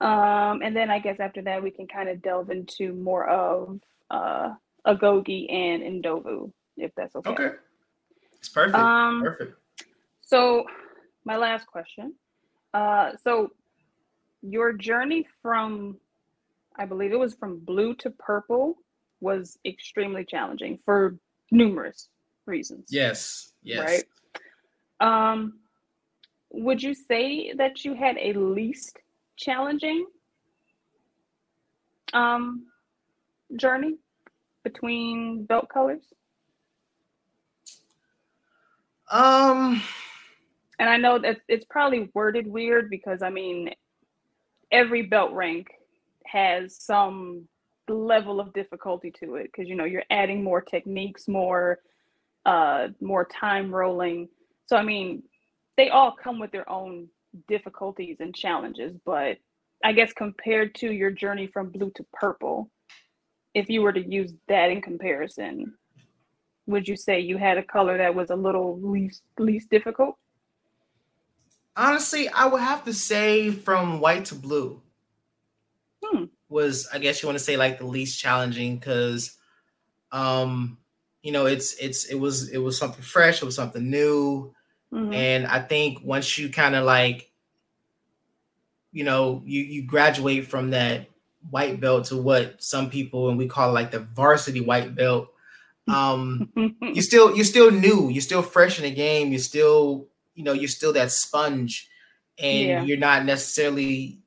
Um, 0.00 0.62
and 0.62 0.74
then 0.76 0.90
I 0.90 0.98
guess 0.98 1.20
after 1.20 1.42
that 1.42 1.62
we 1.62 1.70
can 1.70 1.86
kind 1.86 2.08
of 2.08 2.20
delve 2.22 2.50
into 2.50 2.92
more 2.92 3.28
of 3.28 3.80
uh, 4.10 4.54
Agogi 4.84 5.50
and 5.50 6.02
Ndovu, 6.02 6.52
if 6.76 6.92
that's 6.96 7.14
okay. 7.16 7.30
Okay. 7.30 7.50
It's 8.32 8.48
perfect. 8.48 8.74
Um, 8.74 9.22
perfect. 9.22 9.54
So, 10.22 10.66
my 11.24 11.36
last 11.36 11.66
question. 11.68 12.14
Uh, 12.74 13.12
so, 13.22 13.52
your 14.40 14.72
journey 14.72 15.28
from, 15.40 16.00
I 16.74 16.84
believe 16.86 17.12
it 17.12 17.18
was 17.18 17.34
from 17.34 17.60
blue 17.60 17.94
to 17.96 18.10
purple, 18.10 18.76
was 19.20 19.56
extremely 19.64 20.24
challenging 20.24 20.80
for 20.84 21.16
numerous 21.52 22.08
reasons. 22.46 22.86
Yes. 22.90 23.52
Yes. 23.62 24.04
Right. 25.00 25.32
Um, 25.32 25.58
would 26.50 26.82
you 26.82 26.94
say 26.94 27.52
that 27.54 27.84
you 27.84 27.94
had 27.94 28.16
a 28.18 28.32
least 28.34 28.98
challenging 29.36 30.06
um 32.12 32.66
journey 33.56 33.96
between 34.62 35.44
belt 35.44 35.68
colors? 35.68 36.04
Um. 39.10 39.82
and 40.78 40.88
I 40.88 40.96
know 40.96 41.18
that 41.18 41.40
it's 41.48 41.64
probably 41.68 42.10
worded 42.14 42.46
weird 42.46 42.90
because 42.90 43.22
I 43.22 43.30
mean, 43.30 43.70
every 44.70 45.02
belt 45.02 45.32
rank 45.32 45.68
has 46.26 46.76
some 46.76 47.46
level 47.88 48.40
of 48.40 48.52
difficulty 48.52 49.10
to 49.10 49.34
it 49.36 49.44
because 49.44 49.68
you 49.68 49.74
know 49.74 49.84
you're 49.84 50.04
adding 50.10 50.42
more 50.42 50.60
techniques, 50.60 51.28
more 51.28 51.80
uh, 52.44 52.88
more 53.00 53.24
time 53.24 53.74
rolling. 53.74 54.28
So 54.66 54.76
I 54.76 54.82
mean, 54.82 55.22
they 55.76 55.88
all 55.88 56.14
come 56.22 56.38
with 56.38 56.50
their 56.50 56.68
own 56.68 57.08
difficulties 57.48 58.18
and 58.20 58.34
challenges, 58.34 58.96
but 59.04 59.38
I 59.84 59.92
guess 59.92 60.12
compared 60.12 60.74
to 60.76 60.92
your 60.92 61.10
journey 61.10 61.46
from 61.46 61.70
blue 61.70 61.90
to 61.96 62.06
purple, 62.12 62.70
if 63.54 63.68
you 63.68 63.82
were 63.82 63.92
to 63.92 64.00
use 64.00 64.32
that 64.48 64.70
in 64.70 64.80
comparison, 64.80 65.74
would 66.66 66.86
you 66.86 66.96
say 66.96 67.20
you 67.20 67.38
had 67.38 67.58
a 67.58 67.62
color 67.62 67.98
that 67.98 68.14
was 68.14 68.30
a 68.30 68.36
little 68.36 68.78
least 68.80 69.22
least 69.38 69.70
difficult? 69.70 70.16
Honestly, 71.76 72.28
I 72.28 72.46
would 72.46 72.60
have 72.60 72.84
to 72.84 72.92
say 72.92 73.50
from 73.50 74.00
white 74.00 74.26
to 74.26 74.34
blue 74.34 74.82
Hmm. 76.04 76.24
was, 76.48 76.88
I 76.92 76.98
guess 76.98 77.22
you 77.22 77.28
want 77.28 77.38
to 77.38 77.44
say 77.44 77.56
like 77.56 77.78
the 77.78 77.86
least 77.86 78.18
challenging 78.18 78.76
because, 78.76 79.36
um, 80.10 80.78
you 81.22 81.32
know, 81.32 81.46
it's 81.46 81.74
it's 81.74 82.04
it 82.06 82.16
was 82.16 82.50
it 82.50 82.58
was 82.58 82.76
something 82.78 83.02
fresh, 83.02 83.42
it 83.42 83.44
was 83.44 83.54
something 83.56 83.88
new, 83.90 84.54
Mhm. 84.92 85.14
and 85.14 85.46
I 85.46 85.60
think 85.60 86.00
once 86.04 86.36
you 86.38 86.50
kind 86.50 86.74
of 86.74 86.84
like, 86.84 87.30
you 88.92 89.04
know, 89.04 89.42
you 89.44 89.60
you 89.62 89.82
graduate 89.86 90.46
from 90.46 90.70
that 90.70 91.06
white 91.50 91.80
belt 91.80 92.06
to 92.06 92.16
what 92.16 92.62
some 92.62 92.90
people 92.90 93.28
and 93.28 93.36
we 93.38 93.48
call 93.48 93.72
like 93.72 93.90
the 93.90 94.00
varsity 94.00 94.60
white 94.60 94.94
belt. 94.94 95.28
Um, 95.88 96.52
you 96.82 97.02
still 97.02 97.34
you're 97.34 97.44
still 97.44 97.70
new 97.72 98.08
you're 98.08 98.20
still 98.22 98.42
fresh 98.42 98.78
in 98.78 98.84
the 98.84 98.90
game 98.94 99.30
you're 99.30 99.40
still 99.40 100.06
you 100.34 100.44
know 100.44 100.52
you're 100.52 100.68
still 100.68 100.92
that 100.92 101.10
sponge 101.10 101.88
and 102.38 102.68
Yeah. 102.68 102.82
you're 102.84 102.98
not 102.98 103.24
necessarily 103.24 104.20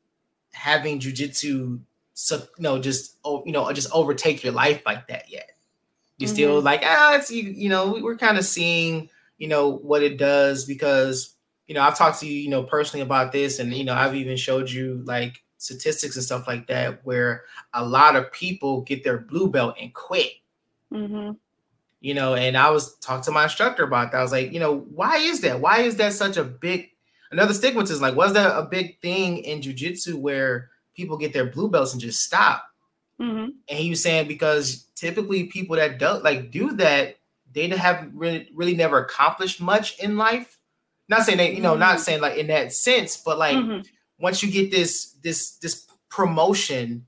having 0.51 0.99
jujitsu 0.99 1.79
so 2.13 2.35
you 2.57 2.63
know 2.63 2.79
just 2.79 3.17
oh 3.23 3.43
you 3.45 3.53
know 3.53 3.71
just 3.71 3.89
overtake 3.93 4.43
your 4.43 4.51
life 4.53 4.81
like 4.85 5.07
that 5.07 5.29
yet 5.31 5.51
you're 6.17 6.27
still 6.29 6.61
like 6.61 6.81
ah 6.83 7.15
it's 7.15 7.29
you, 7.31 7.43
you 7.43 7.69
know 7.69 7.91
we- 7.93 8.01
we're 8.01 8.17
kind 8.17 8.37
of 8.37 8.45
seeing 8.45 9.09
you 9.37 9.47
know 9.47 9.69
what 9.69 10.01
it 10.03 10.17
does 10.17 10.65
because 10.65 11.35
you 11.67 11.75
know 11.75 11.81
i've 11.81 11.97
talked 11.97 12.19
to 12.19 12.27
you 12.27 12.39
you 12.39 12.49
know 12.49 12.63
personally 12.63 13.01
about 13.01 13.31
this 13.31 13.59
and 13.59 13.73
you 13.73 13.83
know 13.83 13.93
i've 13.93 14.15
even 14.15 14.37
showed 14.37 14.69
you 14.69 15.01
like 15.05 15.43
statistics 15.57 16.15
and 16.15 16.23
stuff 16.25 16.47
like 16.47 16.67
that 16.67 16.99
where 17.05 17.43
a 17.73 17.85
lot 17.85 18.15
of 18.15 18.31
people 18.31 18.81
get 18.81 19.03
their 19.03 19.17
blue 19.17 19.49
belt 19.49 19.75
and 19.81 19.93
quit. 19.93 20.31
Hmm 20.91 21.31
you 22.01 22.13
know 22.13 22.35
and 22.35 22.55
i 22.55 22.69
was 22.69 22.95
talking 22.97 23.23
to 23.23 23.31
my 23.31 23.43
instructor 23.45 23.83
about 23.83 24.11
that. 24.11 24.19
I 24.19 24.21
was 24.21 24.31
like 24.31 24.51
you 24.51 24.59
know 24.59 24.79
why 24.93 25.17
is 25.17 25.41
that? 25.41 25.59
Why 25.59 25.79
is 25.79 25.95
that 25.95 26.13
such 26.13 26.37
a 26.37 26.43
big 26.43 26.89
another 27.31 27.53
stigmatism 27.53 28.01
like 28.01 28.15
was 28.15 28.33
that 28.33 28.55
a 28.55 28.63
big 28.63 28.99
thing 29.01 29.39
in 29.39 29.61
jiu-jitsu 29.61 30.17
where 30.17 30.69
people 30.95 31.17
get 31.17 31.33
their 31.33 31.47
blue 31.47 31.69
belts 31.69 31.93
and 31.93 32.01
just 32.01 32.21
stop 32.21 32.65
hmm 33.19 33.45
and 33.67 33.79
he 33.79 33.89
was 33.89 34.03
saying 34.03 34.27
because 34.27 34.85
typically 34.95 35.45
people 35.45 35.75
that 35.75 35.97
don't 35.97 36.23
like 36.23 36.51
do 36.51 36.73
that 36.73 37.17
they 37.53 37.67
have 37.69 38.09
really, 38.13 38.49
really 38.53 38.75
never 38.75 38.99
accomplished 38.99 39.61
much 39.61 39.97
in 39.99 40.17
life. 40.17 40.59
Not 41.07 41.23
saying 41.23 41.37
that 41.37 41.53
you 41.53 41.61
know 41.61 41.75
not 41.75 41.97
Mm. 41.97 41.99
saying 41.99 42.21
like 42.21 42.37
in 42.37 42.47
that 42.47 42.73
sense 42.73 43.17
but 43.17 43.37
like 43.37 43.57
hmm 43.57 43.79
once 44.19 44.41
you 44.43 44.51
get 44.51 44.71
this 44.71 45.13
this 45.23 45.57
this 45.57 45.87
promotion 46.09 47.05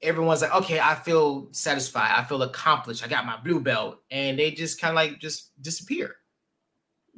everyone's 0.00 0.40
like 0.42 0.54
okay 0.54 0.78
i 0.80 0.94
feel 0.94 1.48
satisfied. 1.52 2.12
I 2.16 2.24
feel 2.24 2.42
accomplished. 2.42 3.04
I 3.04 3.08
got 3.08 3.26
my 3.26 3.36
blue 3.38 3.60
belt. 3.60 3.98
And 4.10 4.38
they 4.38 4.50
just 4.52 4.80
kind 4.80 4.90
of 4.92 4.96
like 4.96 5.18
just 5.18 5.50
disappear 5.62 6.16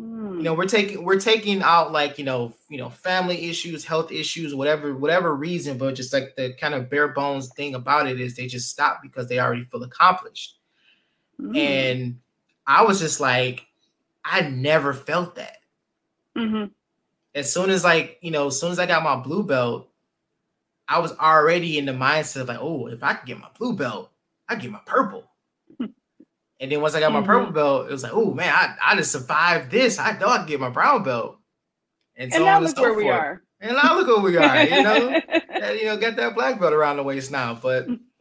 Hmm. 0.01 0.39
you 0.39 0.43
know 0.45 0.55
we're 0.55 0.67
taking 0.67 1.05
we're 1.05 1.21
taking 1.21 1.61
out 1.63 1.93
like 1.93 2.19
you 2.19 2.25
know 2.25 2.55
you 2.71 2.79
know 2.79 2.89
family 2.89 3.51
issues 3.51 3.85
health 3.85 4.11
issues 4.11 4.55
whatever 4.55 4.95
whatever 4.97 5.35
reason 5.35 5.77
but 5.77 5.95
just 5.95 6.13
like 6.15 6.35
the 6.37 6.55
kind 6.55 6.73
of 6.73 6.89
bare 6.89 7.09
bones 7.09 7.49
thing 7.55 7.75
about 7.75 8.07
it 8.07 8.19
is 8.19 8.35
they 8.35 8.47
just 8.47 8.71
stop 8.71 9.03
because 9.03 9.29
they 9.29 9.39
already 9.39 9.65
feel 9.65 9.83
accomplished 9.83 10.57
Hmm. 11.39 11.55
and 11.57 12.19
i 12.67 12.83
was 12.83 12.99
just 13.01 13.21
like 13.21 13.67
i 14.25 14.41
never 14.43 14.95
felt 14.95 15.35
that 15.35 15.59
hmm 16.37 16.65
as 17.35 17.53
soon 17.53 17.71
as 17.71 17.85
like 17.85 18.19
you 18.23 18.31
know 18.31 18.47
as 18.47 18.59
soon 18.59 18.73
as 18.73 18.79
i 18.79 18.87
got 18.87 19.03
my 19.03 19.17
blue 19.17 19.43
belt 19.45 19.87
I 20.93 20.99
was 20.99 21.13
already 21.19 21.79
in 21.79 21.87
the 21.87 21.93
mindset 21.93 22.41
of 22.41 22.49
like, 22.49 22.59
oh, 22.61 22.89
if 22.89 23.05
I 23.05 23.15
could 23.15 23.29
get 23.29 23.39
my 23.39 23.47
blue 23.57 23.77
belt, 23.77 24.11
I 24.49 24.57
get 24.57 24.73
my 24.73 24.81
purple. 24.85 25.30
And 26.61 26.71
then 26.71 26.83
once 26.83 26.95
I 26.95 27.01
got 27.01 27.11
my 27.11 27.21
mm-hmm. 27.21 27.27
purple 27.27 27.53
belt, 27.53 27.89
it 27.89 27.93
was 27.93 28.03
like, 28.03 28.13
oh 28.15 28.35
man, 28.35 28.53
I, 28.53 28.77
I 28.85 28.97
just 28.97 29.13
survived 29.13 29.71
this. 29.71 29.99
I 29.99 30.19
know 30.19 30.29
I 30.29 30.39
can 30.39 30.47
get 30.47 30.61
my 30.61 30.69
brown 30.69 31.03
belt. 31.03 31.39
And, 32.17 32.31
so 32.31 32.37
and 32.37 32.45
now 32.45 32.61
look 32.61 32.77
so 32.77 32.83
where 32.83 32.93
forth. 32.93 33.05
we 33.05 33.11
are. 33.11 33.43
And 33.61 33.77
now 33.83 33.97
look 33.97 34.09
where 34.09 34.21
we 34.21 34.37
are. 34.37 34.63
You 34.65 34.83
know, 34.83 35.09
and, 35.49 35.81
you 35.81 35.87
know, 35.87 35.97
got 35.97 36.17
that 36.17 36.35
black 36.35 36.61
belt 36.61 36.75
around 36.75 36.99
the 36.99 37.03
waist 37.03 37.31
now. 37.31 37.55
But 37.55 37.87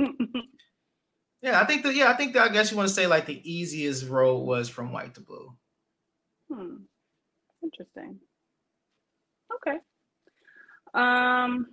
yeah, 1.41 1.59
I 1.59 1.65
think 1.65 1.83
that 1.83 1.95
yeah, 1.95 2.09
I 2.09 2.13
think 2.13 2.33
that 2.33 2.49
I 2.49 2.53
guess 2.53 2.71
you 2.71 2.77
want 2.77 2.87
to 2.87 2.95
say 2.95 3.07
like 3.07 3.25
the 3.25 3.41
easiest 3.43 4.07
road 4.07 4.39
was 4.39 4.69
from 4.69 4.93
white 4.93 5.15
to 5.15 5.21
blue. 5.21 5.53
Hmm. 6.49 6.75
Interesting. 7.61 8.19
Okay. 9.55 9.77
Um. 10.93 11.67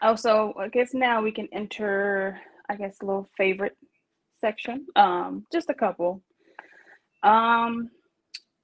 Also, 0.00 0.54
I 0.58 0.68
guess 0.68 0.94
now 0.94 1.20
we 1.20 1.30
can 1.30 1.48
enter. 1.52 2.40
I 2.70 2.76
guess 2.76 2.96
a 3.02 3.04
little 3.04 3.28
favorite 3.36 3.76
section. 4.42 4.86
Um, 4.96 5.46
just 5.50 5.70
a 5.70 5.74
couple. 5.74 6.22
Um, 7.22 7.90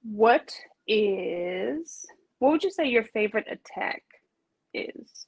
what 0.03 0.53
is 0.87 2.05
what 2.39 2.51
would 2.51 2.63
you 2.63 2.71
say 2.71 2.85
your 2.85 3.05
favorite 3.05 3.47
attack 3.49 4.03
is? 4.73 5.25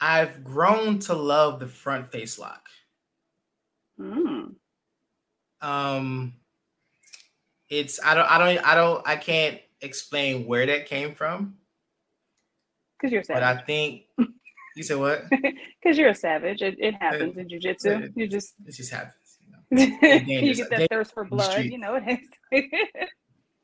I've 0.00 0.44
grown 0.44 1.00
to 1.00 1.14
love 1.14 1.60
the 1.60 1.66
front 1.66 2.10
face 2.10 2.38
lock. 2.38 2.68
Mm. 4.00 4.54
Um, 5.60 6.34
it's 7.68 7.98
I 8.04 8.14
don't 8.14 8.30
I 8.30 8.38
don't 8.38 8.66
I 8.66 8.74
don't 8.74 9.08
I 9.08 9.16
can't 9.16 9.58
explain 9.80 10.46
where 10.46 10.66
that 10.66 10.86
came 10.86 11.14
from. 11.14 11.56
Because 12.96 13.12
you're 13.12 13.22
savage. 13.22 13.42
But 13.42 13.62
I 13.62 13.62
think 13.62 14.02
you 14.78 14.84
said 14.84 14.98
what? 14.98 15.24
Because 15.82 15.98
you're 15.98 16.10
a 16.10 16.14
savage. 16.14 16.62
It, 16.62 16.76
it 16.78 16.94
happens 16.94 17.36
uh, 17.36 17.40
in 17.40 17.48
jujitsu. 17.48 18.04
It, 18.04 18.12
you 18.16 18.28
just 18.28 18.54
it 18.66 18.74
just 18.74 18.92
happens. 18.92 19.38
You, 19.70 19.86
know? 19.86 19.96
you 20.26 20.54
get 20.54 20.70
that 20.70 20.88
thirst 20.90 21.14
for 21.14 21.24
blood. 21.24 21.64
You 21.64 21.78
know 21.78 22.00
it. 22.04 22.20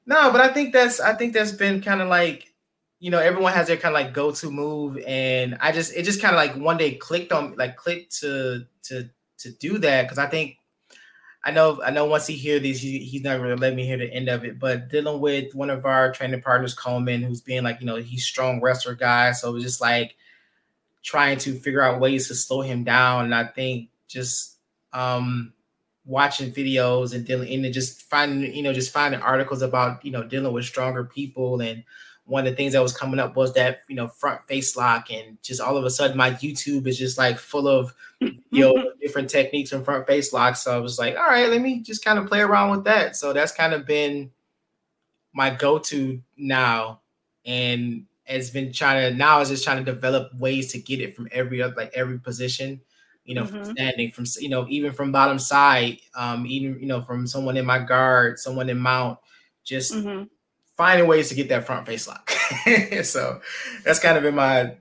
no, 0.06 0.30
but 0.30 0.40
I 0.40 0.48
think 0.52 0.72
that's 0.72 1.00
I 1.00 1.14
think 1.14 1.32
that's 1.32 1.52
been 1.52 1.80
kind 1.80 2.00
of 2.00 2.08
like 2.08 2.52
you 3.00 3.10
know 3.10 3.18
everyone 3.18 3.52
has 3.52 3.66
their 3.66 3.76
kind 3.76 3.94
of 3.94 4.00
like 4.00 4.14
go 4.14 4.30
to 4.30 4.50
move, 4.50 4.98
and 5.06 5.56
I 5.60 5.72
just 5.72 5.94
it 5.94 6.04
just 6.04 6.22
kind 6.22 6.34
of 6.34 6.38
like 6.38 6.56
one 6.56 6.76
day 6.76 6.94
clicked 6.94 7.32
on 7.32 7.56
like 7.56 7.76
clicked 7.76 8.20
to 8.20 8.64
to 8.84 9.10
to 9.38 9.50
do 9.52 9.78
that 9.78 10.02
because 10.02 10.18
I 10.18 10.26
think 10.26 10.56
I 11.44 11.50
know 11.50 11.82
I 11.84 11.90
know 11.90 12.06
once 12.06 12.26
he 12.26 12.34
hear 12.36 12.58
this, 12.58 12.80
he, 12.80 13.00
he's 13.00 13.22
not 13.22 13.36
to 13.36 13.56
let 13.56 13.74
me 13.74 13.84
hear 13.84 13.98
the 13.98 14.12
end 14.12 14.28
of 14.28 14.44
it. 14.44 14.58
But 14.58 14.88
dealing 14.88 15.20
with 15.20 15.54
one 15.54 15.68
of 15.68 15.84
our 15.84 16.10
training 16.10 16.40
partners, 16.40 16.74
Coleman, 16.74 17.22
who's 17.22 17.42
being 17.42 17.62
like, 17.62 17.80
you 17.80 17.86
know, 17.86 17.96
he's 17.96 18.24
strong 18.24 18.60
wrestler 18.62 18.94
guy. 18.94 19.32
So 19.32 19.50
it 19.50 19.52
was 19.52 19.64
just 19.64 19.80
like 19.80 20.16
trying 21.04 21.38
to 21.38 21.54
figure 21.54 21.82
out 21.82 22.00
ways 22.00 22.26
to 22.28 22.34
slow 22.34 22.62
him 22.62 22.82
down. 22.82 23.26
And 23.26 23.34
I 23.34 23.44
think 23.44 23.90
just 24.08 24.58
um 24.92 25.52
watching 26.06 26.52
videos 26.52 27.14
and 27.14 27.24
dealing 27.24 27.64
and 27.64 27.72
just 27.72 28.02
finding, 28.02 28.52
you 28.54 28.62
know, 28.62 28.72
just 28.72 28.92
finding 28.92 29.20
articles 29.20 29.62
about, 29.62 30.04
you 30.04 30.10
know, 30.10 30.24
dealing 30.24 30.52
with 30.52 30.64
stronger 30.64 31.04
people. 31.04 31.60
And 31.60 31.84
one 32.26 32.46
of 32.46 32.52
the 32.52 32.56
things 32.56 32.72
that 32.72 32.82
was 32.82 32.96
coming 32.96 33.20
up 33.20 33.36
was 33.36 33.52
that 33.52 33.80
you 33.88 33.94
know 33.94 34.08
front 34.08 34.42
face 34.48 34.76
lock. 34.76 35.10
And 35.12 35.40
just 35.42 35.60
all 35.60 35.76
of 35.76 35.84
a 35.84 35.90
sudden 35.90 36.16
my 36.16 36.30
youtube 36.32 36.86
is 36.86 36.98
just 36.98 37.18
like 37.18 37.38
full 37.38 37.68
of 37.68 37.94
you 38.20 38.40
know 38.52 38.92
different 39.00 39.28
techniques 39.28 39.72
and 39.72 39.84
front 39.84 40.06
face 40.06 40.32
locks. 40.32 40.62
So 40.62 40.74
i 40.74 40.78
was 40.78 40.98
like 40.98 41.16
all 41.16 41.28
right 41.28 41.50
let 41.50 41.60
me 41.60 41.80
just 41.80 42.04
kind 42.04 42.18
of 42.18 42.26
play 42.26 42.40
around 42.40 42.70
with 42.70 42.84
that. 42.84 43.16
So 43.16 43.32
that's 43.32 43.52
kind 43.52 43.74
of 43.74 43.86
been 43.86 44.30
my 45.34 45.50
go-to 45.50 46.22
now. 46.36 47.00
And 47.44 48.06
has 48.26 48.50
been 48.50 48.72
trying 48.72 49.10
to 49.10 49.16
now 49.16 49.40
is 49.40 49.48
just 49.48 49.64
trying 49.64 49.84
to 49.84 49.92
develop 49.92 50.34
ways 50.34 50.72
to 50.72 50.78
get 50.78 51.00
it 51.00 51.14
from 51.14 51.28
every 51.32 51.60
other 51.62 51.74
like 51.76 51.92
every 51.94 52.18
position 52.18 52.80
you 53.24 53.34
know 53.34 53.44
mm-hmm. 53.44 53.62
from 53.62 53.64
standing 53.64 54.10
from 54.10 54.24
you 54.40 54.48
know 54.48 54.66
even 54.68 54.92
from 54.92 55.12
bottom 55.12 55.38
side 55.38 55.98
um 56.14 56.46
even 56.46 56.78
you 56.80 56.86
know 56.86 57.00
from 57.00 57.26
someone 57.26 57.56
in 57.56 57.66
my 57.66 57.78
guard 57.78 58.38
someone 58.38 58.68
in 58.68 58.78
mount 58.78 59.18
just 59.64 59.94
mm-hmm 59.94 60.24
finding 60.76 61.06
ways 61.06 61.28
to 61.28 61.34
get 61.34 61.48
that 61.48 61.66
front 61.66 61.86
face 61.86 62.06
lock. 62.06 62.30
so 63.02 63.40
that's 63.84 64.00
kind 64.00 64.16
of 64.16 64.22
been 64.22 64.34
my 64.34 64.76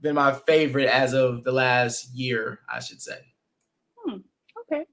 been 0.00 0.14
my 0.14 0.32
favorite 0.32 0.88
as 0.88 1.14
of 1.14 1.44
the 1.44 1.52
last 1.52 2.14
year, 2.14 2.60
I 2.72 2.80
should 2.80 3.00
say. 3.00 3.18
Hmm, 3.98 4.18
okay. 4.60 4.84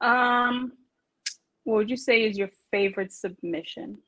Um, 0.00 0.72
what 1.64 1.76
would 1.76 1.90
you 1.90 1.96
say 1.96 2.24
is 2.24 2.38
your 2.38 2.50
favorite 2.70 3.12
submission? 3.12 3.98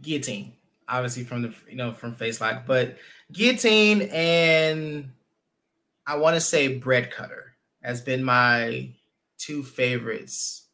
Guillotine, 0.00 0.52
obviously 0.88 1.24
from 1.24 1.42
the 1.42 1.54
you 1.68 1.76
know 1.76 1.92
from 1.92 2.14
face 2.14 2.40
lock, 2.40 2.64
but 2.66 2.96
guillotine 3.32 4.02
and 4.12 5.10
I 6.06 6.16
want 6.16 6.34
to 6.34 6.40
say 6.40 6.78
bread 6.78 7.10
cutter 7.10 7.54
has 7.82 8.00
been 8.00 8.24
my 8.24 8.90
two 9.38 9.62
favorites. 9.62 10.66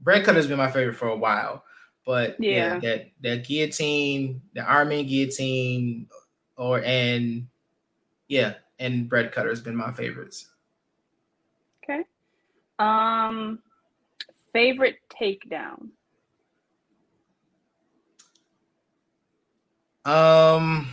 Bread 0.00 0.24
cutter 0.24 0.38
has 0.38 0.46
been 0.46 0.58
my 0.58 0.70
favorite 0.70 0.96
for 0.96 1.08
a 1.08 1.16
while 1.16 1.64
but 2.04 2.36
yeah, 2.38 2.74
yeah 2.74 2.78
that 2.80 3.10
that 3.22 3.46
guillotine, 3.46 4.42
the 4.54 4.62
arm-in 4.62 5.06
guillotine, 5.06 6.06
or 6.56 6.82
and 6.82 7.46
yeah, 8.28 8.54
and 8.78 9.08
bread 9.08 9.32
cutter 9.32 9.48
has 9.48 9.60
been 9.60 9.76
my 9.76 9.92
favorites. 9.92 10.48
Okay. 11.82 12.04
Um, 12.78 13.60
favorite 14.52 14.98
takedown. 15.08 15.88
Um, 20.04 20.88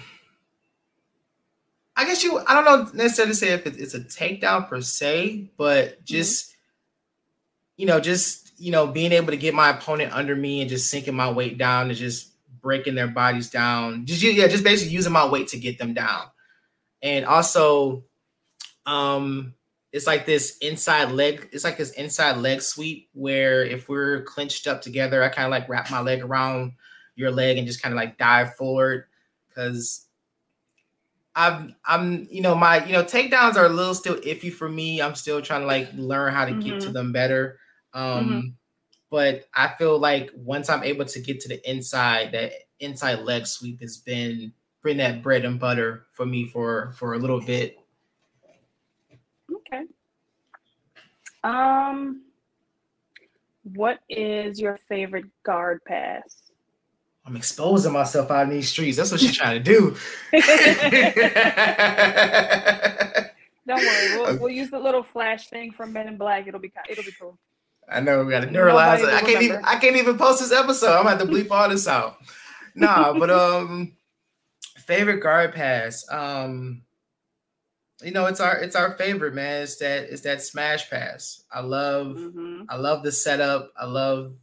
I 1.95 2.05
guess 2.05 2.23
you. 2.23 2.39
I 2.47 2.53
don't 2.53 2.65
know 2.65 3.03
necessarily 3.03 3.33
say 3.33 3.49
if 3.49 3.67
it's 3.67 3.93
a 3.93 3.99
takedown 3.99 4.67
per 4.67 4.81
se, 4.81 5.51
but 5.57 5.85
mm-hmm. 5.85 6.01
just 6.05 6.45
mm-hmm. 6.45 6.55
you 7.77 7.85
know, 7.87 7.99
just 7.99 8.51
you 8.57 8.71
know, 8.71 8.87
being 8.87 9.11
able 9.11 9.31
to 9.31 9.37
get 9.37 9.53
my 9.53 9.69
opponent 9.69 10.13
under 10.13 10.35
me 10.35 10.61
and 10.61 10.69
just 10.69 10.89
sinking 10.89 11.15
my 11.15 11.29
weight 11.29 11.57
down 11.57 11.89
and 11.89 11.97
just 11.97 12.31
breaking 12.61 12.95
their 12.95 13.07
bodies 13.07 13.49
down. 13.49 14.05
Just 14.05 14.21
yeah, 14.21 14.47
just 14.47 14.63
basically 14.63 14.93
using 14.93 15.11
my 15.11 15.27
weight 15.27 15.47
to 15.49 15.59
get 15.59 15.77
them 15.77 15.93
down. 15.93 16.25
And 17.01 17.25
also, 17.25 18.03
um, 18.85 19.55
it's 19.91 20.07
like 20.07 20.25
this 20.25 20.57
inside 20.59 21.11
leg, 21.11 21.49
it's 21.51 21.63
like 21.63 21.77
this 21.77 21.91
inside 21.91 22.37
leg 22.37 22.61
sweep 22.61 23.09
where 23.13 23.65
if 23.65 23.89
we're 23.89 24.21
clinched 24.23 24.67
up 24.67 24.81
together, 24.81 25.23
I 25.23 25.29
kind 25.29 25.45
of 25.45 25.51
like 25.51 25.67
wrap 25.67 25.89
my 25.91 26.01
leg 26.01 26.21
around 26.23 26.73
your 27.15 27.31
leg 27.31 27.57
and 27.57 27.67
just 27.67 27.81
kind 27.81 27.93
of 27.93 27.97
like 27.97 28.17
dive 28.17 28.55
forward 28.55 29.05
because 29.47 30.07
I'm 31.35 31.75
I'm 31.85 32.27
you 32.29 32.41
know 32.41 32.55
my 32.55 32.85
you 32.85 32.93
know 32.93 33.03
takedowns 33.03 33.55
are 33.55 33.65
a 33.65 33.69
little 33.69 33.95
still 33.95 34.17
iffy 34.17 34.51
for 34.51 34.69
me. 34.69 35.01
I'm 35.01 35.15
still 35.15 35.41
trying 35.41 35.61
to 35.61 35.67
like 35.67 35.89
learn 35.93 36.33
how 36.33 36.45
to 36.45 36.51
mm-hmm. 36.51 36.61
get 36.61 36.79
to 36.81 36.85
mm-hmm. 36.87 36.93
them 36.93 37.11
better. 37.11 37.59
Um, 37.93 38.29
mm-hmm. 38.29 38.47
But 39.09 39.45
I 39.53 39.69
feel 39.77 39.97
like 39.97 40.31
once 40.35 40.69
I'm 40.69 40.83
able 40.83 41.05
to 41.05 41.19
get 41.19 41.41
to 41.41 41.49
the 41.49 41.69
inside, 41.69 42.31
that 42.31 42.53
inside 42.79 43.19
leg 43.19 43.45
sweep 43.45 43.81
has 43.81 43.97
been 43.97 44.53
bring 44.81 44.97
that 44.97 45.21
bread 45.21 45.45
and 45.45 45.59
butter 45.59 46.07
for 46.11 46.25
me 46.25 46.47
for 46.47 46.93
for 46.97 47.13
a 47.13 47.19
little 47.19 47.41
bit. 47.41 47.77
Okay. 49.51 49.83
Um, 51.43 52.23
what 53.63 53.99
is 54.09 54.59
your 54.59 54.77
favorite 54.89 55.25
guard 55.43 55.81
pass? 55.85 56.50
I'm 57.25 57.35
exposing 57.35 57.93
myself 57.93 58.31
out 58.31 58.43
in 58.43 58.49
these 58.49 58.69
streets. 58.69 58.97
That's 58.97 59.11
what 59.11 59.19
she's 59.19 59.37
trying 59.37 59.61
to 59.61 59.63
do. 59.63 59.95
Don't 63.67 63.79
worry, 63.79 64.17
we'll, 64.17 64.37
we'll 64.39 64.49
use 64.49 64.71
the 64.71 64.79
little 64.79 65.03
flash 65.03 65.49
thing 65.49 65.71
from 65.71 65.93
Men 65.93 66.07
in 66.07 66.17
Black. 66.17 66.47
It'll 66.47 66.59
be 66.59 66.73
it'll 66.89 67.03
be 67.03 67.11
cool. 67.19 67.37
I 67.87 67.99
know 67.99 68.23
we 68.23 68.31
got 68.31 68.41
to 68.41 68.47
neuralize 68.47 68.99
it. 68.99 69.13
I 69.13 69.21
can't 69.21 69.41
even 69.41 69.63
I 69.63 69.75
can't 69.77 69.95
even 69.95 70.17
post 70.17 70.39
this 70.39 70.51
episode. 70.51 70.97
I'm 70.97 71.03
gonna 71.03 71.17
have 71.17 71.19
to 71.19 71.33
bleep 71.33 71.51
all 71.51 71.69
this 71.69 71.87
out. 71.87 72.17
Nah, 72.75 73.13
but 73.13 73.29
um 73.29 73.93
favorite 74.77 75.19
guard 75.19 75.53
pass. 75.53 76.05
Um 76.09 76.81
you 78.03 78.11
know, 78.11 78.25
it's 78.25 78.39
our 78.39 78.57
it's 78.57 78.75
our 78.75 78.93
favorite, 78.93 79.35
man. 79.35 79.63
It's 79.63 79.77
that 79.77 80.09
it's 80.09 80.21
that 80.21 80.41
smash 80.41 80.89
pass. 80.89 81.43
I 81.51 81.61
love 81.61 82.07
mm-hmm. 82.07 82.63
I 82.67 82.77
love 82.77 83.03
the 83.03 83.11
setup. 83.11 83.71
I 83.77 83.85
love 83.85 84.33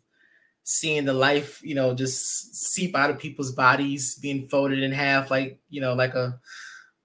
seeing 0.71 1.07
the 1.07 1.15
life, 1.15 1.63
you 1.65 1.75
know, 1.75 1.95
just 1.95 2.55
seep 2.55 2.95
out 2.95 3.09
of 3.09 3.19
people's 3.19 3.53
bodies, 3.53 4.17
being 4.17 4.47
folded 4.49 4.83
in 4.83 4.93
half, 4.93 5.31
like 5.31 5.59
you 5.71 5.81
know, 5.81 5.95
like 5.95 6.15
a 6.15 6.39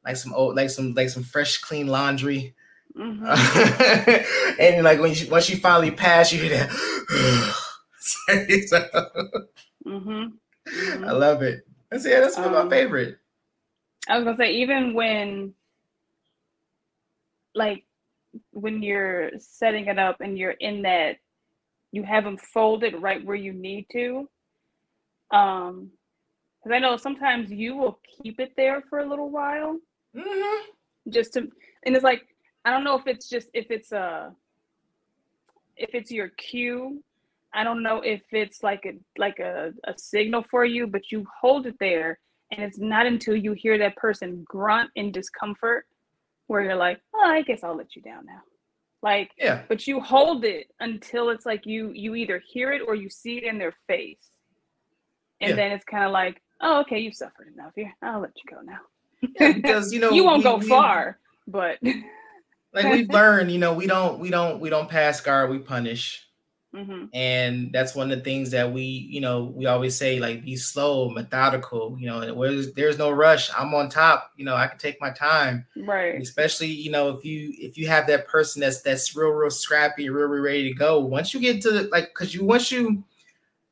like 0.03 0.17
some 0.17 0.33
old, 0.33 0.57
like 0.57 0.69
some 0.69 0.93
like 0.93 1.07
some 1.09 1.23
fresh, 1.23 1.59
clean 1.59 1.87
laundry. 1.87 2.55
Mm-hmm. 2.93 3.25
and 4.59 4.83
like 4.83 4.99
when 4.99 5.13
she 5.13 5.29
once 5.29 5.45
she 5.45 5.55
finally 5.55 5.91
passed, 5.91 6.33
you 6.33 6.39
hear 6.39 6.57
that. 6.57 6.69
mm-hmm. 8.29 9.87
Mm-hmm. 9.87 11.05
I 11.05 11.11
love 11.11 11.41
it. 11.41 11.65
That's 11.89 12.05
yeah, 12.05 12.19
that's 12.19 12.35
one 12.35 12.53
um, 12.53 12.67
my 12.67 12.69
favorite. 12.69 13.17
I 14.09 14.17
was 14.17 14.25
gonna 14.25 14.35
say 14.35 14.55
even 14.55 14.93
when 14.93 15.53
like 17.55 17.85
when 18.51 18.83
you're 18.83 19.31
setting 19.39 19.87
it 19.87 19.97
up 19.97 20.19
and 20.19 20.37
you're 20.37 20.51
in 20.51 20.81
that 20.81 21.19
you 21.93 22.03
have 22.03 22.23
them 22.25 22.37
folded 22.37 23.01
right 23.01 23.23
where 23.23 23.35
you 23.47 23.53
need 23.53 23.85
to. 23.93 24.27
Um, 25.31 25.91
Because 26.59 26.75
I 26.77 26.79
know 26.79 26.95
sometimes 26.97 27.51
you 27.51 27.75
will 27.75 27.99
keep 28.15 28.39
it 28.39 28.53
there 28.55 28.81
for 28.89 28.99
a 28.99 29.05
little 29.05 29.29
while, 29.29 29.79
Mhm. 30.15 30.61
just 31.09 31.33
to, 31.33 31.39
and 31.83 31.95
it's 31.95 32.03
like 32.11 32.23
I 32.65 32.71
don't 32.71 32.85
know 32.85 32.97
if 32.97 33.05
it's 33.07 33.27
just 33.29 33.49
if 33.53 33.69
it's 33.69 33.91
a 33.91 34.33
if 35.75 35.89
it's 35.93 36.11
your 36.11 36.29
cue. 36.29 37.03
I 37.53 37.63
don't 37.63 37.83
know 37.83 37.97
if 38.01 38.21
it's 38.31 38.63
like 38.63 38.83
a 38.85 38.93
like 39.17 39.39
a, 39.39 39.73
a 39.83 39.93
signal 39.97 40.43
for 40.43 40.63
you, 40.65 40.87
but 40.87 41.11
you 41.11 41.25
hold 41.41 41.67
it 41.67 41.77
there, 41.79 42.11
and 42.51 42.63
it's 42.63 42.79
not 42.79 43.05
until 43.05 43.35
you 43.35 43.51
hear 43.53 43.77
that 43.79 43.95
person 43.97 44.43
grunt 44.47 44.89
in 44.95 45.11
discomfort 45.11 45.85
where 46.47 46.61
you're 46.63 46.75
like, 46.87 46.99
oh, 47.13 47.25
I 47.37 47.41
guess 47.41 47.63
I'll 47.63 47.75
let 47.75 47.95
you 47.95 48.01
down 48.01 48.25
now. 48.25 48.41
Like, 49.03 49.31
Yeah. 49.37 49.61
but 49.67 49.85
you 49.85 49.99
hold 49.99 50.45
it 50.45 50.67
until 50.79 51.29
it's 51.29 51.45
like 51.45 51.65
you 51.67 51.91
you 51.93 52.15
either 52.15 52.39
hear 52.39 52.71
it 52.71 52.81
or 52.87 52.95
you 52.95 53.09
see 53.09 53.37
it 53.37 53.43
in 53.43 53.57
their 53.59 53.73
face, 53.85 54.31
and 55.41 55.49
Yeah. 55.51 55.55
then 55.57 55.71
it's 55.73 55.83
kind 55.83 56.05
of 56.05 56.11
like, 56.11 56.41
oh, 56.61 56.79
okay, 56.81 56.99
you've 56.99 57.13
suffered 57.13 57.49
enough 57.53 57.73
here. 57.75 57.93
I'll 58.01 58.21
let 58.21 58.31
you 58.37 58.55
go 58.55 58.61
now. 58.61 58.79
Yeah, 59.39 59.51
because 59.51 59.91
you 59.93 59.99
know 60.01 60.11
you 60.11 60.23
won't 60.23 60.37
we- 60.37 60.43
go 60.43 60.55
we- 60.55 60.67
far, 60.69 61.19
but 61.47 61.77
Like 62.73 62.85
we've 62.93 63.09
learned, 63.21 63.51
you 63.51 63.59
know, 63.59 63.73
we 63.73 63.87
don't 63.87 64.19
we 64.19 64.29
don't 64.29 64.59
we 64.61 64.69
don't 64.69 64.89
pass 64.89 65.19
guard, 65.19 65.49
we 65.51 65.59
punish. 65.59 66.25
Hmm 66.73 67.05
and 67.13 67.71
that's 67.71 67.93
one 67.93 68.11
of 68.11 68.17
the 68.17 68.23
things 68.23 68.49
that 68.49 68.71
we 68.73 68.81
you 68.83 69.21
know 69.21 69.53
we 69.55 69.67
always 69.67 69.95
say 69.95 70.19
like 70.19 70.43
be 70.43 70.55
slow 70.55 71.09
methodical 71.09 71.95
you 71.99 72.07
know 72.07 72.19
there's, 72.41 72.73
there's 72.73 72.97
no 72.97 73.11
rush. 73.11 73.51
I'm 73.55 73.73
on 73.75 73.89
top 73.89 74.31
you 74.35 74.43
know 74.45 74.55
i 74.55 74.65
can 74.67 74.79
take 74.79 74.99
my 74.99 75.11
time. 75.11 75.65
Right, 75.77 76.19
especially 76.19 76.67
you 76.67 76.89
know 76.91 77.09
if 77.09 77.23
you 77.23 77.53
if 77.59 77.77
you 77.77 77.87
have 77.87 78.07
that 78.07 78.27
person 78.27 78.61
that's 78.61 78.81
that's 78.81 79.15
real 79.15 79.29
real 79.29 79.51
scrappy 79.51 80.09
real, 80.09 80.27
real 80.27 80.41
ready 80.41 80.69
to 80.69 80.73
go 80.73 80.99
once 80.99 81.33
you 81.33 81.39
get 81.39 81.61
to 81.61 81.71
the, 81.71 81.83
like 81.91 82.05
because 82.09 82.33
you 82.33 82.43
once 82.45 82.71
you 82.71 83.03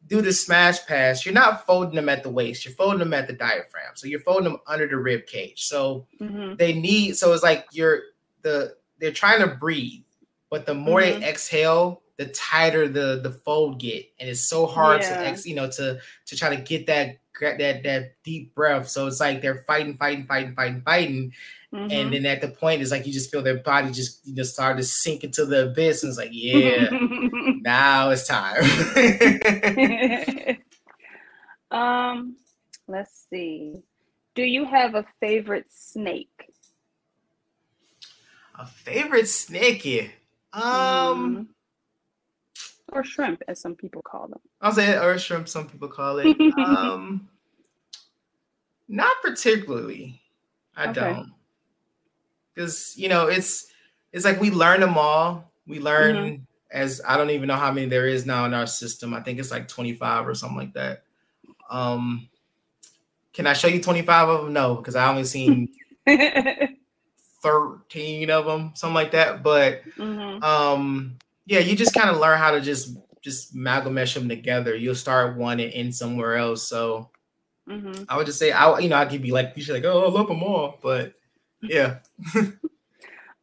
do 0.08 0.22
the 0.22 0.34
smash 0.34 0.86
pass 0.86 1.26
you're 1.26 1.34
not 1.34 1.66
folding 1.66 1.96
them 1.96 2.10
at 2.10 2.22
the 2.22 2.30
waist 2.30 2.66
you're 2.66 2.74
folding 2.76 3.00
them 3.00 3.14
at 3.14 3.28
the 3.28 3.34
diaphragm. 3.34 3.94
So 3.96 4.08
you're 4.08 4.20
folding 4.20 4.44
them 4.46 4.60
under 4.68 4.88
the 4.88 4.98
rib 4.98 5.26
cage. 5.26 5.64
So 5.64 6.06
hmm 6.20 6.54
they 6.58 6.74
need 6.74 7.16
so 7.18 7.34
it's 7.34 7.44
like 7.44 7.66
you're 7.72 8.02
the 8.44 8.76
they're 9.00 9.12
trying 9.12 9.40
to 9.40 9.56
breathe 9.56 10.04
but 10.52 10.66
the 10.68 10.74
more 10.76 11.00
Mhm. 11.00 11.20
they 11.22 11.30
exhale 11.30 12.02
the 12.22 12.32
tighter 12.34 12.88
the 12.88 13.20
the 13.24 13.32
fold 13.32 13.80
get 13.80 14.06
and 14.20 14.30
it's 14.30 14.46
so 14.48 14.68
hard 14.68 15.02
Yeah. 15.02 15.18
to 15.18 15.26
ex 15.28 15.46
you 15.46 15.56
know 15.56 15.70
to 15.70 16.00
to 16.28 16.36
try 16.36 16.56
to 16.56 16.62
get 16.62 16.86
that 16.88 17.18
that 17.42 17.82
that 17.84 18.04
deep 18.24 18.54
breath 18.54 18.88
so 18.88 19.08
it's 19.08 19.20
like 19.20 19.42
they're 19.42 19.64
fighting 19.66 19.96
fighting 19.98 20.26
fighting 20.28 20.56
fighting 20.56 20.82
fighting 20.84 21.34
Mm-hmm. 21.74 21.90
and 21.90 22.14
then 22.14 22.26
at 22.26 22.42
the 22.42 22.50
point 22.50 22.82
it's 22.82 22.92
like 22.92 23.08
you 23.08 23.14
just 23.14 23.32
feel 23.32 23.42
their 23.42 23.60
body 23.60 23.92
just 23.92 24.28
you 24.28 24.36
know 24.36 24.44
start 24.44 24.76
to 24.76 24.84
sink 24.84 25.24
into 25.24 25.46
the 25.46 25.68
abyss 25.70 26.04
and 26.04 26.10
it's 26.10 26.18
like 26.20 26.30
yeah 26.34 26.90
now 27.62 28.10
it's 28.10 28.28
time 28.28 28.62
um, 31.72 32.36
let's 32.88 33.26
see. 33.30 33.76
Do 34.36 34.44
you 34.44 34.66
have 34.66 34.96
a 34.96 35.06
favorite 35.22 35.68
snake? 35.72 36.52
a 38.60 38.66
favorite 38.66 39.30
snake 39.30 40.12
um 40.54 40.62
Mhm. 40.64 41.48
Or 42.92 43.04
shrimp, 43.04 43.42
as 43.48 43.60
some 43.60 43.76
people 43.76 44.02
call 44.02 44.28
them. 44.28 44.40
I'll 44.62 44.72
say 44.72 44.92
it, 44.92 45.02
or 45.04 45.18
shrimp, 45.18 45.48
some 45.48 45.68
people 45.68 45.88
call 45.88 46.20
it. 46.20 46.38
Um, 46.58 47.28
not 48.88 49.14
particularly. 49.22 50.22
I 50.76 50.88
Okay. 50.90 50.94
don't, 50.94 51.34
because 52.54 52.98
you 52.98 53.10
know 53.10 53.28
it's 53.28 53.68
it's 54.12 54.26
like 54.26 54.40
we 54.42 54.52
learn 54.52 54.80
them 54.82 54.98
all. 54.98 55.52
We 55.68 55.80
learn 55.80 56.16
Mm-hmm. 56.16 56.44
as 56.72 57.02
I 57.08 57.18
don't 57.18 57.30
even 57.30 57.48
know 57.48 57.56
how 57.56 57.72
many 57.72 57.88
there 57.88 58.08
is 58.08 58.26
now 58.26 58.46
in 58.46 58.54
our 58.54 58.68
system. 58.68 59.14
I 59.14 59.22
think 59.22 59.40
it's 59.40 59.52
like 59.52 59.68
twenty 59.68 59.94
five 59.94 60.28
or 60.28 60.34
something 60.36 60.58
like 60.58 60.74
that. 60.74 61.04
Um, 61.70 62.28
can 63.34 63.48
I 63.48 63.54
show 63.54 63.68
you 63.68 63.82
twenty 63.82 64.02
five 64.02 64.28
of 64.30 64.44
them? 64.46 64.54
No, 64.54 64.76
because 64.76 64.96
I 64.96 65.10
only 65.10 65.24
seen 65.24 65.70
thirteen 67.42 68.30
of 68.30 68.46
them, 68.46 68.72
something 68.76 68.94
like 68.96 69.12
that. 69.12 69.44
But 69.44 69.82
Mhm. 69.98 70.44
um 70.44 71.18
yeah 71.46 71.60
you 71.60 71.76
just 71.76 71.94
kind 71.94 72.10
of 72.10 72.18
learn 72.18 72.38
how 72.38 72.52
to 72.52 72.62
just 72.62 72.98
just 73.22 73.54
amalgamate 73.56 74.14
them 74.14 74.30
together 74.30 74.76
you'll 74.76 74.96
start 74.96 75.38
one 75.38 75.60
and 75.60 75.74
end 75.74 75.94
somewhere 75.96 76.36
else 76.36 76.68
so 76.68 77.10
Mhm. 77.68 78.06
i 78.10 78.18
would 78.18 78.26
just 78.26 78.40
say 78.40 78.52
i 78.52 78.80
you 78.80 78.90
know 78.90 78.96
i 78.96 79.06
could 79.06 79.22
be 79.22 79.32
like 79.32 79.54
you 79.56 79.64
should 79.64 79.76
like 79.76 79.86
oh 79.86 80.06
i 80.06 80.10
love 80.10 80.28
them 80.28 80.44
all 80.44 80.80
but 80.82 81.14
yeah 81.62 82.00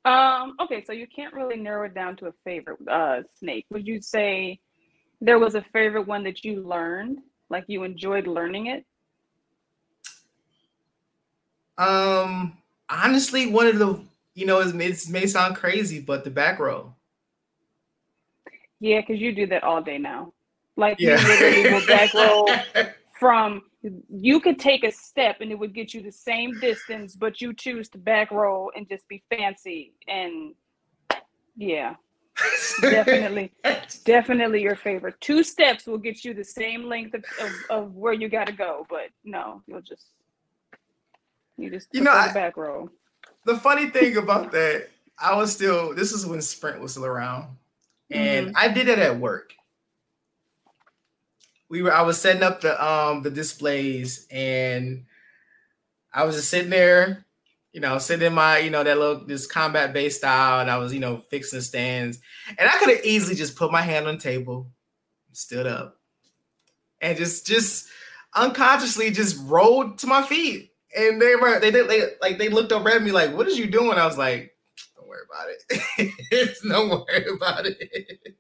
Um, 0.05 0.55
okay, 0.61 0.82
so 0.84 0.92
you 0.92 1.07
can't 1.07 1.34
really 1.34 1.57
narrow 1.57 1.84
it 1.84 1.94
down 1.94 2.16
to 2.18 2.28
a 2.28 2.32
favorite 2.44 2.78
uh 2.88 3.22
snake. 3.34 3.66
Would 3.70 3.86
you 3.86 4.01
say 4.01 4.61
there 5.20 5.38
was 5.38 5.55
a 5.55 5.62
favorite 5.72 6.07
one 6.07 6.24
that 6.24 6.44
you 6.44 6.62
learned, 6.66 7.18
like 7.51 7.64
you 7.68 7.82
enjoyed 7.84 8.26
learning 8.26 8.66
it? 8.68 8.86
um 11.76 12.57
honestly 12.88 13.46
one 13.51 13.66
of 13.66 13.78
the 13.78 14.01
you 14.34 14.46
know 14.46 14.61
it 14.61 14.74
may 14.74 15.26
sound 15.26 15.57
crazy 15.57 16.01
but 16.01 16.24
the 16.24 16.30
back 16.30 16.59
roll 16.59 16.94
Yeah, 18.80 19.00
because 19.00 19.20
you 19.20 19.34
do 19.34 19.46
that 19.48 19.64
all 19.64 19.82
day 19.82 19.98
now. 19.98 20.32
Like 20.76 20.96
yeah 21.00 21.20
you 21.20 21.28
literally 21.28 21.72
will 21.72 21.86
back 21.86 22.14
roll 22.14 22.48
from 23.18 23.62
you 24.08 24.40
could 24.40 24.58
take 24.58 24.84
a 24.84 24.92
step 24.92 25.36
and 25.40 25.50
it 25.50 25.58
would 25.58 25.74
get 25.74 25.92
you 25.94 26.02
the 26.02 26.12
same 26.12 26.58
distance, 26.60 27.16
but 27.16 27.40
you 27.40 27.52
choose 27.54 27.88
to 27.90 27.98
back 27.98 28.30
roll 28.30 28.70
and 28.76 28.88
just 28.88 29.06
be 29.08 29.22
fancy 29.30 29.92
and 30.06 30.54
yeah, 31.56 31.94
definitely, 32.80 33.50
definitely 34.04 34.62
your 34.62 34.76
favorite. 34.76 35.20
Two 35.20 35.42
steps 35.42 35.86
will 35.86 35.98
get 35.98 36.24
you 36.24 36.32
the 36.34 36.44
same 36.44 36.84
length 36.84 37.14
of, 37.14 37.24
of, 37.40 37.50
of 37.70 37.94
where 37.94 38.12
you 38.12 38.28
got 38.28 38.46
to 38.46 38.52
go, 38.52 38.86
but 38.88 39.08
no, 39.24 39.62
you'll 39.66 39.80
just 39.82 40.06
you 41.56 41.68
just 41.70 41.88
You 41.92 42.02
know, 42.02 42.12
I- 42.12 42.28
the 42.28 42.34
back 42.34 42.56
roll. 42.56 42.88
the 43.44 43.56
funny 43.56 43.90
thing 43.90 44.16
about 44.16 44.52
that 44.52 44.88
i 45.18 45.34
was 45.34 45.52
still 45.52 45.92
this 45.94 46.12
is 46.12 46.24
when 46.24 46.40
sprint 46.40 46.80
was 46.80 46.92
still 46.92 47.04
around 47.06 47.46
and 48.11 48.52
i 48.56 48.68
did 48.68 48.88
it 48.88 48.98
at 48.98 49.18
work. 49.18 49.52
We 51.68 51.82
were 51.82 51.92
i 51.92 52.02
was 52.02 52.20
setting 52.20 52.42
up 52.42 52.61
the 52.61 52.82
um 52.84 53.22
the 53.22 53.30
displays 53.30 54.26
and 54.30 55.04
i 56.12 56.24
was 56.24 56.36
just 56.36 56.50
sitting 56.50 56.70
there 56.70 57.26
you 57.72 57.80
know 57.80 57.98
sitting 57.98 58.26
in 58.26 58.32
my 58.32 58.59
you 58.59 58.70
know 58.70 58.82
that 58.82 58.98
little 58.98 59.26
this 59.26 59.46
combat 59.46 59.92
based 59.92 60.18
style 60.18 60.61
and 60.61 60.70
i 60.70 60.78
was 60.78 60.94
you 60.94 61.00
know 61.00 61.18
fixing 61.18 61.61
stands. 61.61 62.18
And 62.56 62.68
i 62.68 62.78
could 62.78 62.88
have 62.88 63.04
easily 63.04 63.34
just 63.34 63.56
put 63.56 63.70
my 63.70 63.82
hand 63.82 64.06
on 64.06 64.14
the 64.16 64.20
table 64.20 64.70
stood 65.32 65.66
up 65.66 65.98
and 67.00 67.16
just 67.16 67.46
just 67.46 67.88
unconsciously 68.34 69.11
just 69.11 69.36
rolled 69.44 69.98
to 69.98 70.06
my 70.06 70.22
feet. 70.22 70.72
And 70.96 71.20
they 71.20 71.36
were 71.36 71.61
they 71.61 71.70
did 71.70 71.88
they, 71.88 72.02
like 72.20 72.38
they 72.38 72.48
looked 72.48 72.72
over 72.72 72.88
at 72.90 73.02
me 73.02 73.12
like 73.12 73.36
what 73.36 73.46
is 73.46 73.59
you 73.59 73.66
doing? 73.66 73.98
I 73.98 74.06
was 74.06 74.18
like 74.18 74.54
worry 75.18 75.26
about 75.30 75.48
it 75.98 76.58
don't 76.68 76.88
worry 76.90 77.26
about 77.34 77.66
it 77.66 78.36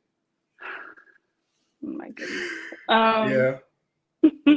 Oh 1.84 1.92
my 1.92 2.08
goodness. 2.10 2.48
Um, 2.88 3.30
yeah 3.30 3.58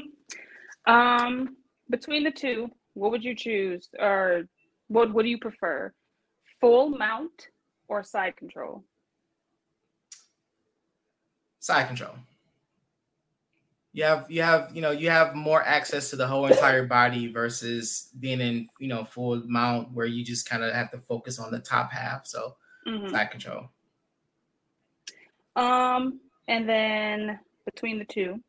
Um, 0.87 1.57
between 1.89 2.23
the 2.23 2.31
two, 2.31 2.69
what 2.95 3.11
would 3.11 3.23
you 3.23 3.35
choose, 3.35 3.87
or 3.99 4.43
what 4.87 5.13
what 5.13 5.23
do 5.23 5.29
you 5.29 5.37
prefer, 5.37 5.93
full 6.59 6.89
mount 6.89 7.47
or 7.87 8.03
side 8.03 8.35
control? 8.35 8.83
side 11.59 11.85
control. 11.87 12.15
You 13.93 14.05
have 14.05 14.31
you 14.31 14.41
have 14.41 14.73
you 14.73 14.81
know 14.81 14.91
you 14.91 15.09
have 15.09 15.35
more 15.35 15.61
access 15.61 16.09
to 16.11 16.15
the 16.15 16.25
whole 16.25 16.45
entire 16.45 16.85
body 16.85 17.31
versus 17.31 18.09
being 18.19 18.39
in 18.39 18.69
you 18.79 18.87
know 18.87 19.03
full 19.03 19.43
mount 19.45 19.91
where 19.91 20.05
you 20.05 20.23
just 20.23 20.49
kind 20.49 20.63
of 20.63 20.73
have 20.73 20.91
to 20.91 20.97
focus 20.99 21.39
on 21.39 21.51
the 21.51 21.59
top 21.59 21.91
half. 21.91 22.25
So 22.25 22.55
Mhm. 22.87 23.11
side 23.11 23.31
control. 23.31 23.69
Um, 25.55 26.21
and 26.47 26.67
then 26.67 27.39
between 27.65 27.99
the 27.99 28.05
two, 28.05 28.41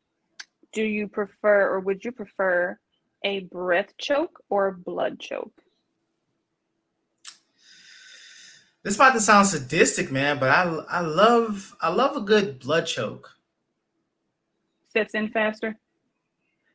do 0.71 0.81
you 0.83 1.07
prefer, 1.07 1.69
or 1.69 1.79
would 1.81 2.03
you 2.05 2.11
prefer, 2.11 2.79
a 3.25 3.41
breath 3.41 3.95
choke 3.97 4.39
or 4.49 4.67
a 4.67 4.73
blood 4.77 5.19
choke? 5.19 5.53
This 8.83 8.95
about 8.95 9.13
to 9.13 9.21
sound 9.21 9.47
sadistic, 9.47 10.11
man, 10.11 10.39
but 10.39 10.49
I 10.49 10.63
I 10.89 10.99
love 11.01 11.75
I 11.81 11.89
love 11.89 12.17
a 12.17 12.21
good 12.21 12.59
blood 12.59 12.85
choke. 12.85 13.32
Sets 14.93 15.15
in 15.15 15.29
faster. 15.29 15.75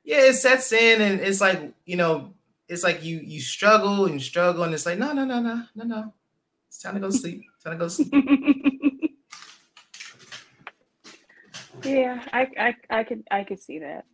Yeah, 0.03 0.23
it 0.23 0.35
sets 0.35 0.73
in 0.73 1.01
and 1.01 1.21
it's 1.21 1.41
like 1.41 1.73
you 1.87 1.97
know 1.97 2.35
it's 2.69 2.83
like 2.83 3.05
you 3.05 3.21
you 3.23 3.41
struggle 3.41 4.07
and 4.07 4.21
struggle 4.21 4.65
and 4.65 4.75
it's 4.75 4.87
like 4.87 4.99
no 4.99 5.13
no 5.13 5.25
no 5.25 5.41
no 5.41 5.63
no 5.77 5.85
no 5.85 6.13
it's 6.67 6.79
time 6.83 6.95
to 6.95 7.01
go 7.01 7.11
sleep 7.11 7.45
time 7.65 7.75
to 7.75 7.79
go 7.79 7.89
sleep. 7.89 8.13
yeah, 11.85 12.25
I, 12.33 12.49
I 12.59 12.75
I 12.91 13.05
could 13.05 13.23
I 13.31 13.45
could 13.45 13.61
see 13.61 13.79
that. 13.79 14.05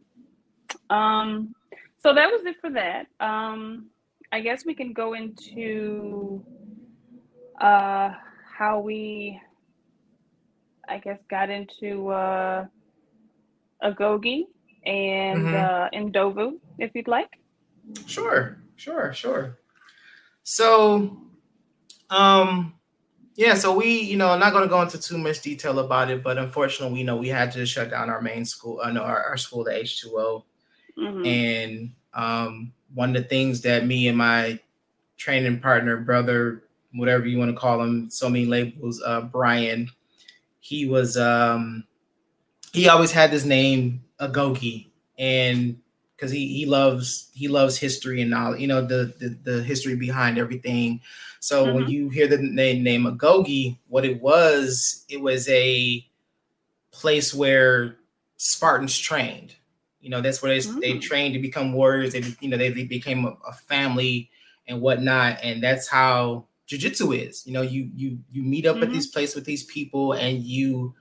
Um, 0.91 1.55
so 2.03 2.13
that 2.13 2.31
was 2.31 2.45
it 2.45 2.57
for 2.61 2.71
that. 2.71 3.07
Um, 3.21 3.87
I 4.33 4.41
guess 4.41 4.67
we 4.67 4.75
can 4.75 4.93
go 4.93 5.15
into 5.15 6.45
uh 7.61 8.11
how 8.59 8.81
we 8.81 9.41
I 10.89 10.99
guess 10.99 11.21
got 11.31 11.49
into 11.51 12.09
uh 12.09 12.67
Agogi 13.85 14.47
and 14.87 15.47
Mhm. 15.47 15.55
uh, 15.55 15.89
Ndovu, 15.93 16.59
if 16.78 16.91
you'd 16.95 17.09
like. 17.09 17.30
Sure, 18.07 18.59
sure, 18.76 19.12
sure. 19.12 19.59
So, 20.43 21.16
um, 22.11 22.74
yeah, 23.37 23.55
so 23.55 23.74
we, 23.74 24.01
you 24.01 24.16
know, 24.16 24.28
I'm 24.30 24.41
not 24.41 24.53
going 24.53 24.62
to 24.64 24.68
go 24.68 24.80
into 24.82 25.01
too 25.01 25.18
much 25.18 25.43
detail 25.43 25.78
about 25.80 26.11
it, 26.11 26.22
but 26.22 26.39
unfortunately, 26.39 26.99
you 27.01 27.05
know, 27.05 27.16
we 27.16 27.28
had 27.28 27.51
to 27.53 27.66
shut 27.66 27.91
down 27.91 28.11
our 28.11 28.20
main 28.22 28.45
school, 28.45 28.80
uh, 28.82 28.91
no, 28.91 29.03
our, 29.03 29.22
our 29.24 29.37
school, 29.37 29.64
the 29.64 29.72
H2O. 29.72 30.45
Mhm. 30.99 31.26
And 31.26 31.93
um, 32.14 32.72
one 32.95 33.14
of 33.16 33.22
the 33.22 33.28
things 33.28 33.61
that 33.62 33.87
me 33.87 34.09
and 34.09 34.16
my 34.16 34.59
training 35.16 35.61
partner, 35.61 35.97
brother, 35.97 36.62
whatever 36.93 37.26
you 37.26 37.39
want 37.39 37.51
to 37.51 37.57
call 37.57 37.82
him, 37.82 38.09
so 38.11 38.28
many 38.28 38.47
labels, 38.47 39.03
uh, 39.05 39.22
Brian, 39.22 39.91
he 40.61 40.87
was, 40.87 41.16
um, 41.16 41.85
he 42.75 42.89
always 42.89 43.12
had 43.12 43.33
this 43.33 43.47
name, 43.47 44.05
Agogi, 44.20 44.89
and 45.18 45.81
because 46.16 46.33
he 46.33 46.49
he 46.49 46.66
loves 46.66 47.31
he 47.35 47.49
loves 47.49 47.79
history 47.79 48.22
and 48.22 48.35
all 48.35 48.57
you 48.57 48.68
know 48.68 48.83
the, 48.87 49.14
the 49.20 49.39
the 49.53 49.62
history 49.64 49.97
behind 49.97 50.39
everything. 50.39 51.01
So 51.41 51.72
when 51.72 51.87
Mhm. 51.87 51.91
you 51.91 52.11
hear 52.11 52.29
the 52.29 52.39
name 52.39 52.85
name 52.85 53.05
Agogi, 53.05 53.79
what 53.89 54.05
it 54.05 54.22
was, 54.22 55.05
it 55.09 55.20
was 55.22 55.49
a 55.49 56.07
place 56.93 57.35
where 57.35 57.97
Spartans 58.37 58.99
trained. 58.99 59.55
You 60.01 60.11
know, 60.11 60.20
that's 60.20 60.43
where 60.43 60.55
they, 60.61 60.66
they 60.81 60.99
Mm. 60.99 61.03
trained 61.03 61.35
to 61.35 61.41
become 61.41 61.72
warriors. 61.72 62.12
They 62.12 62.22
you 62.41 62.49
know 62.51 62.59
they, 62.59 62.70
they 62.70 62.85
became 62.85 63.25
a, 63.25 63.37
a 63.49 63.53
family 63.53 64.31
and 64.68 64.81
whatnot, 64.81 65.39
and 65.43 65.62
that's 65.62 65.89
how 65.89 66.47
jujitsu 66.68 67.16
is. 67.29 67.47
You 67.47 67.55
know, 67.55 67.62
you 67.62 67.91
you 67.95 68.18
you 68.33 68.43
meet 68.43 68.66
up 68.66 68.83
at 68.83 68.91
Mhm. 68.91 68.93
these 68.93 69.07
places 69.09 69.35
with 69.37 69.47
these 69.47 69.64
people, 69.64 70.12
and 70.12 70.43
you 70.43 70.95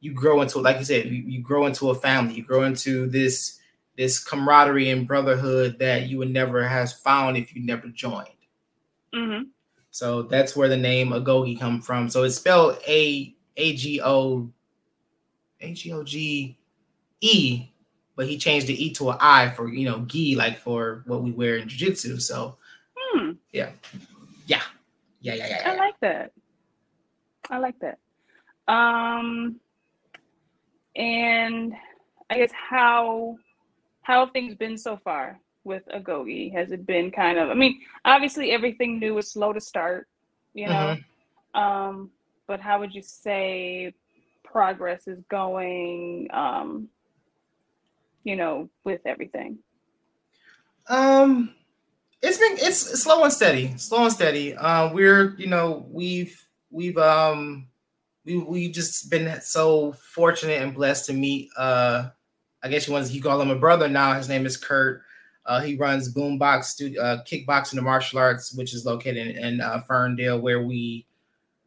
you 0.00 0.12
grow 0.12 0.40
into 0.40 0.58
like 0.58 0.78
you 0.78 0.84
said, 0.84 1.06
you, 1.06 1.22
you 1.22 1.40
grow 1.42 1.66
into 1.66 1.90
a 1.90 1.94
family. 1.94 2.34
You 2.34 2.42
grow 2.42 2.64
into 2.64 3.06
this 3.06 3.58
this 3.96 4.22
camaraderie 4.22 4.88
and 4.90 5.06
brotherhood 5.06 5.78
that 5.78 6.08
you 6.08 6.18
would 6.18 6.30
never 6.30 6.66
have 6.66 6.92
found 6.92 7.36
if 7.36 7.54
you 7.54 7.62
never 7.62 7.88
joined. 7.88 8.28
Mhm. 9.14 9.48
So 9.90 10.22
that's 10.22 10.54
where 10.56 10.68
the 10.68 10.76
name 10.76 11.10
Agogi 11.10 11.58
come 11.58 11.82
from. 11.82 12.08
So 12.08 12.22
it's 12.22 12.36
spelled 12.36 12.78
A 12.86 13.34
A 13.56 13.76
G 13.76 14.00
O 14.02 14.50
A 15.60 15.74
G 15.74 15.92
O 15.92 16.02
G 16.02 16.56
E, 17.20 17.66
but 18.16 18.26
he 18.26 18.38
changed 18.38 18.68
the 18.68 18.84
E 18.84 18.92
to 18.94 19.10
an 19.10 19.18
I 19.20 19.50
for 19.50 19.68
you 19.68 19.84
know 19.84 20.00
gi, 20.06 20.34
like 20.36 20.58
for 20.58 21.02
what 21.06 21.22
we 21.22 21.32
wear 21.32 21.56
in 21.56 21.68
jiu-jitsu. 21.68 22.18
So 22.20 22.56
Hmm. 23.12 23.32
yeah, 23.52 23.72
yeah, 24.46 24.62
yeah, 25.20 25.34
yeah, 25.34 25.48
yeah. 25.48 25.62
I 25.72 25.76
like 25.76 26.00
that. 26.00 26.32
I 27.50 27.58
like 27.58 27.78
that. 27.80 27.98
Um, 28.68 29.58
and 30.96 31.74
I 32.28 32.38
guess 32.38 32.52
how 32.52 33.36
how 34.02 34.24
have 34.24 34.32
things 34.32 34.54
been 34.54 34.78
so 34.78 34.96
far 34.96 35.38
with 35.64 35.82
Agogi? 35.94 36.52
Has 36.52 36.72
it 36.72 36.86
been 36.86 37.10
kind 37.10 37.38
of? 37.38 37.50
I 37.50 37.54
mean, 37.54 37.80
obviously 38.04 38.50
everything 38.50 38.98
new 38.98 39.18
is 39.18 39.30
slow 39.30 39.52
to 39.52 39.60
start, 39.60 40.08
you 40.54 40.66
know. 40.66 40.96
Um, 41.54 42.10
but 42.46 42.60
how 42.60 42.80
would 42.80 42.94
you 42.94 43.02
say 43.02 43.94
progress 44.44 45.06
is 45.06 45.20
going? 45.28 46.28
Um, 46.32 46.88
you 48.24 48.36
know, 48.36 48.68
with 48.84 49.00
everything. 49.06 49.58
Um, 50.88 51.54
it's 52.22 52.38
been 52.38 52.56
it's 52.58 53.02
slow 53.02 53.24
and 53.24 53.32
steady, 53.32 53.74
slow 53.76 54.04
and 54.04 54.12
steady. 54.12 54.54
Uh, 54.54 54.92
we're 54.92 55.34
you 55.36 55.46
know 55.46 55.86
we've 55.90 56.46
we've 56.70 56.98
um 56.98 57.69
we 58.24 58.38
we 58.38 58.70
just 58.70 59.10
been 59.10 59.40
so 59.40 59.92
fortunate 59.92 60.62
and 60.62 60.74
blessed 60.74 61.06
to 61.06 61.12
meet. 61.12 61.50
Uh, 61.56 62.10
I 62.62 62.68
guess 62.68 62.86
you 62.86 62.92
want 62.92 63.06
to 63.06 63.12
you 63.12 63.22
call 63.22 63.40
him 63.40 63.50
a 63.50 63.56
brother 63.56 63.88
now. 63.88 64.14
His 64.14 64.28
name 64.28 64.46
is 64.46 64.56
Kurt. 64.56 65.02
Uh, 65.46 65.60
he 65.60 65.76
runs 65.76 66.14
Boombox 66.14 66.64
Studio, 66.64 67.02
uh, 67.02 67.24
Kickboxing 67.24 67.74
and 67.74 67.82
Martial 67.82 68.18
Arts, 68.18 68.54
which 68.54 68.74
is 68.74 68.84
located 68.84 69.16
in, 69.16 69.44
in 69.44 69.60
uh, 69.60 69.80
Ferndale, 69.80 70.38
where 70.38 70.62
we, 70.62 71.06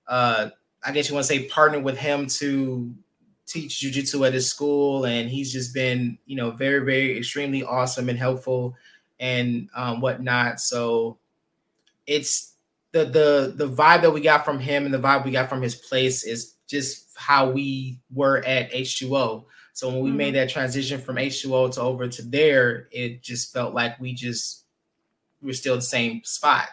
uh, 0.08 0.50
I 0.86 0.92
guess 0.92 1.10
you 1.10 1.16
want 1.16 1.26
to 1.26 1.34
say, 1.34 1.48
partner 1.48 1.80
with 1.80 1.98
him 1.98 2.28
to 2.38 2.94
teach 3.48 3.82
jujitsu 3.82 4.26
at 4.26 4.34
his 4.34 4.48
school, 4.48 5.06
and 5.06 5.30
he's 5.30 5.52
just 5.52 5.74
been, 5.74 6.18
you 6.28 6.36
know, 6.36 6.52
very, 6.52 6.86
very, 6.86 7.18
extremely 7.18 7.64
awesome 7.64 8.10
and 8.10 8.18
helpful 8.18 8.76
and 9.20 9.70
um, 9.76 10.02
whatnot. 10.02 10.60
So 10.60 11.18
it's 12.06 12.53
the 12.94 13.06
the 13.06 13.54
the 13.58 13.70
vibe 13.70 14.04
that 14.04 14.12
we 14.12 14.22
got 14.22 14.46
from 14.46 14.60
him 14.60 14.86
and 14.86 14.94
the 14.94 15.00
vibe 15.00 15.26
we 15.26 15.32
got 15.32 15.50
from 15.50 15.62
his 15.62 15.76
place 15.76 16.24
is 16.24 16.56
just 16.68 17.10
how 17.18 17.52
we 17.52 18.00
were 18.14 18.40
at 18.46 18.72
H2O. 18.74 19.46
So 19.74 19.90
when 19.90 20.02
we 20.02 20.12
Mhm. 20.12 20.16
made 20.16 20.36
that 20.36 20.50
transition 20.50 21.02
from 21.02 21.18
H2O 21.18 21.70
to 21.70 21.82
over 21.82 22.08
to 22.08 22.22
there, 22.24 22.88
it 22.92 23.24
just 23.24 23.54
felt 23.54 23.74
like 23.76 24.00
we 24.00 24.14
just 24.14 24.66
we 25.42 25.48
were 25.50 25.54
still 25.54 25.76
the 25.76 25.82
same 25.82 26.24
spot. 26.24 26.70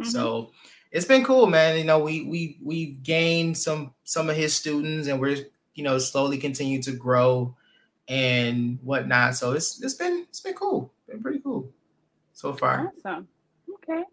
Mhm. 0.00 0.06
So 0.06 0.52
it's 0.92 1.06
been 1.06 1.24
cool, 1.24 1.46
man. 1.46 1.78
You 1.78 1.84
know, 1.84 2.00
we 2.00 2.22
we 2.22 2.58
we've 2.62 3.02
gained 3.02 3.58
some 3.58 3.94
some 4.04 4.30
of 4.30 4.36
his 4.36 4.54
students, 4.54 5.08
and 5.08 5.20
we're 5.20 5.46
you 5.74 5.84
know 5.84 5.98
slowly 5.98 6.38
continue 6.38 6.82
to 6.82 6.92
grow 6.92 7.56
and 8.08 8.78
whatnot. 8.82 9.36
So 9.36 9.52
it's 9.52 9.82
it's 9.82 9.94
been 9.94 10.26
it's 10.28 10.40
been 10.40 10.54
cool, 10.54 10.92
been 11.08 11.22
pretty 11.22 11.40
cool 11.40 11.70
so 12.34 12.54
far. 12.54 12.92
Awesome. 12.98 13.28
Okay. 13.74 14.04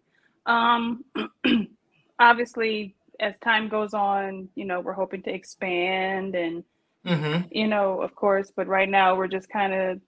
Um, 0.46 1.04
obviously, 2.18 2.94
as 3.20 3.38
time 3.38 3.68
goes 3.68 3.94
on, 3.94 4.48
you 4.54 4.64
know, 4.64 4.80
we're 4.80 4.92
hoping 4.92 5.22
to 5.22 5.32
expand 5.32 6.34
and, 6.34 6.64
Mm-hmm. 7.04 7.48
you 7.50 7.66
know, 7.66 8.00
of 8.00 8.14
course, 8.14 8.52
but 8.54 8.68
right 8.68 8.88
now 8.88 9.16
we're 9.16 9.26
just 9.26 9.48
kind 9.48 9.74
of 9.74 10.00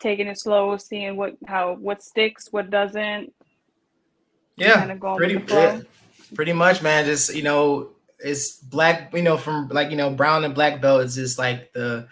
taking 0.00 0.26
it 0.26 0.36
slow, 0.36 0.76
seeing 0.76 1.16
what, 1.16 1.36
how, 1.46 1.74
what 1.74 2.02
sticks, 2.02 2.48
what 2.50 2.70
doesn't, 2.70 3.32
Yeah, 4.56 4.96
pretty 5.16 5.44
yeah, 5.48 5.80
pretty 6.34 6.52
much, 6.52 6.82
man. 6.82 7.04
Just 7.04 7.34
you 7.34 7.42
know, 7.42 7.90
it's 8.18 8.56
black. 8.56 9.14
You 9.14 9.22
know, 9.22 9.36
from 9.36 9.68
like 9.68 9.90
you 9.90 9.96
know, 9.96 10.10
brown 10.10 10.44
and 10.44 10.54
black 10.54 10.80
belt 10.80 11.02
is 11.04 11.14
just 11.14 11.38
like 11.38 11.72
the 11.72 12.08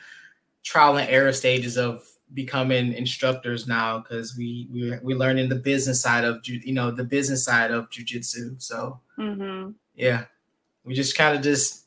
trial 0.63 0.97
and 0.97 1.09
error 1.09 1.33
stages 1.33 1.77
of 1.77 2.05
becoming 2.35 2.93
instructors 2.93 3.67
now 3.67 3.99
because 3.99 4.37
we 4.37 4.69
we 4.73 4.99
we're 5.03 5.17
learning 5.17 5.49
the 5.49 5.57
business 5.57 6.01
side 6.03 6.25
of 6.25 6.43
ju- 6.43 6.61
you 6.65 6.73
know 6.73 6.91
the 6.91 7.05
business 7.05 7.45
side 7.45 7.71
of 7.71 7.91
jujitsu. 7.91 8.61
So 8.63 9.01
hmm 9.17 9.71
yeah, 9.95 10.25
we 10.85 10.95
just 10.95 11.17
kind 11.17 11.37
of 11.37 11.43
just 11.43 11.87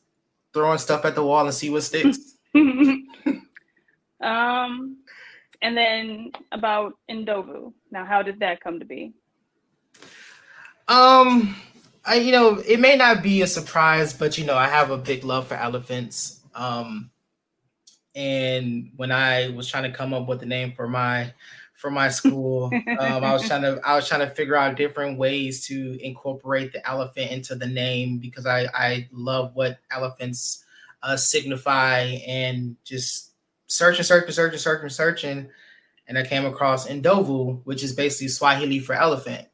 throwing 0.52 0.78
stuff 0.78 1.04
at 1.04 1.14
the 1.14 1.24
wall 1.24 1.44
and 1.44 1.54
see 1.54 1.70
what 1.70 1.82
sticks. 1.82 2.18
um, 4.20 4.96
and 5.62 5.76
then 5.76 6.30
about 6.52 6.94
Ndovu. 7.10 7.72
Now, 7.90 8.04
how 8.04 8.22
did 8.22 8.40
that 8.40 8.60
come 8.60 8.78
to 8.78 8.84
be? 8.84 9.12
Um, 10.88 11.56
I 12.04 12.16
you 12.16 12.32
know 12.32 12.58
it 12.58 12.78
may 12.80 12.96
not 12.96 13.22
be 13.22 13.42
a 13.42 13.46
surprise, 13.46 14.14
but 14.14 14.38
you 14.38 14.44
know 14.44 14.56
I 14.56 14.68
have 14.68 14.90
a 14.90 14.98
big 14.98 15.24
love 15.24 15.48
for 15.48 15.54
elephants. 15.54 16.40
Um, 16.54 17.10
and 18.16 18.90
when 18.96 19.12
I 19.12 19.50
was 19.50 19.68
trying 19.68 19.82
to 19.84 19.96
come 19.96 20.14
up 20.14 20.26
with 20.26 20.40
the 20.40 20.46
name 20.46 20.72
for 20.72 20.88
my 20.88 21.32
for 21.74 21.90
my 21.90 22.08
school, 22.08 22.70
um, 22.98 23.22
I 23.22 23.32
was 23.32 23.46
trying 23.46 23.62
to 23.62 23.78
I 23.84 23.94
was 23.94 24.08
trying 24.08 24.26
to 24.26 24.34
figure 24.34 24.56
out 24.56 24.76
different 24.76 25.18
ways 25.18 25.66
to 25.66 26.02
incorporate 26.02 26.72
the 26.72 26.84
elephant 26.88 27.30
into 27.30 27.54
the 27.54 27.66
name 27.66 28.18
because 28.18 28.46
I 28.46 28.66
I 28.74 29.08
love 29.12 29.54
what 29.54 29.78
elephants 29.90 30.64
uh, 31.02 31.16
signify 31.16 32.00
and 32.26 32.76
just 32.84 33.32
searching, 33.66 34.04
searching, 34.04 34.32
searching, 34.32 34.58
searching, 34.58 34.88
searching, 34.88 35.50
and 36.08 36.16
I 36.16 36.24
came 36.24 36.46
across 36.46 36.88
Ndovu, 36.88 37.60
which 37.64 37.84
is 37.84 37.92
basically 37.92 38.28
Swahili 38.28 38.78
for 38.78 38.94
elephant. 38.94 39.46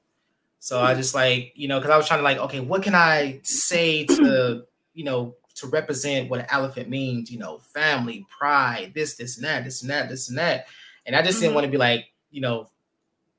So 0.61 0.81
I 0.81 0.95
just 0.95 1.13
like, 1.13 1.53
you 1.57 1.67
know, 1.67 1.81
because 1.81 1.91
I 1.91 1.97
was 1.97 2.07
trying 2.07 2.21
to 2.21 2.25
like, 2.25 2.39
okay, 2.39 2.61
what 2.61 2.85
can 2.85 2.95
I 2.95 3.41
say 3.43 4.05
to, 4.07 4.63
you 4.95 5.03
know, 5.03 5.35
to 5.57 5.67
represent 5.67 6.31
what 6.31 6.41
an 6.41 6.47
elephant 6.51 6.89
means, 6.89 7.31
you 7.31 7.39
know, 7.39 7.59
family, 7.59 8.27
pride, 8.29 8.93
this, 8.95 9.15
this, 9.17 9.37
and 9.37 9.45
that, 9.45 9.65
this 9.65 9.83
and 9.83 9.91
that, 9.91 10.09
this 10.09 10.29
and 10.29 10.39
that. 10.39 10.67
And 11.07 11.15
I 11.17 11.23
just 11.23 11.41
didn't 11.41 11.53
Mhm. 11.53 11.55
want 11.57 11.65
to 11.67 11.71
be 11.71 11.77
like, 11.79 12.07
you 12.31 12.41
know, 12.41 12.71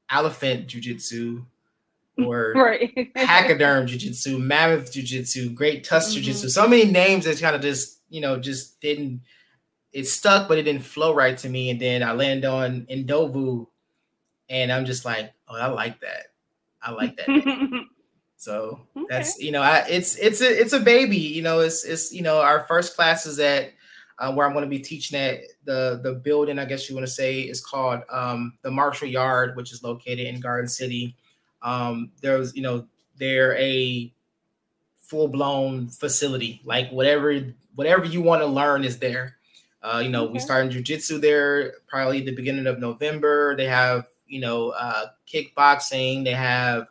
elephant 0.09 0.67
jujitsu 0.67 1.45
or 2.25 2.53
Right. 2.55 2.93
pachyderm 3.15 3.87
jujitsu, 3.87 4.39
mammoth 4.39 4.91
jujitsu, 4.93 5.53
great 5.55 5.83
tusk 5.83 6.15
Mhm. 6.15 6.21
jujitsu. 6.23 6.49
So 6.49 6.67
many 6.67 6.85
names 6.85 7.25
that 7.25 7.39
kind 7.39 7.55
of 7.55 7.61
just, 7.61 8.01
you 8.09 8.21
know, 8.21 8.37
just 8.39 8.79
didn't, 8.81 9.21
it 9.91 10.05
stuck, 10.07 10.47
but 10.47 10.57
it 10.57 10.63
didn't 10.63 10.83
flow 10.83 11.13
right 11.13 11.37
to 11.37 11.49
me. 11.49 11.69
And 11.69 11.79
then 11.79 12.03
I 12.03 12.13
land 12.13 12.45
on 12.45 12.85
Ndovu 12.87 13.67
and 14.49 14.71
I'm 14.71 14.85
just 14.85 15.05
like, 15.05 15.31
oh, 15.47 15.55
I 15.55 15.67
like 15.67 15.99
that. 16.01 16.27
I 16.81 16.91
like 16.91 17.15
that. 17.17 17.29
So 18.43 18.81
Okay. 18.97 19.05
that's 19.09 19.39
you 19.39 19.51
know, 19.51 19.61
I 19.61 19.85
it's 19.89 20.15
it's 20.17 20.41
a 20.41 20.61
it's 20.61 20.73
a 20.73 20.79
baby. 20.79 21.17
You 21.17 21.41
know, 21.41 21.59
it's 21.59 21.83
it's 21.85 22.11
you 22.13 22.21
know 22.21 22.41
our 22.41 22.65
first 22.67 22.95
class 22.95 23.25
is 23.25 23.39
at 23.39 23.71
uh, 24.19 24.31
where 24.33 24.45
I'm 24.45 24.53
going 24.53 24.65
to 24.65 24.69
be 24.69 24.79
teaching 24.79 25.17
at 25.19 25.39
the 25.63 25.99
the 26.03 26.13
building. 26.13 26.59
I 26.59 26.65
guess 26.65 26.89
you 26.89 26.95
want 26.95 27.07
to 27.07 27.11
say 27.13 27.41
is 27.41 27.61
called 27.65 28.01
um, 28.09 28.53
the 28.61 28.71
Marshall 28.71 29.07
Yard, 29.07 29.55
which 29.55 29.71
is 29.71 29.83
located 29.83 30.27
in 30.27 30.39
Garden 30.41 30.67
City. 30.67 31.15
Um, 31.61 32.11
there's 32.21 32.55
you 32.55 32.61
know 32.61 32.85
they're 33.17 33.55
a 33.57 34.11
full 34.97 35.27
blown 35.27 35.87
facility. 35.89 36.61
Like 36.65 36.89
whatever 36.91 37.53
whatever 37.75 38.05
you 38.05 38.21
want 38.21 38.41
to 38.41 38.47
learn 38.47 38.83
is 38.83 38.99
there. 38.99 39.37
Uh, 39.81 39.99
you 40.03 40.09
know, 40.09 40.23
Okay. 40.25 40.33
we 40.33 40.39
started 40.39 40.71
jujitsu 40.71 41.19
there 41.19 41.73
probably 41.87 42.21
the 42.21 42.35
beginning 42.35 42.67
of 42.67 42.79
November. 42.79 43.55
They 43.57 43.65
have, 43.67 44.07
you 44.27 44.39
know, 44.39 44.69
uh, 44.69 45.07
kickboxing. 45.27 46.23
They 46.23 46.31
have 46.33 46.87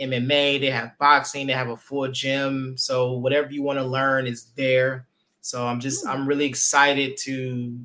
MMA. 0.00 0.60
They 0.60 0.70
have 0.70 0.96
boxing. 0.98 1.46
They 1.46 1.52
have 1.52 1.68
a 1.68 1.76
full 1.76 2.08
gym. 2.08 2.76
So 2.76 3.12
whatever 3.12 3.50
you 3.50 3.62
want 3.62 3.78
to 3.78 3.84
learn 3.84 4.26
is 4.26 4.50
there. 4.56 5.06
So 5.40 5.66
I'm 5.66 5.80
just, 5.80 6.04
Hmm. 6.04 6.10
I'm 6.10 6.26
really 6.26 6.46
excited 6.46 7.16
to 7.18 7.78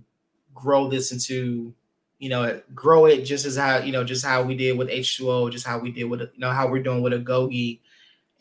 grow 0.53 0.89
this 0.89 1.11
into, 1.11 1.73
you 2.19 2.29
know, 2.29 2.61
grow 2.73 3.05
it 3.05 3.23
just 3.23 3.45
as 3.45 3.55
how, 3.55 3.79
you 3.79 3.91
know, 3.91 4.03
just 4.03 4.25
how 4.25 4.43
we 4.43 4.55
did 4.55 4.77
with 4.77 4.89
H2O, 4.89 5.51
just 5.51 5.65
how 5.65 5.79
we 5.79 5.91
did 5.91 6.05
with, 6.05 6.21
you 6.21 6.29
know, 6.37 6.51
how 6.51 6.67
we're 6.67 6.83
doing 6.83 7.01
with 7.01 7.13
Agogi, 7.13 7.79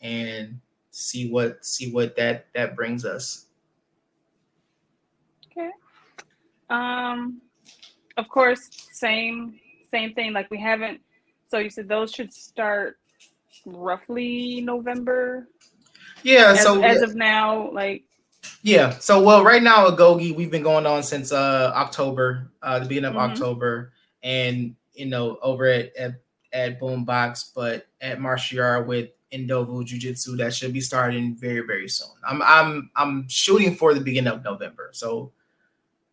and 0.01 0.59
see 0.91 1.29
what, 1.29 1.65
see 1.65 1.91
what 1.91 2.15
that 2.15 2.47
that 2.53 2.75
brings 2.75 3.05
us. 3.05 3.47
Okay. 5.51 5.69
Um, 6.69 7.41
of 8.17 8.29
course, 8.29 8.69
same 8.91 9.59
same 9.91 10.13
thing. 10.13 10.33
Like 10.33 10.49
we 10.51 10.59
haven't. 10.59 11.01
So 11.47 11.59
you 11.59 11.69
said 11.69 11.87
those 11.87 12.11
should 12.11 12.33
start 12.33 12.97
roughly 13.65 14.61
November. 14.61 15.47
Yeah. 16.23 16.51
As, 16.51 16.63
so 16.63 16.81
as 16.81 17.01
of 17.01 17.15
now, 17.15 17.71
like 17.71 18.03
Yeah. 18.61 18.97
So 18.99 19.21
well, 19.21 19.43
right 19.43 19.63
now 19.63 19.89
Agogi, 19.89 20.35
we've 20.35 20.51
been 20.51 20.63
going 20.63 20.85
on 20.85 21.03
since 21.03 21.31
uh 21.31 21.71
October, 21.75 22.51
uh 22.61 22.79
the 22.79 22.85
beginning 22.85 23.11
of 23.11 23.15
Mhm. 23.15 23.31
October, 23.31 23.93
and 24.21 24.75
you 24.93 25.05
know 25.05 25.37
over 25.41 25.65
at 25.65 25.95
at, 25.95 26.15
at 26.51 26.79
Boombox, 26.79 27.51
but 27.55 27.87
at 28.01 28.19
Marshall 28.21 28.83
with 28.83 29.09
Ndovu 29.31 29.83
Jiu 29.85 29.97
Jitsu 29.99 30.35
that 30.37 30.53
should 30.53 30.73
be 30.73 30.81
starting 30.81 31.35
very 31.35 31.61
very 31.61 31.89
soon. 31.89 32.09
I'm 32.27 32.41
I'm 32.41 32.89
I'm 32.95 33.27
shooting 33.27 33.75
for 33.75 33.93
the 33.93 34.01
beginning 34.01 34.31
of 34.31 34.43
November. 34.43 34.91
So, 34.93 35.31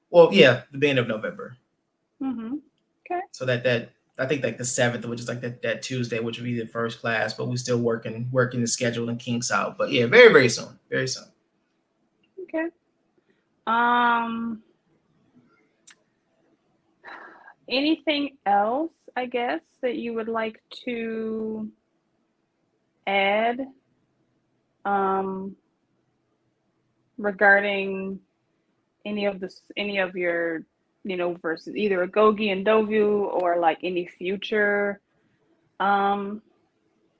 well, 0.09 0.30
yeah, 0.32 0.62
the 0.72 0.78
beginning 0.78 1.03
of 1.03 1.09
November. 1.09 1.57
Mm-hmm. 2.22 2.55
Okay. 3.05 3.20
So 3.32 3.44
that 3.44 3.62
that 3.64 3.90
I 4.20 4.26
think 4.26 4.44
like 4.44 4.58
the 4.58 4.64
seventh, 4.64 5.06
which 5.06 5.20
is 5.20 5.28
like 5.28 5.40
that 5.40 5.62
that 5.62 5.82
Tuesday, 5.82 6.20
which 6.20 6.38
would 6.38 6.44
be 6.44 6.58
the 6.58 6.66
first 6.66 7.00
class, 7.00 7.32
but 7.32 7.48
we're 7.48 7.56
still 7.56 7.78
working 7.78 8.28
working 8.30 8.60
the 8.60 8.66
schedule 8.66 9.08
and 9.08 9.18
kinks 9.18 9.50
out. 9.50 9.78
But 9.78 9.90
yeah, 9.90 10.06
very 10.06 10.32
very 10.32 10.48
soon, 10.48 10.78
very 10.90 11.08
soon. 11.08 11.24
okay. 12.42 12.66
Um, 13.66 14.62
anything 17.68 18.36
else? 18.46 18.92
I 19.16 19.26
guess 19.26 19.60
that 19.82 19.96
you 19.96 20.14
would 20.14 20.28
like 20.28 20.60
to 20.84 21.68
add 23.06 23.66
um, 24.84 25.56
regarding 27.18 28.20
any 29.04 29.26
of 29.26 29.40
this, 29.40 29.62
any 29.76 29.98
of 29.98 30.14
your, 30.14 30.64
you 31.05 31.16
know, 31.16 31.36
versus 31.40 31.76
either 31.76 32.07
Agogi 32.07 32.53
and 32.53 32.64
Dovu 32.64 33.32
or 33.32 33.59
like 33.59 33.78
any 33.82 34.07
future 34.07 35.01
um, 35.78 36.42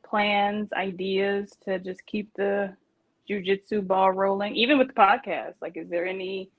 plans, 0.05 0.73
ideas 0.73 1.53
to 1.65 1.79
just 1.79 2.05
keep 2.07 2.31
the 2.37 2.75
jujitsu 3.29 3.87
ball 3.87 4.13
rolling, 4.13 4.55
even 4.57 4.79
with 4.79 4.89
the 4.89 4.95
podcast. 4.95 5.55
Like, 5.63 5.77
is 5.77 5.89
there 5.89 6.07
any 6.07 6.51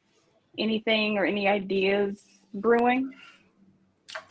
anything 0.58 1.18
or 1.18 1.26
any 1.26 1.48
ideas 1.48 2.24
brewing? 2.54 3.14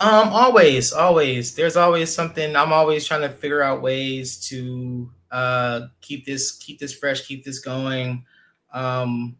Um, 0.00 0.28
always, 0.30 0.92
always. 0.92 1.54
There's 1.54 1.76
always 1.76 2.12
something. 2.12 2.56
I'm 2.56 2.72
always 2.72 3.06
trying 3.06 3.22
to 3.22 3.30
figure 3.30 3.62
out 3.62 3.82
ways 3.82 4.38
to 4.48 5.10
uh 5.30 5.82
keep 6.00 6.26
this 6.26 6.52
keep 6.58 6.80
this 6.80 6.92
fresh, 6.92 7.26
keep 7.26 7.44
this 7.44 7.60
going. 7.60 8.24
Um, 8.72 9.36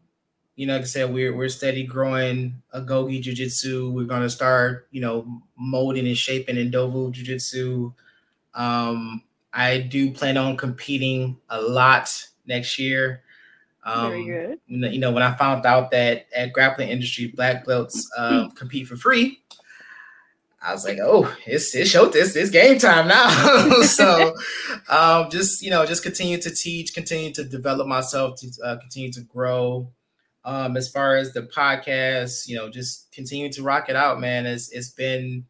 you 0.57 0.67
know, 0.67 0.75
like 0.75 0.83
I 0.83 0.87
said, 0.87 1.13
we're 1.13 1.35
we're 1.35 1.49
steady 1.49 1.85
growing 1.85 2.63
Agogi 2.75 3.21
Jiu 3.23 3.33
Jitsu. 3.35 3.91
We're 3.93 4.05
gonna 4.05 4.29
start, 4.31 4.89
you 4.91 5.01
know, 5.01 5.27
molding 5.57 6.07
and 6.07 6.17
shaping 6.17 6.57
Ndovu 6.57 7.13
Jiu 7.13 7.25
Jitsu. 7.25 7.93
Um, 8.55 9.23
I 9.53 9.79
do 9.79 10.13
plan 10.13 10.37
on 10.37 10.57
competing 10.57 11.39
a 11.49 11.61
lot 11.61 12.11
next 12.47 12.79
year. 12.79 13.23
Um, 13.85 14.11
Very 14.11 14.25
good. 14.27 14.59
you 14.67 14.79
know- 14.79 14.89
you 14.89 14.99
know, 14.99 15.11
when 15.13 15.23
I 15.23 15.35
found 15.37 15.65
out 15.65 15.91
that 15.93 16.27
at 16.37 16.53
Grappling 16.53 16.91
Industry, 16.91 17.29
black 17.29 17.65
belts 17.65 18.09
um, 18.19 18.51
compete 18.55 18.87
for 18.87 18.97
free, 18.97 19.41
I 20.63 20.73
was 20.75 20.85
like, 20.85 20.99
oh, 21.03 21.35
it's 21.47 21.75
it's 21.75 21.89
show 21.89 22.07
this 22.07 22.37
it's 22.37 22.51
game 22.51 22.79
time 22.79 23.09
now. 23.09 23.81
so, 23.83 24.35
um, 24.91 25.31
just 25.31 25.63
you 25.63 25.71
know, 25.71 25.87
just 25.87 26.03
continue 26.03 26.37
to 26.43 26.51
teach, 26.51 26.93
continue 26.93 27.33
to 27.33 27.45
develop 27.45 27.87
myself, 27.87 28.39
to 28.41 28.49
uh, 28.63 28.77
continue 28.77 29.11
to 29.13 29.23
grow. 29.23 29.89
Um, 30.45 30.77
as 30.77 30.89
far 30.91 31.17
as 31.17 31.33
the 31.33 31.43
podcast, 31.43 32.49
you 32.49 32.57
know, 32.57 32.71
just 32.71 33.13
continue 33.13 33.51
to 33.53 33.63
rock 33.63 33.89
it 33.89 33.97
out, 33.97 34.21
man. 34.21 34.47
It's 34.47 34.71
it's 34.71 34.91
been, 34.91 35.47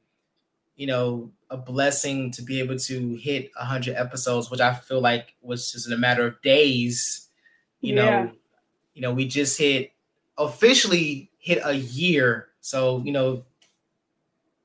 you 0.77 0.87
know, 0.87 1.31
a 1.51 1.57
blessing 1.57 2.31
to 2.33 2.43
be 2.43 2.61
able 2.61 2.79
to 2.79 3.15
hit 3.17 3.51
hundred 3.57 3.97
episodes, 3.97 4.51
which 4.51 4.61
I 4.61 4.75
feel 4.75 5.01
like 5.01 5.35
was 5.43 5.73
just 5.73 5.87
in 5.87 5.93
a 5.93 5.99
matter 5.99 6.27
of 6.27 6.41
days. 6.43 7.29
You 7.81 7.95
Yeah. 7.95 8.25
know, 8.25 8.33
you 8.95 9.03
know, 9.03 9.13
we 9.15 9.27
just 9.27 9.59
hit 9.59 9.93
officially 10.39 11.31
hit 11.39 11.61
a 11.65 11.75
year. 11.75 12.49
So, 12.61 13.03
you 13.05 13.13
know, 13.13 13.45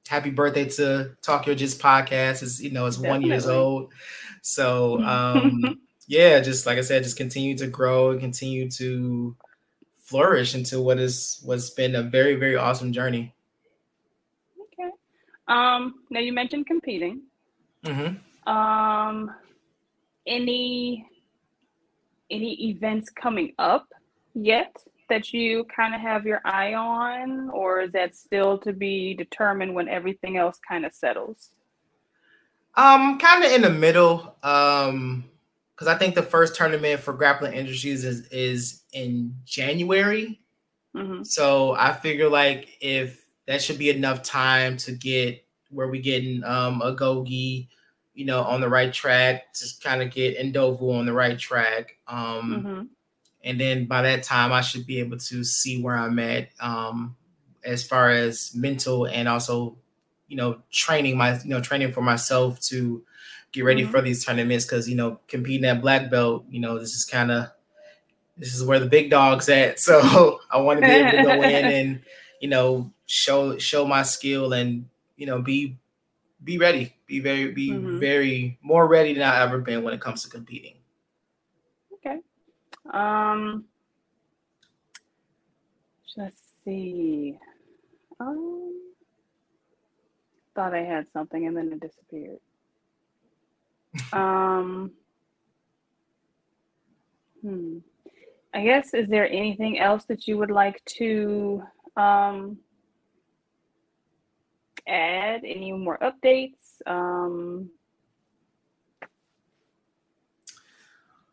happy 0.08 0.30
birthday 0.30 0.66
to 0.70 1.12
Talk 1.22 1.48
Yo 1.48 1.56
Jits 1.56 1.80
podcast. 1.80 2.44
Is 2.44 2.62
you 2.62 2.72
know, 2.72 2.86
it's 2.86 2.98
one 2.98 3.22
years 3.22 3.48
old. 3.48 3.92
So 4.42 5.02
um 5.04 5.80
yeah, 6.08 6.40
just 6.40 6.66
like 6.66 6.78
I 6.78 6.82
said, 6.82 7.04
just 7.04 7.18
continue 7.18 7.58
to 7.58 7.68
grow 7.68 8.12
and 8.12 8.20
continue 8.20 8.70
to 8.72 9.36
flourish 10.06 10.54
into 10.56 10.82
what 10.82 11.00
is 11.00 11.42
what's 11.44 11.72
been 11.72 11.96
a 11.96 12.04
very, 12.04 12.36
very 12.36 12.56
awesome 12.56 12.94
journey. 12.94 13.34
Okay. 14.62 14.90
Um, 15.48 15.96
now 16.10 16.20
you 16.20 16.32
mentioned 16.32 16.68
competing. 16.68 17.24
Mhm. 17.84 18.20
Um, 18.48 19.32
any 20.28 21.08
any 22.30 22.70
events 22.70 23.10
coming 23.10 23.54
up 23.60 23.88
yet 24.34 24.76
that 25.10 25.34
you 25.34 25.66
kind 25.76 25.94
of 25.94 26.02
have 26.02 26.26
your 26.26 26.42
eye 26.46 26.74
on, 26.74 27.50
or 27.52 27.82
is 27.82 27.92
that 27.92 28.16
still 28.16 28.58
to 28.60 28.74
be 28.74 29.14
determined 29.14 29.74
when 29.74 29.88
everything 29.88 30.38
else 30.38 30.60
kind 30.68 30.86
of 30.86 30.94
settles? 30.94 31.52
Um, 32.76 33.20
kind 33.20 33.44
of 33.44 33.52
in 33.52 33.62
the 33.62 33.70
middle. 33.70 34.36
Um, 34.44 35.26
because 35.76 35.88
I 35.88 35.98
think 35.98 36.16
the 36.16 36.24
first 36.24 36.56
tournament 36.56 37.02
for 37.02 37.14
Grappling 37.14 37.54
Industries 37.54 38.04
is 38.06 38.28
is 38.28 38.84
in 38.94 39.36
January. 39.46 40.40
hmm 40.94 41.24
So 41.24 41.74
I 41.74 41.94
figure 41.94 42.30
like 42.30 42.78
if 42.82 43.26
that 43.48 43.62
should 43.62 43.78
be 43.78 43.90
enough 43.90 44.24
time 44.24 44.78
to 44.78 44.92
get 44.92 45.46
where 45.70 45.88
we 45.88 46.00
getting 46.02 46.44
um 46.44 46.82
Agogi, 46.82 47.68
you 48.14 48.26
know, 48.26 48.44
on 48.44 48.62
the 48.62 48.70
right 48.70 48.94
track, 48.94 49.54
just 49.56 49.84
kind 49.84 50.02
of 50.02 50.12
get 50.12 50.38
Ndovu 50.40 50.98
on 51.00 51.06
the 51.06 51.14
right 51.14 51.38
track. 51.38 51.98
Um 52.08 52.70
hmm 52.76 52.82
and 53.44 53.60
then 53.60 53.86
by 53.86 54.02
that 54.02 54.24
time 54.24 54.52
I 54.52 54.62
should 54.62 54.86
be 54.88 55.00
able 55.00 55.18
to 55.18 55.44
see 55.44 55.82
where 55.82 55.96
I'm 55.96 56.20
at 56.20 56.50
um 56.60 57.16
as 57.64 57.84
far 57.88 58.10
as 58.10 58.54
mental 58.56 59.06
and 59.08 59.28
also 59.28 59.78
you 60.28 60.38
know 60.38 60.62
training 60.72 61.18
my 61.18 61.40
you 61.40 61.50
know 61.50 61.62
training 61.62 61.92
for 61.92 62.02
myself 62.02 62.60
to 62.62 63.04
get 63.56 63.66
ready 63.66 63.84
Mhm. 63.84 63.92
for 63.92 64.02
these 64.02 64.26
tournaments 64.26 64.66
because 64.66 64.90
you 64.90 64.96
know 64.96 65.20
competing 65.28 65.66
at 65.66 65.82
black 65.82 66.10
belt 66.12 66.46
you 66.50 66.60
know 66.60 66.78
this 66.80 66.94
is 66.96 67.06
kind 67.06 67.32
of 67.32 67.48
this 68.38 68.54
is 68.56 68.64
where 68.64 68.80
the 68.80 68.86
big 68.88 69.10
dogs 69.10 69.50
at 69.50 69.80
so 69.88 70.40
I 70.52 70.58
want 70.58 70.80
to 70.80 70.86
be 70.86 70.98
able 70.98 71.12
to 71.12 71.24
go 71.24 71.42
in 71.44 71.70
and 71.80 72.02
you 72.42 72.50
know 72.50 72.92
show 73.08 73.58
show 73.58 73.86
my 73.86 74.04
skill 74.04 74.54
and 74.54 74.88
you 75.18 75.26
know 75.26 75.42
be 75.42 75.78
be 76.44 76.58
ready 76.58 76.94
be 77.08 77.20
very 77.20 77.52
be 77.52 77.70
Mhm. 77.72 78.00
very 78.00 78.60
more 78.62 78.88
ready 78.88 79.14
than 79.14 79.24
I've 79.24 79.50
ever 79.50 79.60
been 79.60 79.84
when 79.84 79.94
it 79.94 80.02
comes 80.02 80.24
to 80.24 80.30
competing 80.30 80.76
Okay. 81.94 82.20
Um, 82.94 83.66
let's 86.18 86.42
see. 86.64 87.38
Um, 88.20 88.94
thought 90.56 90.74
I 90.74 90.84
had 90.84 91.08
something 91.12 91.48
and 91.48 91.56
then 91.58 91.72
it 91.74 91.80
disappeared. 91.82 92.40
Um, 94.14 94.92
hmm. 97.42 97.78
I 98.54 98.64
guess, 98.64 98.94
is 98.94 99.10
there 99.10 99.28
anything 99.28 99.80
else 99.80 100.06
that 100.06 100.28
you 100.28 100.38
would 100.38 100.52
like 100.52 100.84
to 100.86 101.62
um, 101.98 102.58
add? 104.88 105.42
Any 105.44 105.74
more 105.74 106.00
updates? 106.00 106.58
Um, 106.86 107.70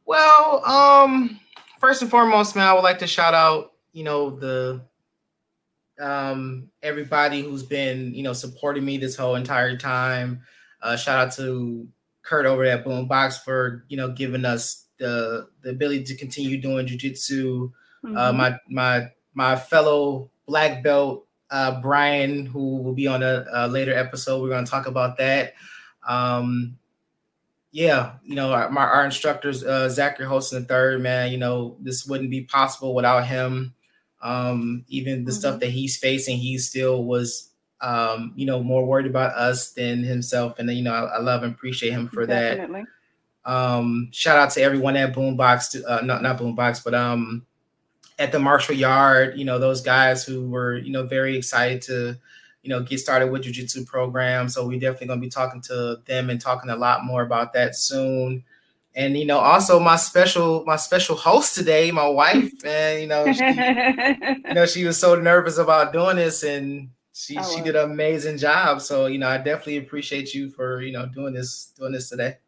Well, 0.05 0.65
um, 0.67 1.41
first 1.81 2.03
and 2.03 2.11
foremost, 2.11 2.57
man, 2.57 2.67
I 2.67 2.75
would 2.75 2.83
like 2.83 2.99
to 2.99 3.07
shout 3.07 3.35
out, 3.35 3.73
you 3.93 4.05
know, 4.05 4.31
the 4.31 4.83
um 6.01 6.69
everybody 6.83 7.43
who's 7.43 7.63
been, 7.63 8.15
you 8.15 8.23
know, 8.23 8.33
supporting 8.33 8.85
me 8.85 8.99
this 8.99 9.17
whole 9.17 9.37
entire 9.37 9.77
time. 9.77 10.43
Uh 10.83 10.97
shout 10.97 11.19
out 11.19 11.33
to 11.37 11.87
Kurt 12.23 12.47
over 12.47 12.65
at 12.65 12.85
Boombox 12.85 13.43
for, 13.43 13.85
you 13.89 13.97
know, 13.97 14.11
giving 14.11 14.45
us 14.45 14.87
the 14.99 15.49
the 15.63 15.71
ability 15.71 16.05
to 16.05 16.17
continue 16.17 16.61
doing 16.61 16.87
jujitsu. 16.87 17.73
Uh 18.05 18.09
mhm. 18.09 18.37
my 18.37 18.59
my 18.69 19.09
my 19.35 19.57
fellow 19.57 20.31
black 20.47 20.83
belt 20.83 21.27
uh, 21.53 21.81
Brian, 21.81 22.47
who 22.47 22.79
will 22.79 22.95
be 22.95 23.07
on 23.07 23.23
a, 23.23 23.45
a 23.53 23.69
later 23.69 23.95
episode. 23.95 24.41
We're 24.41 24.49
going 24.49 24.65
to 24.65 24.71
talk 24.71 24.87
about 24.87 25.19
that. 25.19 25.53
Um, 26.09 26.79
yeah, 27.71 28.15
you 28.25 28.35
know, 28.35 28.53
our, 28.53 28.71
my, 28.71 28.85
our 28.85 29.05
instructors, 29.05 29.63
uh, 29.63 29.89
Zachary 29.91 30.27
Holston 30.27 30.63
the 30.63 30.69
third, 30.69 31.03
man, 31.03 31.31
you 31.31 31.39
know, 31.39 31.77
this 31.81 32.07
wouldn't 32.07 32.31
be 32.31 32.43
possible 32.45 32.95
without 32.95 33.27
him. 33.27 33.75
Um, 34.23 34.85
even 34.89 35.25
the 35.25 35.31
mm-hmm. 35.31 35.39
stuff 35.39 35.61
that 35.61 35.71
he's 35.71 35.97
facing, 35.97 36.39
he 36.39 36.57
still 36.57 37.05
was, 37.05 37.51
um, 37.83 38.33
you 38.37 38.47
know, 38.47 38.63
more 38.63 38.87
worried 38.87 39.07
about 39.07 39.35
us 39.35 39.73
than 39.73 40.03
himself. 40.03 40.59
And, 40.59 40.71
you 40.71 40.83
know, 40.83 40.95
I, 40.95 41.17
I 41.17 41.19
love 41.21 41.43
and 41.43 41.53
appreciate 41.53 41.93
him 41.93 42.09
for 42.09 42.25
Definitely. 42.25 42.85
that. 43.45 43.53
Um, 43.53 44.09
shout 44.13 44.39
out 44.39 44.51
to 44.51 44.63
everyone 44.63 44.97
at 44.97 45.13
Boombox, 45.13 45.83
uh, 45.87 46.01
not, 46.03 46.23
not 46.23 46.39
Boombox, 46.39 46.85
but, 46.85 46.95
um, 46.95 47.45
at 48.19 48.31
the 48.31 48.39
Marshall 48.39 48.77
Yard, 48.77 49.37
you 49.37 49.45
know, 49.45 49.59
those 49.59 49.81
guys 49.81 50.25
who 50.25 50.49
were, 50.49 50.77
you 50.77 50.93
know, 50.93 51.05
very 51.05 51.37
excited 51.37 51.83
to, 51.83 52.17
you 52.63 52.69
know, 52.69 52.81
get 52.81 53.01
started 53.01 53.33
with 53.33 53.43
jiu-jitsu 53.43 53.85
program. 53.85 54.49
So 54.49 54.67
we're 54.67 54.79
definitely 54.79 55.09
gonna 55.09 55.21
be 55.21 55.29
talking 55.29 55.61
to 55.63 56.01
them 56.07 56.31
and 56.31 56.41
talking 56.41 56.71
a 56.71 56.77
lot 56.77 57.05
more 57.05 57.23
about 57.23 57.53
that 57.55 57.75
soon. 57.75 58.45
And 58.95 59.17
you 59.17 59.25
know, 59.25 59.39
also 59.39 59.81
my 59.81 59.97
special 59.97 60.65
my 60.67 60.77
special 60.77 61.17
host 61.17 61.55
today, 61.55 61.91
my 61.91 62.07
wife, 62.07 62.53
and 62.65 63.01
you 63.01 63.07
know, 63.07 63.33
she, 63.33 63.45
you 64.49 64.55
know, 64.55 64.67
she 64.67 64.85
was 64.85 64.99
so 64.99 65.15
nervous 65.15 65.57
about 65.59 65.93
doing 65.93 66.17
this, 66.17 66.43
and 66.43 66.91
she 67.13 67.39
she 67.43 67.61
did 67.63 67.77
an 67.77 67.91
amazing 67.91 68.39
job. 68.39 68.81
So 68.81 69.07
you 69.07 69.19
know, 69.19 69.29
I 69.29 69.39
definitely 69.39 69.79
appreciate 69.79 70.35
you 70.35 70.51
for 70.51 70.83
you 70.83 70.93
know 70.93 71.07
doing 71.07 71.35
this 71.35 71.73
doing 71.77 71.93
this 71.93 72.09
today. 72.09 72.39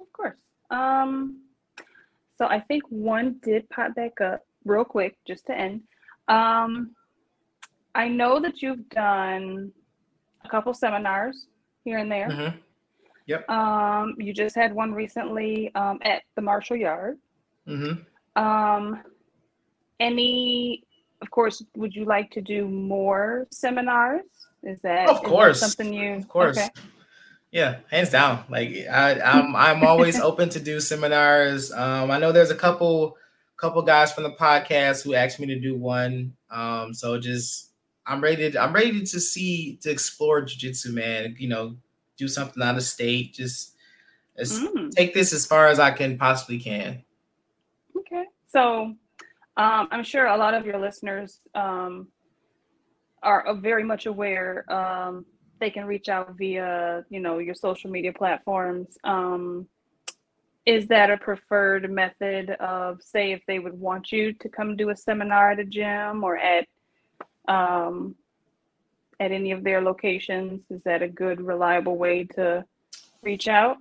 Of 0.00 0.12
course. 0.12 0.36
Um. 0.70 1.42
So 2.36 2.46
I 2.46 2.60
think 2.60 2.84
one 2.88 3.40
did 3.42 3.68
pop 3.70 3.96
back 3.96 4.20
up 4.20 4.46
real 4.64 4.84
quick, 4.84 5.16
just 5.26 5.46
to 5.46 5.58
end. 5.58 5.82
Um, 6.28 6.94
I 7.94 8.08
know 8.08 8.38
that 8.40 8.62
you've 8.62 8.88
done 8.90 9.72
a 10.44 10.48
couple 10.48 10.72
seminars 10.72 11.48
here 11.84 11.98
and 11.98 12.10
there. 12.10 12.28
Mm-hmm. 12.28 12.58
Yep. 13.26 13.50
Um, 13.50 14.14
you 14.18 14.32
just 14.32 14.54
had 14.54 14.72
one 14.72 14.92
recently 14.92 15.74
um, 15.74 15.98
at 16.02 16.22
the 16.36 16.42
Marshall 16.42 16.76
Yard. 16.76 17.18
Mm-hmm. 17.66 18.42
Um, 18.42 19.02
any, 20.00 20.84
of 21.20 21.30
course, 21.30 21.62
would 21.76 21.94
you 21.94 22.04
like 22.04 22.30
to 22.32 22.40
do 22.40 22.68
more 22.68 23.46
seminars? 23.50 24.22
Is 24.62 24.80
that 24.82 25.08
of 25.08 25.22
course 25.22 25.60
that 25.60 25.70
something 25.70 25.92
you? 25.92 26.14
Of 26.14 26.28
course. 26.28 26.58
Okay. 26.58 26.68
Yeah, 27.50 27.76
hands 27.90 28.10
down. 28.10 28.44
Like 28.50 28.86
I, 28.90 29.20
I'm, 29.20 29.56
I'm 29.56 29.84
always 29.84 30.20
open 30.28 30.48
to 30.50 30.60
do 30.60 30.80
seminars. 30.80 31.72
Um, 31.72 32.10
I 32.10 32.18
know 32.18 32.30
there's 32.30 32.50
a 32.50 32.54
couple, 32.56 33.16
couple 33.56 33.80
guys 33.82 34.12
from 34.12 34.24
the 34.24 34.32
podcast 34.32 35.02
who 35.02 35.14
asked 35.14 35.40
me 35.40 35.46
to 35.46 35.58
do 35.58 35.74
one. 35.74 36.34
Um, 36.50 36.92
so 36.92 37.18
just 37.18 37.70
I'm 38.06 38.20
ready 38.20 38.50
to 38.50 38.62
I'm 38.62 38.72
ready 38.72 39.00
to 39.00 39.20
see 39.20 39.78
to 39.82 39.90
explore 39.90 40.42
jiu-jitsu, 40.42 40.92
man. 40.92 41.36
You 41.38 41.48
know, 41.48 41.76
do 42.16 42.28
something 42.28 42.62
out 42.62 42.76
of 42.76 42.82
state. 42.82 43.32
Just, 43.32 43.74
just 44.36 44.60
mm. 44.60 44.90
take 44.90 45.14
this 45.14 45.32
as 45.32 45.46
far 45.46 45.68
as 45.68 45.78
I 45.78 45.90
can 45.90 46.18
possibly 46.18 46.58
can. 46.58 47.02
Okay. 47.96 48.24
So 48.48 48.94
um, 49.58 49.88
I'm 49.90 50.04
sure 50.04 50.26
a 50.26 50.36
lot 50.36 50.54
of 50.54 50.64
your 50.64 50.78
listeners 50.78 51.40
um, 51.54 52.08
are 53.24 53.54
very 53.56 53.82
much 53.82 54.06
aware. 54.06 54.64
Um, 54.72 55.26
they 55.60 55.70
can 55.70 55.84
reach 55.84 56.08
out 56.08 56.36
via, 56.38 57.04
you 57.10 57.18
know, 57.18 57.38
your 57.38 57.54
social 57.54 57.90
media 57.90 58.12
platforms. 58.12 58.96
Um, 59.02 59.66
is 60.64 60.86
that 60.88 61.10
a 61.10 61.16
preferred 61.16 61.90
method 61.90 62.50
of, 62.60 63.02
say, 63.02 63.32
if 63.32 63.40
they 63.48 63.58
would 63.58 63.74
want 63.74 64.12
you 64.12 64.32
to 64.34 64.48
come 64.48 64.76
do 64.76 64.90
a 64.90 64.96
seminar 64.96 65.50
at 65.50 65.58
a 65.58 65.64
gym 65.64 66.22
or 66.22 66.36
at 66.36 66.66
um, 67.48 68.14
at 69.18 69.32
any 69.32 69.50
of 69.50 69.64
their 69.64 69.80
locations? 69.80 70.60
Is 70.70 70.80
that 70.84 71.02
a 71.02 71.08
good, 71.08 71.40
reliable 71.40 71.96
way 71.96 72.24
to 72.36 72.64
reach 73.22 73.48
out? 73.48 73.78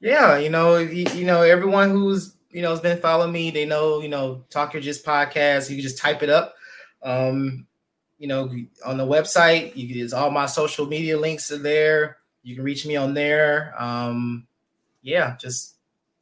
Yeah, 0.00 0.36
you 0.36 0.50
know, 0.50 0.76
you, 0.76 1.06
you 1.14 1.24
know, 1.24 1.40
everyone 1.40 1.90
who's 1.90 2.35
you 2.56 2.62
know 2.62 2.70
has 2.70 2.80
been 2.80 2.98
following 2.98 3.32
me, 3.32 3.50
they 3.50 3.66
know, 3.66 4.00
you 4.00 4.08
know, 4.08 4.42
Talk 4.48 4.72
Yo 4.72 4.80
Jits 4.80 5.04
podcast. 5.04 5.68
You 5.68 5.76
can 5.76 5.82
just 5.82 5.98
type 5.98 6.22
it 6.22 6.30
up. 6.30 6.54
Um, 7.02 7.66
you 8.18 8.28
know, 8.28 8.50
on 8.82 8.96
the 8.96 9.06
website, 9.06 9.76
you 9.76 10.08
can, 10.08 10.18
all 10.18 10.30
my 10.30 10.46
social 10.46 10.86
media 10.86 11.18
links 11.18 11.52
are 11.52 11.58
there. 11.58 12.16
You 12.42 12.54
can 12.54 12.64
reach 12.64 12.86
me 12.86 12.96
on 12.96 13.12
there. 13.12 13.74
Um, 13.78 14.46
yeah, 15.02 15.36
just 15.36 15.74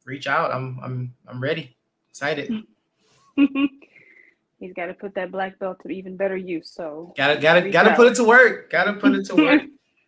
reach 0.03 0.27
out. 0.27 0.51
I'm 0.51 0.77
I'm 0.83 1.13
I'm 1.25 1.41
ready. 1.41 1.77
Excited. 2.09 2.51
he's 3.37 4.73
got 4.75 4.87
to 4.87 4.93
put 4.93 5.15
that 5.15 5.31
black 5.31 5.57
belt 5.57 5.77
to 5.83 5.89
even 5.89 6.17
better 6.17 6.35
use. 6.35 6.69
So 6.69 7.13
gotta 7.15 7.39
gotta 7.39 7.69
gotta 7.69 7.91
out. 7.91 7.95
put 7.95 8.07
it 8.07 8.15
to 8.15 8.25
work. 8.25 8.69
Gotta 8.69 8.91
put 8.91 9.13
it 9.15 9.25
to 9.27 9.35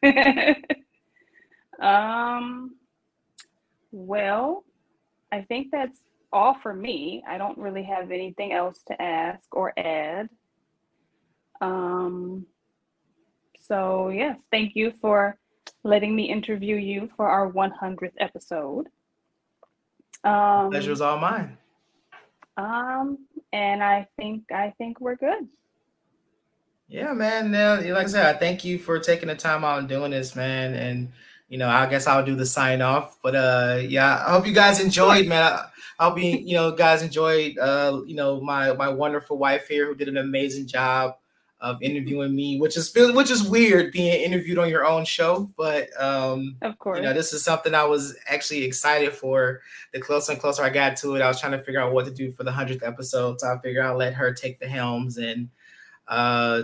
work. 0.03 0.57
um. 1.79 2.75
Well, 3.93 4.65
I 5.31 5.43
think 5.43 5.71
that's 5.71 6.01
all 6.31 6.53
for 6.53 6.73
me. 6.73 7.23
I 7.27 7.37
don't 7.37 7.57
really 7.57 7.83
have 7.83 8.11
anything 8.11 8.51
else 8.53 8.81
to 8.87 9.01
ask 9.01 9.45
or 9.51 9.73
add. 9.77 10.29
Um. 11.61 12.45
So 13.61 14.09
yes, 14.09 14.37
thank 14.51 14.75
you 14.75 14.93
for 15.01 15.37
letting 15.83 16.15
me 16.15 16.23
interview 16.23 16.75
you 16.75 17.09
for 17.15 17.27
our 17.27 17.51
100th 17.51 18.13
episode. 18.19 18.87
Um, 20.23 20.71
Pleasure's 20.71 21.01
all 21.01 21.17
mine. 21.17 21.57
Um, 22.57 23.19
and 23.53 23.83
I 23.83 24.07
think 24.17 24.51
I 24.51 24.73
think 24.77 24.99
we're 24.99 25.15
good. 25.15 25.47
Yeah, 26.87 27.13
man. 27.13 27.51
Now, 27.51 27.75
like 27.75 28.05
I 28.05 28.07
said, 28.07 28.35
I 28.35 28.39
thank 28.39 28.63
you 28.63 28.79
for 28.79 28.99
taking 28.99 29.27
the 29.27 29.35
time 29.35 29.63
out 29.63 29.79
and 29.79 29.89
doing 29.89 30.11
this, 30.11 30.35
man. 30.35 30.73
And 30.73 31.11
you 31.49 31.57
know, 31.57 31.69
I 31.69 31.85
guess 31.87 32.07
I'll 32.07 32.25
do 32.25 32.35
the 32.35 32.45
sign 32.45 32.81
off. 32.81 33.17
But 33.21 33.35
uh, 33.35 33.79
yeah, 33.81 34.23
I 34.25 34.31
hope 34.31 34.47
you 34.47 34.53
guys 34.53 34.79
enjoyed, 34.79 35.27
man. 35.27 35.43
I, 35.43 35.65
I'll 35.99 36.13
be, 36.13 36.37
you 36.37 36.55
know, 36.55 36.71
guys 36.71 37.01
enjoyed. 37.01 37.57
Uh, 37.57 38.01
you 38.05 38.15
know, 38.15 38.39
my 38.41 38.73
my 38.73 38.89
wonderful 38.89 39.37
wife 39.37 39.67
here 39.67 39.87
who 39.87 39.95
did 39.95 40.07
an 40.07 40.17
amazing 40.17 40.67
job 40.67 41.15
of 41.59 41.81
interviewing 41.81 42.35
me, 42.35 42.59
which 42.59 42.77
is 42.77 42.93
which 42.93 43.31
is 43.31 43.41
weird 43.41 43.91
being 43.91 44.21
interviewed 44.21 44.59
on 44.59 44.69
your 44.69 44.85
own 44.85 45.05
show. 45.05 45.49
But 45.57 45.89
um, 46.01 46.55
of 46.61 46.77
course, 46.77 46.97
you 46.97 47.03
know, 47.03 47.13
this 47.13 47.33
is 47.33 47.43
something 47.43 47.73
I 47.73 47.83
was 47.83 48.15
actually 48.27 48.63
excited 48.63 49.13
for. 49.13 49.61
The 49.91 49.99
closer 49.99 50.33
and 50.33 50.41
closer 50.41 50.63
I 50.63 50.69
got 50.69 50.97
to 50.97 51.15
it, 51.15 51.21
I 51.21 51.27
was 51.27 51.39
trying 51.39 51.53
to 51.53 51.63
figure 51.63 51.81
out 51.81 51.93
what 51.93 52.05
to 52.05 52.11
do 52.11 52.31
for 52.31 52.43
the 52.43 52.51
hundredth 52.51 52.83
episode. 52.83 53.39
So 53.39 53.51
I 53.51 53.57
figured 53.59 53.85
I'll 53.85 53.97
let 53.97 54.13
her 54.13 54.33
take 54.33 54.59
the 54.59 54.67
helms 54.67 55.17
and 55.17 55.49
uh, 56.07 56.63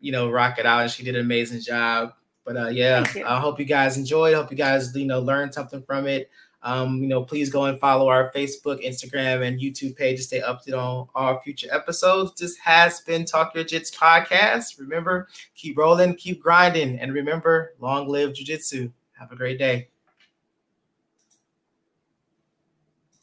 you 0.00 0.12
know, 0.12 0.30
rock 0.30 0.58
it 0.58 0.64
out. 0.64 0.82
And 0.82 0.90
she 0.90 1.04
did 1.04 1.16
an 1.16 1.20
amazing 1.20 1.60
job. 1.60 2.14
But 2.44 2.56
uh, 2.56 2.68
yeah, 2.68 3.04
I 3.26 3.38
hope 3.38 3.58
you 3.58 3.66
guys 3.66 3.98
enjoyed. 3.98 4.34
Hope 4.34 4.50
you 4.50 4.56
guys 4.56 4.96
you 4.96 5.04
know 5.04 5.20
learned 5.20 5.52
something 5.52 5.82
from 5.82 6.06
it. 6.06 6.30
Um, 6.62 7.02
you 7.02 7.08
know, 7.08 7.24
please 7.24 7.50
go 7.50 7.64
and 7.64 7.78
follow 7.78 8.08
our 8.08 8.30
Facebook, 8.32 8.84
Instagram, 8.84 9.46
and 9.46 9.60
YouTube 9.60 9.96
page 9.96 10.18
to 10.18 10.22
stay 10.22 10.40
updated 10.40 10.78
on 10.78 11.08
our 11.14 11.40
future 11.40 11.68
episodes. 11.72 12.38
This 12.38 12.56
has 12.58 13.00
been 13.00 13.24
Talk 13.24 13.54
Yo 13.54 13.64
Jits 13.64 13.94
podcast. 13.94 14.78
Remember, 14.78 15.28
keep 15.54 15.78
rolling, 15.78 16.14
keep 16.16 16.42
grinding, 16.42 16.98
and 16.98 17.14
remember, 17.14 17.74
long 17.80 18.08
live 18.08 18.34
Jiu 18.34 18.44
Jitsu. 18.44 18.90
Have 19.12 19.32
a 19.32 19.36
great 19.36 19.58
day. 19.58 19.88